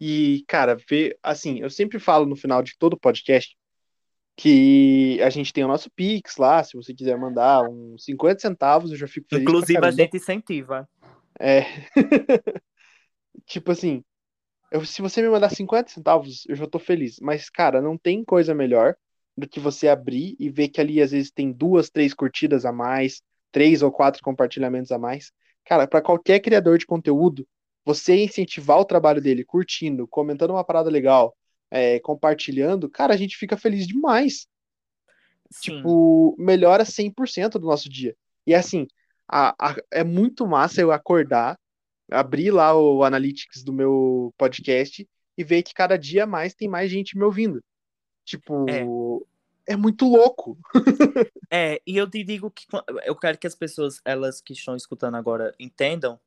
[0.00, 3.56] E, cara, ver, assim, eu sempre falo no final de todo podcast
[4.36, 8.90] que a gente tem o nosso Pix lá, se você quiser mandar uns 50 centavos,
[8.90, 9.42] eu já fico feliz.
[9.42, 10.88] Inclusive, a gente incentiva.
[11.38, 11.64] É.
[13.44, 14.02] tipo assim,
[14.70, 17.18] eu, se você me mandar 50 centavos, eu já tô feliz.
[17.20, 18.96] Mas, cara, não tem coisa melhor
[19.36, 22.72] do que você abrir e ver que ali às vezes tem duas, três curtidas a
[22.72, 23.20] mais,
[23.52, 25.32] três ou quatro compartilhamentos a mais.
[25.64, 27.46] Cara, para qualquer criador de conteúdo,
[27.84, 31.36] você incentivar o trabalho dele, curtindo, comentando uma parada legal,
[31.70, 34.46] é, compartilhando, cara, a gente fica feliz demais.
[35.50, 35.76] Sim.
[35.76, 38.16] Tipo, melhora 100% do nosso dia.
[38.46, 38.86] E assim,
[39.28, 41.58] a, a, é muito massa eu acordar,
[42.10, 46.90] abrir lá o Analytics do meu podcast e ver que cada dia mais tem mais
[46.90, 47.62] gente me ouvindo.
[48.24, 48.84] Tipo, é,
[49.66, 50.58] é muito louco.
[51.50, 52.66] é, e eu te digo que
[53.04, 56.18] eu quero que as pessoas, elas que estão escutando agora, entendam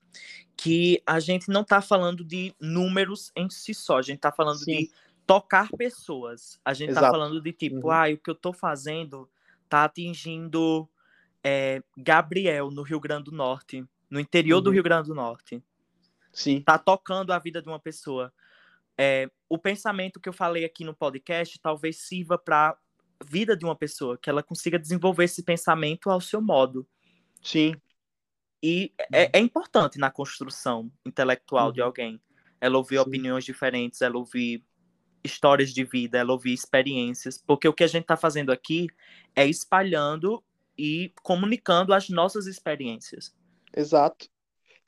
[0.56, 4.60] que a gente não está falando de números em si só, a gente está falando
[4.60, 4.72] Sim.
[4.72, 4.92] de
[5.26, 6.60] tocar pessoas.
[6.64, 7.92] A gente está falando de tipo, uhum.
[7.92, 9.30] ah, o que eu estou fazendo
[9.64, 10.88] está atingindo
[11.44, 14.64] é, Gabriel, no Rio Grande do Norte, no interior uhum.
[14.64, 15.64] do Rio Grande do Norte.
[16.32, 16.62] Sim.
[16.62, 18.34] Tá tocando a vida de uma pessoa.
[18.98, 22.78] É, o pensamento que eu falei aqui no podcast talvez sirva para
[23.26, 26.88] vida de uma pessoa, que ela consiga desenvolver esse pensamento ao seu modo.
[27.42, 27.76] Sim.
[28.62, 31.74] E é, é importante na construção intelectual uhum.
[31.74, 32.22] de alguém.
[32.62, 33.02] Ela ouvir Sim.
[33.02, 34.64] opiniões diferentes, ela ouvir
[35.24, 38.88] histórias de vida, ela ouvir experiências, porque o que a gente está fazendo aqui
[39.36, 40.44] é espalhando
[40.78, 43.34] e comunicando as nossas experiências.
[43.76, 44.28] Exato.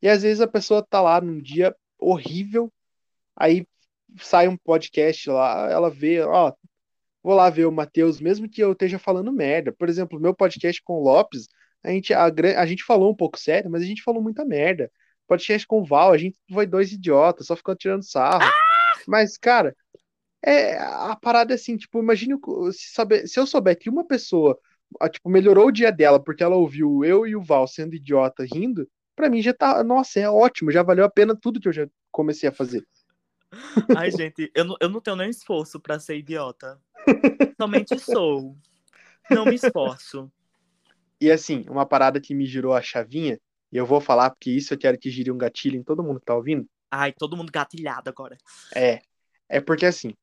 [0.02, 2.72] E às vezes a pessoa tá lá num dia horrível,
[3.36, 3.66] aí
[4.18, 6.54] sai um podcast lá, ela vê, ó,
[7.26, 9.72] vou lá ver o Matheus, mesmo que eu esteja falando merda.
[9.72, 11.48] Por exemplo, meu podcast com o Lopes,
[11.84, 14.92] a gente, a, a gente falou um pouco sério, mas a gente falou muita merda.
[15.28, 18.44] Podcast com o Val, a gente foi dois idiotas, só ficou tirando sarro.
[18.44, 18.52] Ah!
[19.08, 19.76] Mas, cara,
[20.46, 22.36] é, a parada é assim, tipo, imagine
[22.72, 24.56] se, saber, se eu souber que uma pessoa
[25.12, 28.88] tipo, melhorou o dia dela porque ela ouviu eu e o Val sendo idiota rindo,
[29.16, 31.88] pra mim já tá, nossa, é ótimo, já valeu a pena tudo que eu já
[32.12, 32.86] comecei a fazer.
[33.98, 36.80] Ai, gente, eu não, eu não tenho nem esforço para ser idiota.
[37.60, 38.56] Somente sou.
[39.30, 40.32] Não me esforço.
[41.20, 43.40] E assim, uma parada que me girou a chavinha,
[43.72, 46.20] e eu vou falar porque isso eu quero que gire um gatilho em todo mundo
[46.20, 46.68] que tá ouvindo.
[46.92, 48.38] Ai, todo mundo gatilhado agora.
[48.76, 49.02] É.
[49.48, 50.14] É porque assim,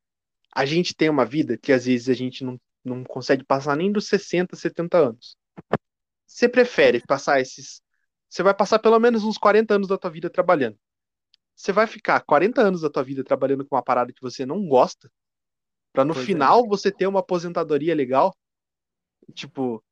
[0.55, 3.93] a gente tem uma vida que às vezes a gente não não consegue passar nem
[3.93, 5.37] dos 60, 70 anos.
[6.27, 7.81] Você prefere passar esses.
[8.29, 10.79] Você vai passar pelo menos uns 40 anos da tua vida trabalhando.
[11.55, 14.67] Você vai ficar 40 anos da tua vida trabalhando com uma parada que você não
[14.67, 15.11] gosta,
[15.93, 16.69] para no pois final é.
[16.69, 18.35] você ter uma aposentadoria legal?
[19.35, 19.83] Tipo,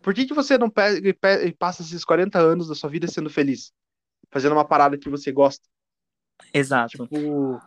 [0.00, 1.08] por que, que você não pega
[1.44, 3.72] e passa esses 40 anos da sua vida sendo feliz?
[4.30, 5.66] Fazendo uma parada que você gosta?
[6.54, 6.90] Exato.
[6.90, 7.60] Tipo,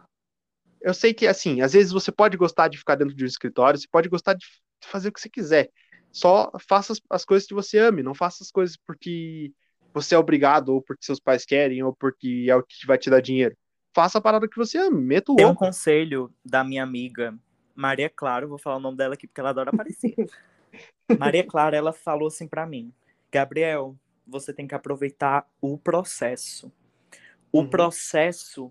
[0.82, 3.80] eu sei que, assim, às vezes você pode gostar de ficar dentro de um escritório,
[3.80, 4.46] você pode gostar de
[4.84, 5.70] fazer o que você quiser.
[6.12, 9.52] Só faça as, as coisas que você ame, não faça as coisas porque
[9.94, 13.10] você é obrigado, ou porque seus pais querem, ou porque é o que vai te
[13.10, 13.56] dar dinheiro.
[13.94, 17.38] Faça a parada que você ama, meta o Tem um conselho da minha amiga
[17.80, 20.14] Maria Clara, vou falar o nome dela aqui porque ela adora aparecer.
[21.18, 22.94] Maria Clara, ela falou assim pra mim:
[23.32, 23.96] Gabriel,
[24.28, 26.70] você tem que aproveitar o processo.
[27.54, 27.70] O Uhum.
[27.70, 28.70] processo,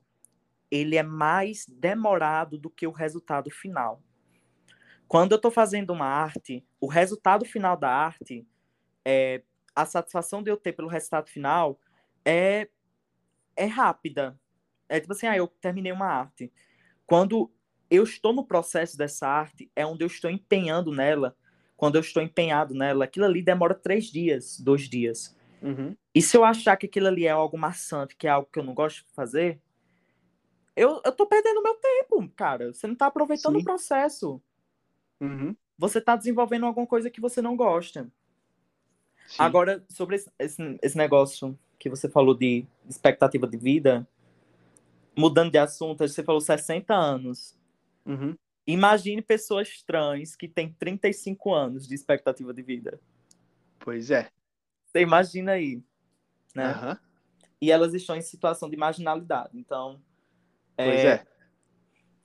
[0.71, 4.03] ele é mais demorado do que o resultado final.
[5.09, 8.47] Quando eu tô fazendo uma arte, o resultado final da arte,
[9.07, 9.43] é,
[9.75, 11.81] a satisfação de eu ter pelo resultado final
[12.27, 12.69] é,
[13.57, 14.39] é rápida.
[14.87, 16.53] É tipo assim, ah, eu terminei uma arte.
[17.07, 17.51] Quando
[17.91, 21.37] eu estou no processo dessa arte, é onde eu estou empenhando nela.
[21.77, 25.37] Quando eu estou empenhado nela, aquilo ali demora três dias, dois dias.
[25.63, 25.97] Uhum.
[26.15, 28.65] E se eu achar que aquilo ali é algo maçante, que é algo que eu
[28.65, 29.61] não gosto de fazer,
[30.75, 32.73] eu, eu tô perdendo meu tempo, cara.
[32.73, 33.63] Você não tá aproveitando Sim.
[33.63, 34.43] o processo.
[35.21, 35.57] Uhum.
[35.77, 38.11] Você tá desenvolvendo alguma coisa que você não gosta.
[39.27, 39.37] Sim.
[39.39, 44.09] Agora, sobre esse, esse, esse negócio que você falou de expectativa de vida,
[45.17, 47.58] mudando de assunto, você falou 60 anos.
[48.09, 48.37] Uhum.
[48.67, 53.01] Imagine pessoas trans que têm 35 anos de expectativa de vida.
[53.79, 54.31] Pois é.
[54.87, 55.83] Você imagina aí,
[56.55, 56.65] né?
[56.65, 56.99] Aham.
[57.61, 59.51] E elas estão em situação de marginalidade.
[59.55, 60.01] Então,
[60.77, 61.27] Pois é.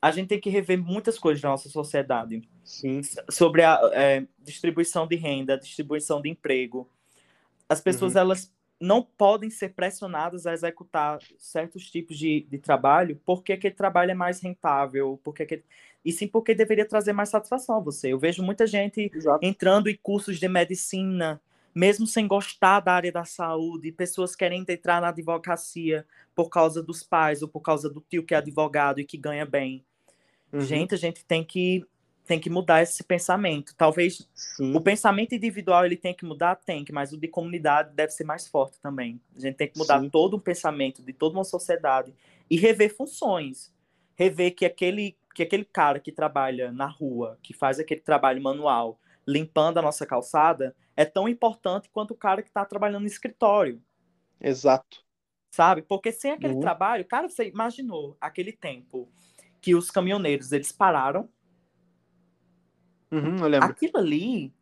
[0.01, 2.47] a gente tem que rever muitas coisas na nossa sociedade.
[2.63, 3.01] Sim.
[3.29, 6.89] sobre a é, distribuição de renda, distribuição de emprego.
[7.67, 8.21] As pessoas Uhum.
[8.21, 8.52] elas
[8.83, 14.13] não podem ser pressionadas a executar certos tipos de, de trabalho porque aquele trabalho é
[14.13, 15.63] mais rentável, porque aquele...
[16.03, 18.11] e sim porque deveria trazer mais satisfação a você.
[18.11, 19.39] Eu vejo muita gente Exato.
[19.41, 21.41] entrando em cursos de medicina,
[21.73, 26.05] mesmo sem gostar da área da saúde, pessoas querendo entrar na advocacia
[26.35, 29.45] por causa dos pais ou por causa do tio que é advogado e que ganha
[29.45, 29.85] bem.
[30.51, 30.59] Uhum.
[30.59, 31.85] Gente, a gente tem que
[32.25, 33.75] tem que mudar esse pensamento.
[33.75, 34.73] Talvez Sim.
[34.75, 38.23] o pensamento individual ele tem que mudar, tem que, mas o de comunidade deve ser
[38.23, 39.19] mais forte também.
[39.35, 40.09] A gente tem que mudar Sim.
[40.09, 42.13] todo o pensamento de toda uma sociedade
[42.49, 43.73] e rever funções,
[44.15, 48.99] rever que aquele que aquele cara que trabalha na rua, que faz aquele trabalho manual,
[49.27, 53.81] limpando a nossa calçada, é tão importante quanto o cara que está trabalhando no escritório
[54.39, 55.03] Exato.
[55.51, 55.81] sabe?
[55.81, 56.59] Porque sem aquele Uhum.
[56.59, 59.09] trabalho, cara, você imaginou aquele tempo
[59.61, 61.29] que os caminhoneiros eles pararam,
[63.13, 64.53] Uhum, aquilo ali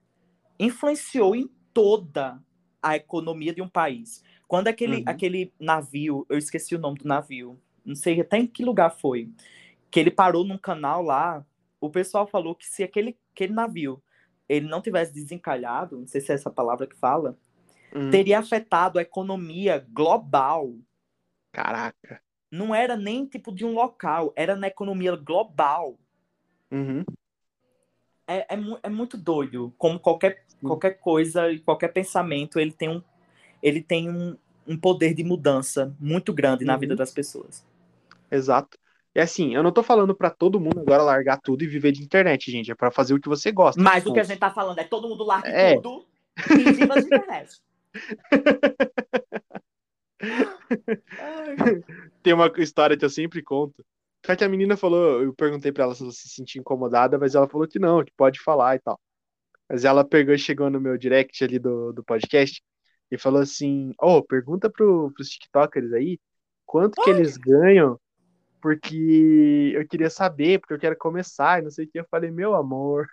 [0.60, 2.42] influenciou em toda
[2.82, 4.24] a economia de um país.
[4.48, 5.04] Quando aquele, Uhum.
[5.08, 9.30] aquele navio, eu esqueci o nome do navio, não sei até em que lugar foi,
[9.90, 11.46] que ele parou num canal lá,
[11.80, 14.02] o pessoal falou que se aquele, aquele navio
[14.50, 17.38] ele não tivesse desencalhado, não sei se é essa palavra que fala,
[17.96, 18.12] Uhum.
[18.12, 20.76] teria afetado a economia global.
[21.52, 22.22] Caraca.
[22.52, 25.98] Não era nem tipo de um local, era na economia global.
[26.72, 27.04] Uhum.
[28.32, 29.74] É, é, é muito doido.
[29.78, 33.02] Como qualquer, qualquer coisa e qualquer pensamento, ele tem um,
[33.62, 34.38] ele tem um,
[34.68, 36.80] um poder de mudança muito grande na Uhum.
[36.80, 37.66] vida das pessoas.
[38.32, 38.78] Exato.
[39.14, 42.02] E assim, eu não tô falando pra todo mundo agora largar tudo e viver de
[42.02, 42.72] internet, gente.
[42.72, 43.82] É pra fazer o que você gosta.
[43.82, 45.76] Mas Tipo, o que a gente tá falando é todo mundo larga É.
[45.76, 46.06] tudo
[46.50, 47.62] e viva de internet.
[52.24, 53.84] Tem uma história que eu sempre conto.
[54.26, 57.34] Só que a menina falou, eu perguntei pra ela se ela se sentia incomodada, mas
[57.34, 59.00] ela falou que não, que pode falar e tal.
[59.68, 62.62] Mas ela pegou e chegou no meu direct ali do, do podcast
[63.10, 66.20] e falou assim: Ô, pergunta pro, pros TikTokers aí
[66.66, 68.00] quanto que eles ganham,
[68.62, 72.00] porque eu queria saber, porque eu quero começar e não sei o que.
[72.00, 73.08] Eu falei, meu amor,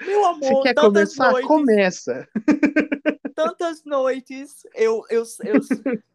[0.00, 1.30] meu amor, você quer começar?
[1.30, 2.28] noites, Começa.
[3.34, 5.60] tantas noites, eu, eu, eu,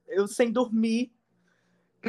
[0.08, 1.12] eu sem dormir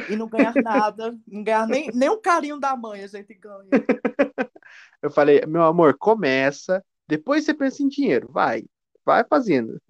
[0.09, 3.69] e não ganhar nada, não ganhar nem, nem um carinho da mãe a gente ganha.
[5.01, 8.65] Eu falei, meu amor, começa, depois você pensa em dinheiro, vai,
[9.05, 9.81] vai fazendo.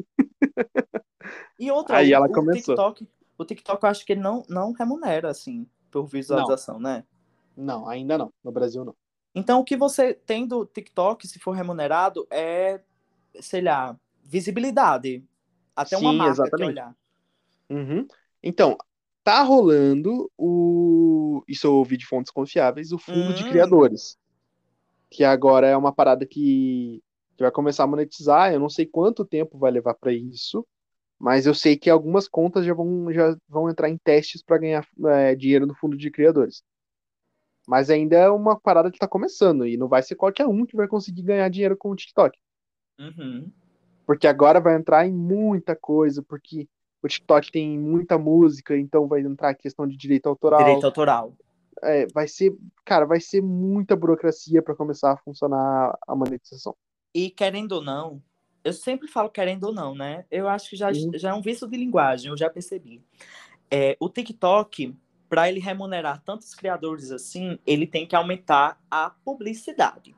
[1.59, 2.75] E outra, Aí o, ela o começou.
[2.75, 3.07] TikTok,
[3.37, 7.03] o TikTok eu acho que ele não, não remunera, assim, por visualização, né?
[7.57, 8.95] Não, ainda não, no Brasil não.
[9.35, 12.81] Então, o que você tem do TikTok, se for remunerado, é,
[13.41, 15.23] sei lá, visibilidade.
[15.75, 16.69] Até uma Sim, marca exatamente.
[16.69, 16.95] olhar.
[17.69, 18.07] Uhum.
[18.41, 18.77] Então,
[19.23, 21.43] tá rolando o.
[21.47, 23.47] Isso eu ouvi de fontes confiáveis, o fundo de Hum.
[23.49, 24.17] criadores.
[25.09, 27.01] Que agora é uma parada que,
[27.35, 28.53] que vai começar a monetizar.
[28.53, 30.65] Eu não sei quanto tempo vai levar para isso,
[31.17, 34.87] mas eu sei que algumas contas já vão, já vão entrar em testes para ganhar
[35.07, 36.63] é, dinheiro no fundo de criadores.
[37.67, 40.75] Mas ainda é uma parada que tá começando, e não vai ser qualquer um que
[40.75, 42.37] vai conseguir ganhar dinheiro com o TikTok.
[42.99, 43.51] Uhum.
[44.07, 46.67] Porque agora vai entrar em muita coisa, porque
[47.01, 50.59] o TikTok tem muita música, então vai entrar a questão de direito autoral.
[50.59, 51.33] Direito autoral.
[51.81, 52.53] É, vai ser,
[52.83, 56.75] cara, vai ser muita burocracia para começar a funcionar a monetização.
[57.13, 58.21] E querendo ou não,
[58.63, 60.25] eu sempre falo querendo ou não, né?
[60.29, 63.01] Eu acho que já, já é um vício de linguagem, eu já percebi.
[63.71, 64.95] É, o TikTok,
[65.29, 70.15] para ele remunerar tantos criadores assim, ele tem que aumentar a publicidade.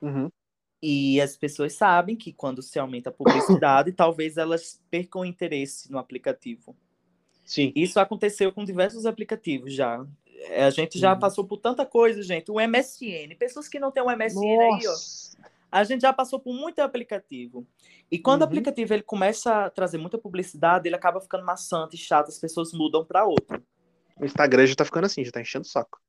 [0.00, 0.30] Uhum.
[0.82, 5.90] E as pessoas sabem que quando se aumenta a publicidade, talvez elas percam o interesse
[5.92, 6.76] no aplicativo.
[7.44, 7.72] Sim.
[7.76, 10.04] Isso aconteceu com diversos aplicativos já.
[10.56, 11.20] A gente já Uhum.
[11.20, 12.50] passou por tanta coisa, gente.
[12.50, 14.90] O MSN, pessoas que não têm o MSN aí, ó.
[14.90, 15.36] Nossa.
[15.70, 17.66] A gente já passou por muito aplicativo.
[18.10, 18.48] E quando o Uhum.
[18.48, 23.04] aplicativo ele começa a trazer muita publicidade, ele acaba ficando maçante, chato, as pessoas mudam
[23.04, 23.62] para outro.
[24.20, 26.00] O Instagram já tá ficando assim, já tá enchendo o saco.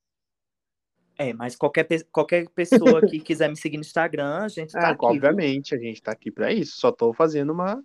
[1.18, 4.90] É, mas qualquer, qualquer pessoa que quiser me seguir no Instagram, a gente tá Ah,
[4.91, 5.06] aqui.
[5.06, 6.77] obviamente, a gente tá aqui pra isso.
[6.77, 7.84] Só tô fazendo uma.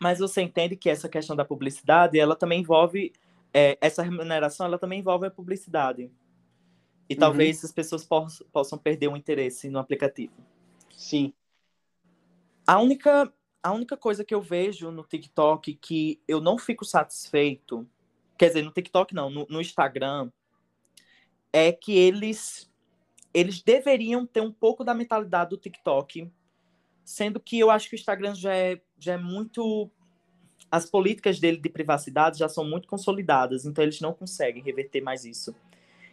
[0.00, 3.12] Mas você entende que essa questão da publicidade, ela também envolve
[3.52, 6.10] é, essa remuneração, ela também envolve a publicidade.
[7.08, 7.20] E Uhum.
[7.20, 10.32] talvez as pessoas poss- possam perder o interesse no aplicativo.
[10.96, 11.32] Sim.
[12.66, 13.32] A única,
[13.62, 17.86] a única coisa que eu vejo no TikTok que eu não fico satisfeito,
[18.38, 20.30] quer dizer, no TikTok não, no, no Instagram,
[21.52, 22.70] é que eles
[23.34, 26.30] eles deveriam ter um pouco da mentalidade do TikTok,
[27.04, 29.90] sendo que eu acho que o Instagram já é, já é muito
[30.70, 35.24] as políticas dele de privacidade já são muito consolidadas, então eles não conseguem reverter mais
[35.24, 35.54] isso.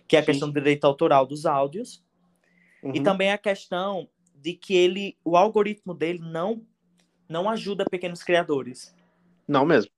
[0.07, 0.25] Que é a Sim.
[0.27, 2.03] questão do direito autoral dos áudios
[2.93, 3.03] e Uhum.
[3.03, 6.65] também a questão de que ele, o algoritmo dele não
[7.27, 8.95] não ajuda pequenos criadores.
[9.47, 9.91] Não mesmo.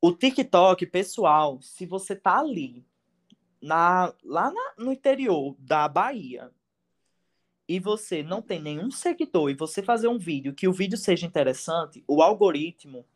[0.00, 2.84] O TikTok, pessoal, se você tá ali
[3.62, 6.50] na, lá na- no interior da Bahia
[7.68, 11.24] e você não tem nenhum seguidor e você fazer um vídeo que o vídeo seja
[11.24, 13.06] interessante, o algoritmo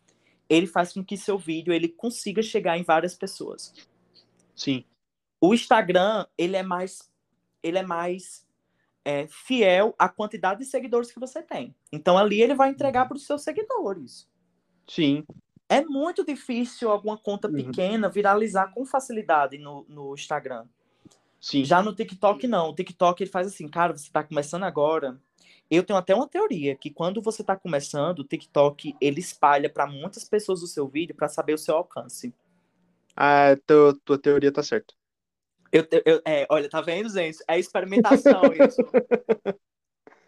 [0.48, 3.74] ele faz com que seu vídeo ele consiga chegar em várias pessoas.
[4.54, 4.84] Sim.
[5.40, 7.10] O Instagram ele é mais
[7.62, 8.46] ele é mais
[9.04, 11.74] é, fiel à quantidade de seguidores que você tem.
[11.92, 14.28] Então ali ele vai entregar para os seus seguidores.
[14.88, 15.24] Sim.
[15.68, 17.54] É muito difícil alguma conta Uhum.
[17.54, 20.64] pequena viralizar com facilidade no, no Instagram.
[21.40, 21.64] Sim.
[21.64, 22.70] Já no TikTok, não.
[22.70, 25.20] O TikTok ele faz assim, cara, você está começando agora.
[25.70, 29.86] Eu tenho até uma teoria que quando você está começando, o TikTok ele espalha para
[29.86, 32.32] muitas pessoas o seu vídeo para saber o seu alcance.
[33.16, 34.94] Ah, tua, tua teoria tá certa.
[35.72, 37.38] Eu, eu- é, olha, tá vendo, gente?
[37.48, 38.80] É experimentação isso.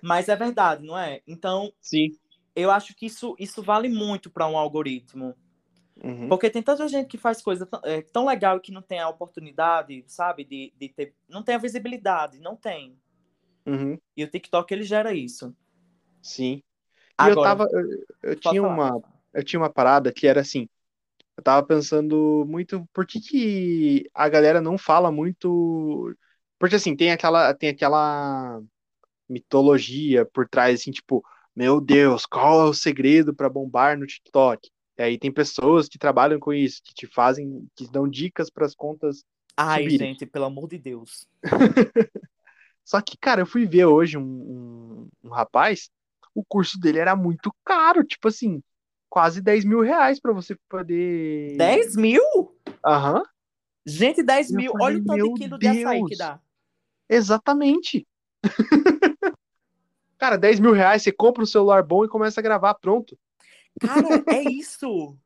[0.02, 1.20] Mas é verdade, não é?
[1.26, 2.16] Então, Sim.
[2.58, 5.34] Eu acho que isso, isso vale muito para um algoritmo.
[6.02, 6.28] Uhum.
[6.28, 9.00] Porque tem tanta gente que faz coisa tão, é, tão legal e que não tem
[9.00, 10.44] a oportunidade, sabe?
[10.44, 11.14] De, de ter.
[11.28, 12.96] Não tem a visibilidade, não tem.
[13.66, 13.98] Uhum.
[14.16, 15.54] E o TikTok ele gera isso.
[16.22, 16.62] Sim.
[17.20, 17.68] E eu Agora, tava.
[17.70, 19.02] Eu, eu tinha falar, uma.
[19.34, 20.68] Eu tinha uma parada que era assim.
[21.36, 26.14] Eu tava pensando muito por que, que a galera não fala muito.
[26.58, 28.60] Porque assim, tem aquela, tem aquela
[29.28, 31.24] mitologia por trás, assim, tipo,
[31.58, 34.70] meu Deus, qual é o segredo pra bombar no TikTok?
[34.96, 38.76] E aí tem pessoas que trabalham com isso, que te fazem, que dão dicas pras
[38.76, 39.24] contas
[39.56, 40.12] Ai, subirem.
[40.12, 41.26] gente, pelo amor de Deus.
[42.84, 45.90] Só que, cara, eu fui ver hoje um, um, um rapaz,
[46.32, 48.62] o curso dele era muito caro, tipo assim,
[49.10, 51.56] quase 10 mil reais pra você poder.
[51.58, 52.22] 10 mil?
[52.86, 53.20] Aham,
[53.84, 54.72] Gente, 10 Eu mil.
[54.72, 56.18] falei, Olha o tanto de quilo de açaí que Deus.
[56.18, 56.40] dá.
[57.10, 58.06] exatamente.
[60.18, 63.16] Cara, 10 mil reais, você compra um celular bom e começa a gravar, pronto.
[63.80, 65.16] Cara, é isso.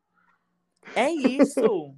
[0.94, 1.94] É isso.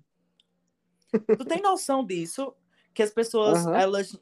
[1.37, 2.55] Tu tem noção disso?
[2.95, 3.77] Que as pessoas, Aham.
[3.77, 4.19] elas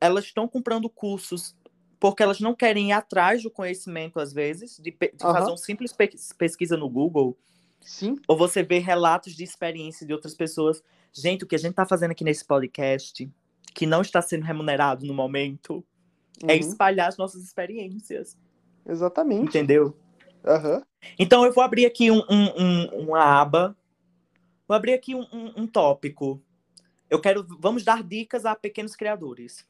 [0.00, 1.56] elas estão comprando cursos
[2.00, 5.32] porque elas não querem ir atrás do conhecimento, às vezes, de, de Aham.
[5.32, 7.38] fazer um simples pe- pesquisa no Google,
[7.80, 10.82] Sim, ou você vê relatos de experiência de outras pessoas.
[11.12, 13.30] Gente, o que a gente tá fazendo aqui nesse podcast,
[13.72, 15.84] que não está sendo remunerado no momento,
[16.46, 18.36] é uhum, espalhar as nossas experiências.
[18.86, 19.48] exatamente.
[19.48, 19.96] Entendeu?
[20.44, 20.82] Aham,
[21.18, 23.76] Então eu vou abrir aqui um, um- um- uma aba.
[24.66, 26.42] Vou abrir aqui um, um- um tópico.
[27.08, 27.46] Eu quero.
[27.60, 29.66] Vamos dar dicas a pequenos criadores.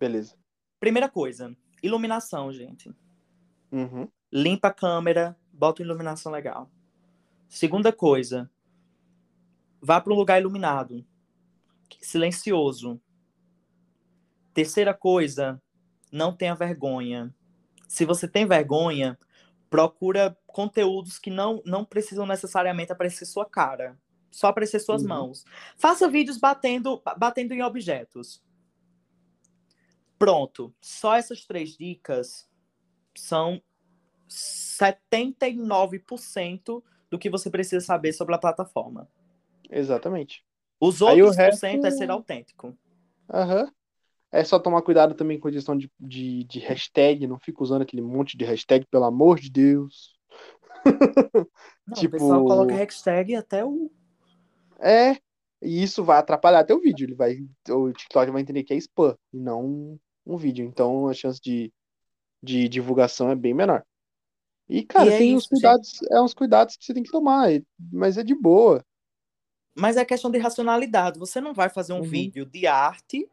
[0.00, 0.34] beleza.
[0.80, 2.92] Primeira coisa, iluminação, gente.
[3.72, 6.70] Uhum, Limpa a câmera, bota uma iluminação legal.
[7.48, 8.50] Segunda coisa,
[9.80, 11.04] vá para um lugar iluminado,
[12.00, 13.00] silencioso.
[14.52, 15.60] Terceira coisa,
[16.14, 17.34] não tenha vergonha.
[17.88, 19.18] Se você tem vergonha,
[19.68, 23.98] procura conteúdos que não, não precisam necessariamente aparecer sua cara,
[24.30, 25.08] só aparecer suas Uhum.
[25.08, 25.44] mãos.
[25.76, 28.40] Faça vídeos batendo, batendo em objetos.
[30.18, 30.72] Pronto.
[30.80, 32.48] Só essas três dicas
[33.16, 33.60] são
[34.28, 39.08] 79% do que você precisa saber sobre a plataforma.
[39.70, 40.44] exatamente.
[40.80, 42.76] Os Aí o outros por cento é resto- ser autêntico.
[43.32, 43.70] Aham.
[44.34, 47.82] É só tomar cuidado também com a questão de, de, de hashtag, não fica usando
[47.82, 50.18] aquele monte de hashtag, pelo amor de Deus.
[51.86, 53.90] Não, Tipo- O pessoal coloca hashtag até o.
[54.80, 55.12] É,
[55.62, 57.04] e isso vai atrapalhar até o vídeo.
[57.04, 57.38] Ele vai,
[57.70, 60.64] o TikTok vai entender que é spam e não um, vídeo.
[60.66, 61.72] Então a chance de,
[62.42, 63.84] de divulgação é bem menor.
[64.68, 67.10] E, cara, E é tem uns isso, cuidados, é uns cuidados que você tem que
[67.12, 67.50] tomar,
[67.92, 68.84] mas é de boa.
[69.76, 71.20] Mas é questão de racionalidade.
[71.20, 72.02] Você não vai fazer um Uhum.
[72.02, 73.28] vídeo de arte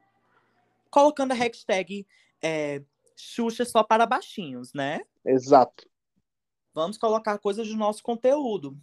[0.91, 2.05] colocando a hashtag
[2.43, 2.83] é,
[3.17, 5.01] Xuxa só para baixinhos, né?
[5.25, 5.89] Exato.
[6.73, 8.77] Vamos colocar coisas do nosso conteúdo.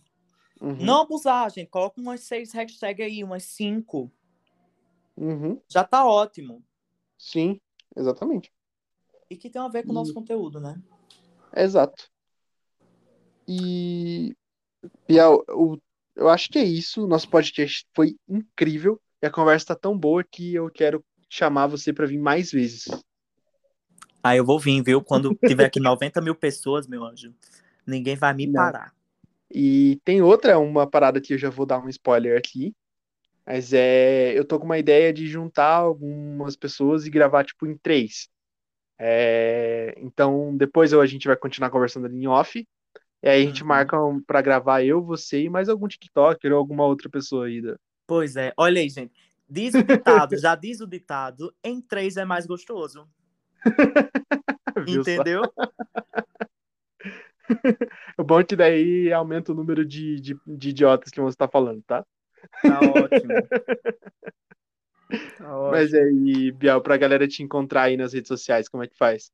[0.61, 1.69] Uhum, Não abusar, gente.
[1.69, 4.11] Coloca umas seis hashtags aí, umas cinco.
[5.17, 6.65] uhum, Já tá ótimo.
[7.17, 7.61] sim,
[7.97, 8.53] exatamente.
[9.31, 10.81] E que tem a ver com o nosso E- conteúdo, né?
[11.55, 12.11] Exato.
[13.47, 14.37] E,
[15.07, 15.79] Biel, o-
[16.15, 17.07] eu acho que é isso.
[17.07, 21.93] Nosso podcast foi incrível e a conversa tá tão boa que eu quero chamar você
[21.93, 22.87] para vir mais vezes.
[24.23, 25.03] Aí eu vou vir, viu?
[25.03, 27.35] Quando tiver aqui 90 mil pessoas, meu anjo,
[27.87, 28.55] ninguém vai me Não.
[28.55, 28.93] parar.
[29.51, 32.75] E tem outra, uma parada que eu já vou dar um spoiler aqui.
[33.47, 34.39] Mas é.
[34.39, 38.29] Eu tô com uma ideia de juntar algumas pessoas e gravar, tipo, em três.
[38.99, 42.67] É, então, depois eu- a gente vai continuar conversando ali em off.
[43.23, 43.69] E aí a gente Uhum.
[43.69, 47.63] marca um, pra gravar eu, você e mais algum TikToker ou alguma outra pessoa aí.
[47.63, 47.77] da-
[48.07, 49.13] Pois é, olha aí, gente.
[49.49, 53.09] Diz o ditado, já diz o ditado, em três é mais gostoso.
[54.87, 55.43] Entendeu?
[58.19, 61.49] O bom é que daí aumenta o número de, de, de idiotas que você tá
[61.49, 62.05] falando, tá?
[62.63, 63.33] Tá ótimo.
[65.39, 66.27] Tá Mas ótimo.
[66.27, 69.33] aí, Biel, pra galera te encontrar aí nas redes sociais, como é que faz?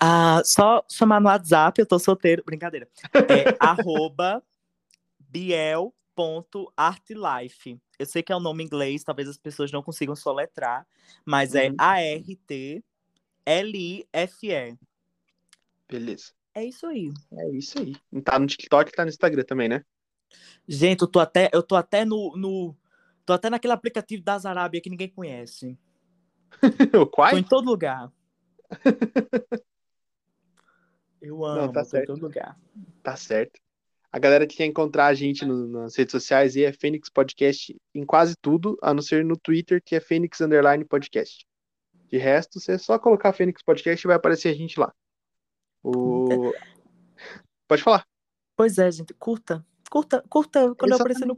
[0.00, 2.88] Ah, só chamar no WhatsApp, eu tô solteiro, brincadeira.
[3.14, 4.42] É arroba
[6.18, 7.80] biel.artlife.
[7.98, 10.86] Eu sei que é um nome em inglês, talvez as pessoas não consigam soletrar,
[11.24, 11.76] mas é Uhum.
[11.78, 12.84] A-R-T-L-I-F-E.
[15.88, 16.32] Beleza.
[16.54, 17.12] É isso aí.
[17.32, 17.96] É isso aí.
[18.22, 19.84] Tá no TikTok tá no Instagram também, né?
[20.66, 22.76] Gente, eu tô até, eu tô até no, no.
[23.24, 25.78] Tô até naquele aplicativo das Arábia que ninguém conhece.
[27.00, 28.10] O Tô em todo lugar.
[31.20, 32.06] Eu amo, tá tô em certo.
[32.06, 32.58] todo lugar.
[33.02, 33.60] Tá certo.
[34.10, 38.06] A galera que quer encontrar a gente no- nas redes sociais é Fênix Podcast em
[38.06, 41.46] quase tudo, a não ser no Twitter, que é Fênix Underline Podcast.
[42.10, 44.92] De resto, você é só colocar Fênix Podcast e vai aparecer a gente lá.
[45.82, 46.52] O...
[47.68, 48.06] Pode falar.
[48.56, 49.64] Pois é, gente, curta.
[49.90, 51.36] Curta, curta quando eu aparecer no,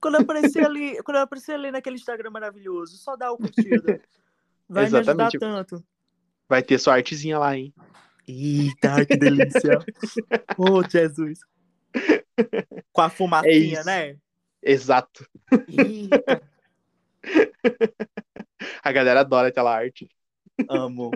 [0.00, 4.00] Quando eu aparecer ali, quando aparecer ali naquele Instagram maravilhoso, só dá o curtida.
[4.68, 5.36] Vai me Exatamente.
[5.36, 5.84] ajudar tanto.
[6.48, 7.72] Vai ter sua artezinha lá, hein?
[8.26, 9.78] Eita, que delícia.
[10.58, 11.40] oh, Jesus.
[12.92, 13.86] Com a É fumacinha, isso.
[13.86, 14.16] né?
[14.62, 15.26] Exato.
[18.82, 20.08] A galera adora aquela arte.
[20.68, 21.10] amo.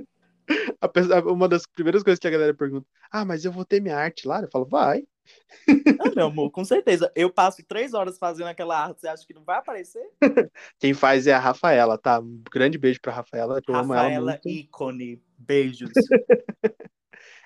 [0.92, 3.96] Pessoa- uma das primeiras coisas que a galera pergunta: Ah, mas eu vou ter minha
[3.96, 4.40] arte lá?
[4.42, 5.04] Eu falo, vai.
[6.00, 7.10] Ah, meu amor, com certeza.
[7.14, 10.02] Eu passo três horas fazendo aquela arte, você acha que não vai aparecer?
[10.80, 12.18] Quem faz é a Rafaela, tá?
[12.18, 14.48] Um grande beijo pra Rafaela, que eu amo ela Rafaela muito.
[14.48, 15.22] ícone.
[15.38, 15.90] Beijos.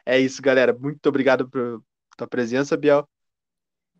[0.06, 0.72] É isso, galera.
[0.72, 1.82] Muito obrigado por
[2.16, 3.06] tua presença, Biel.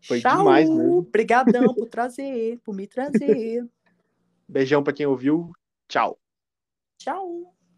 [0.07, 0.37] Foi Tchau.
[0.37, 0.99] demais mesmo.
[0.99, 3.67] Obrigadão por trazer, por me trazer.
[4.47, 5.51] Beijão pra quem ouviu.
[5.87, 6.19] Tchau.
[6.97, 7.54] Tchau.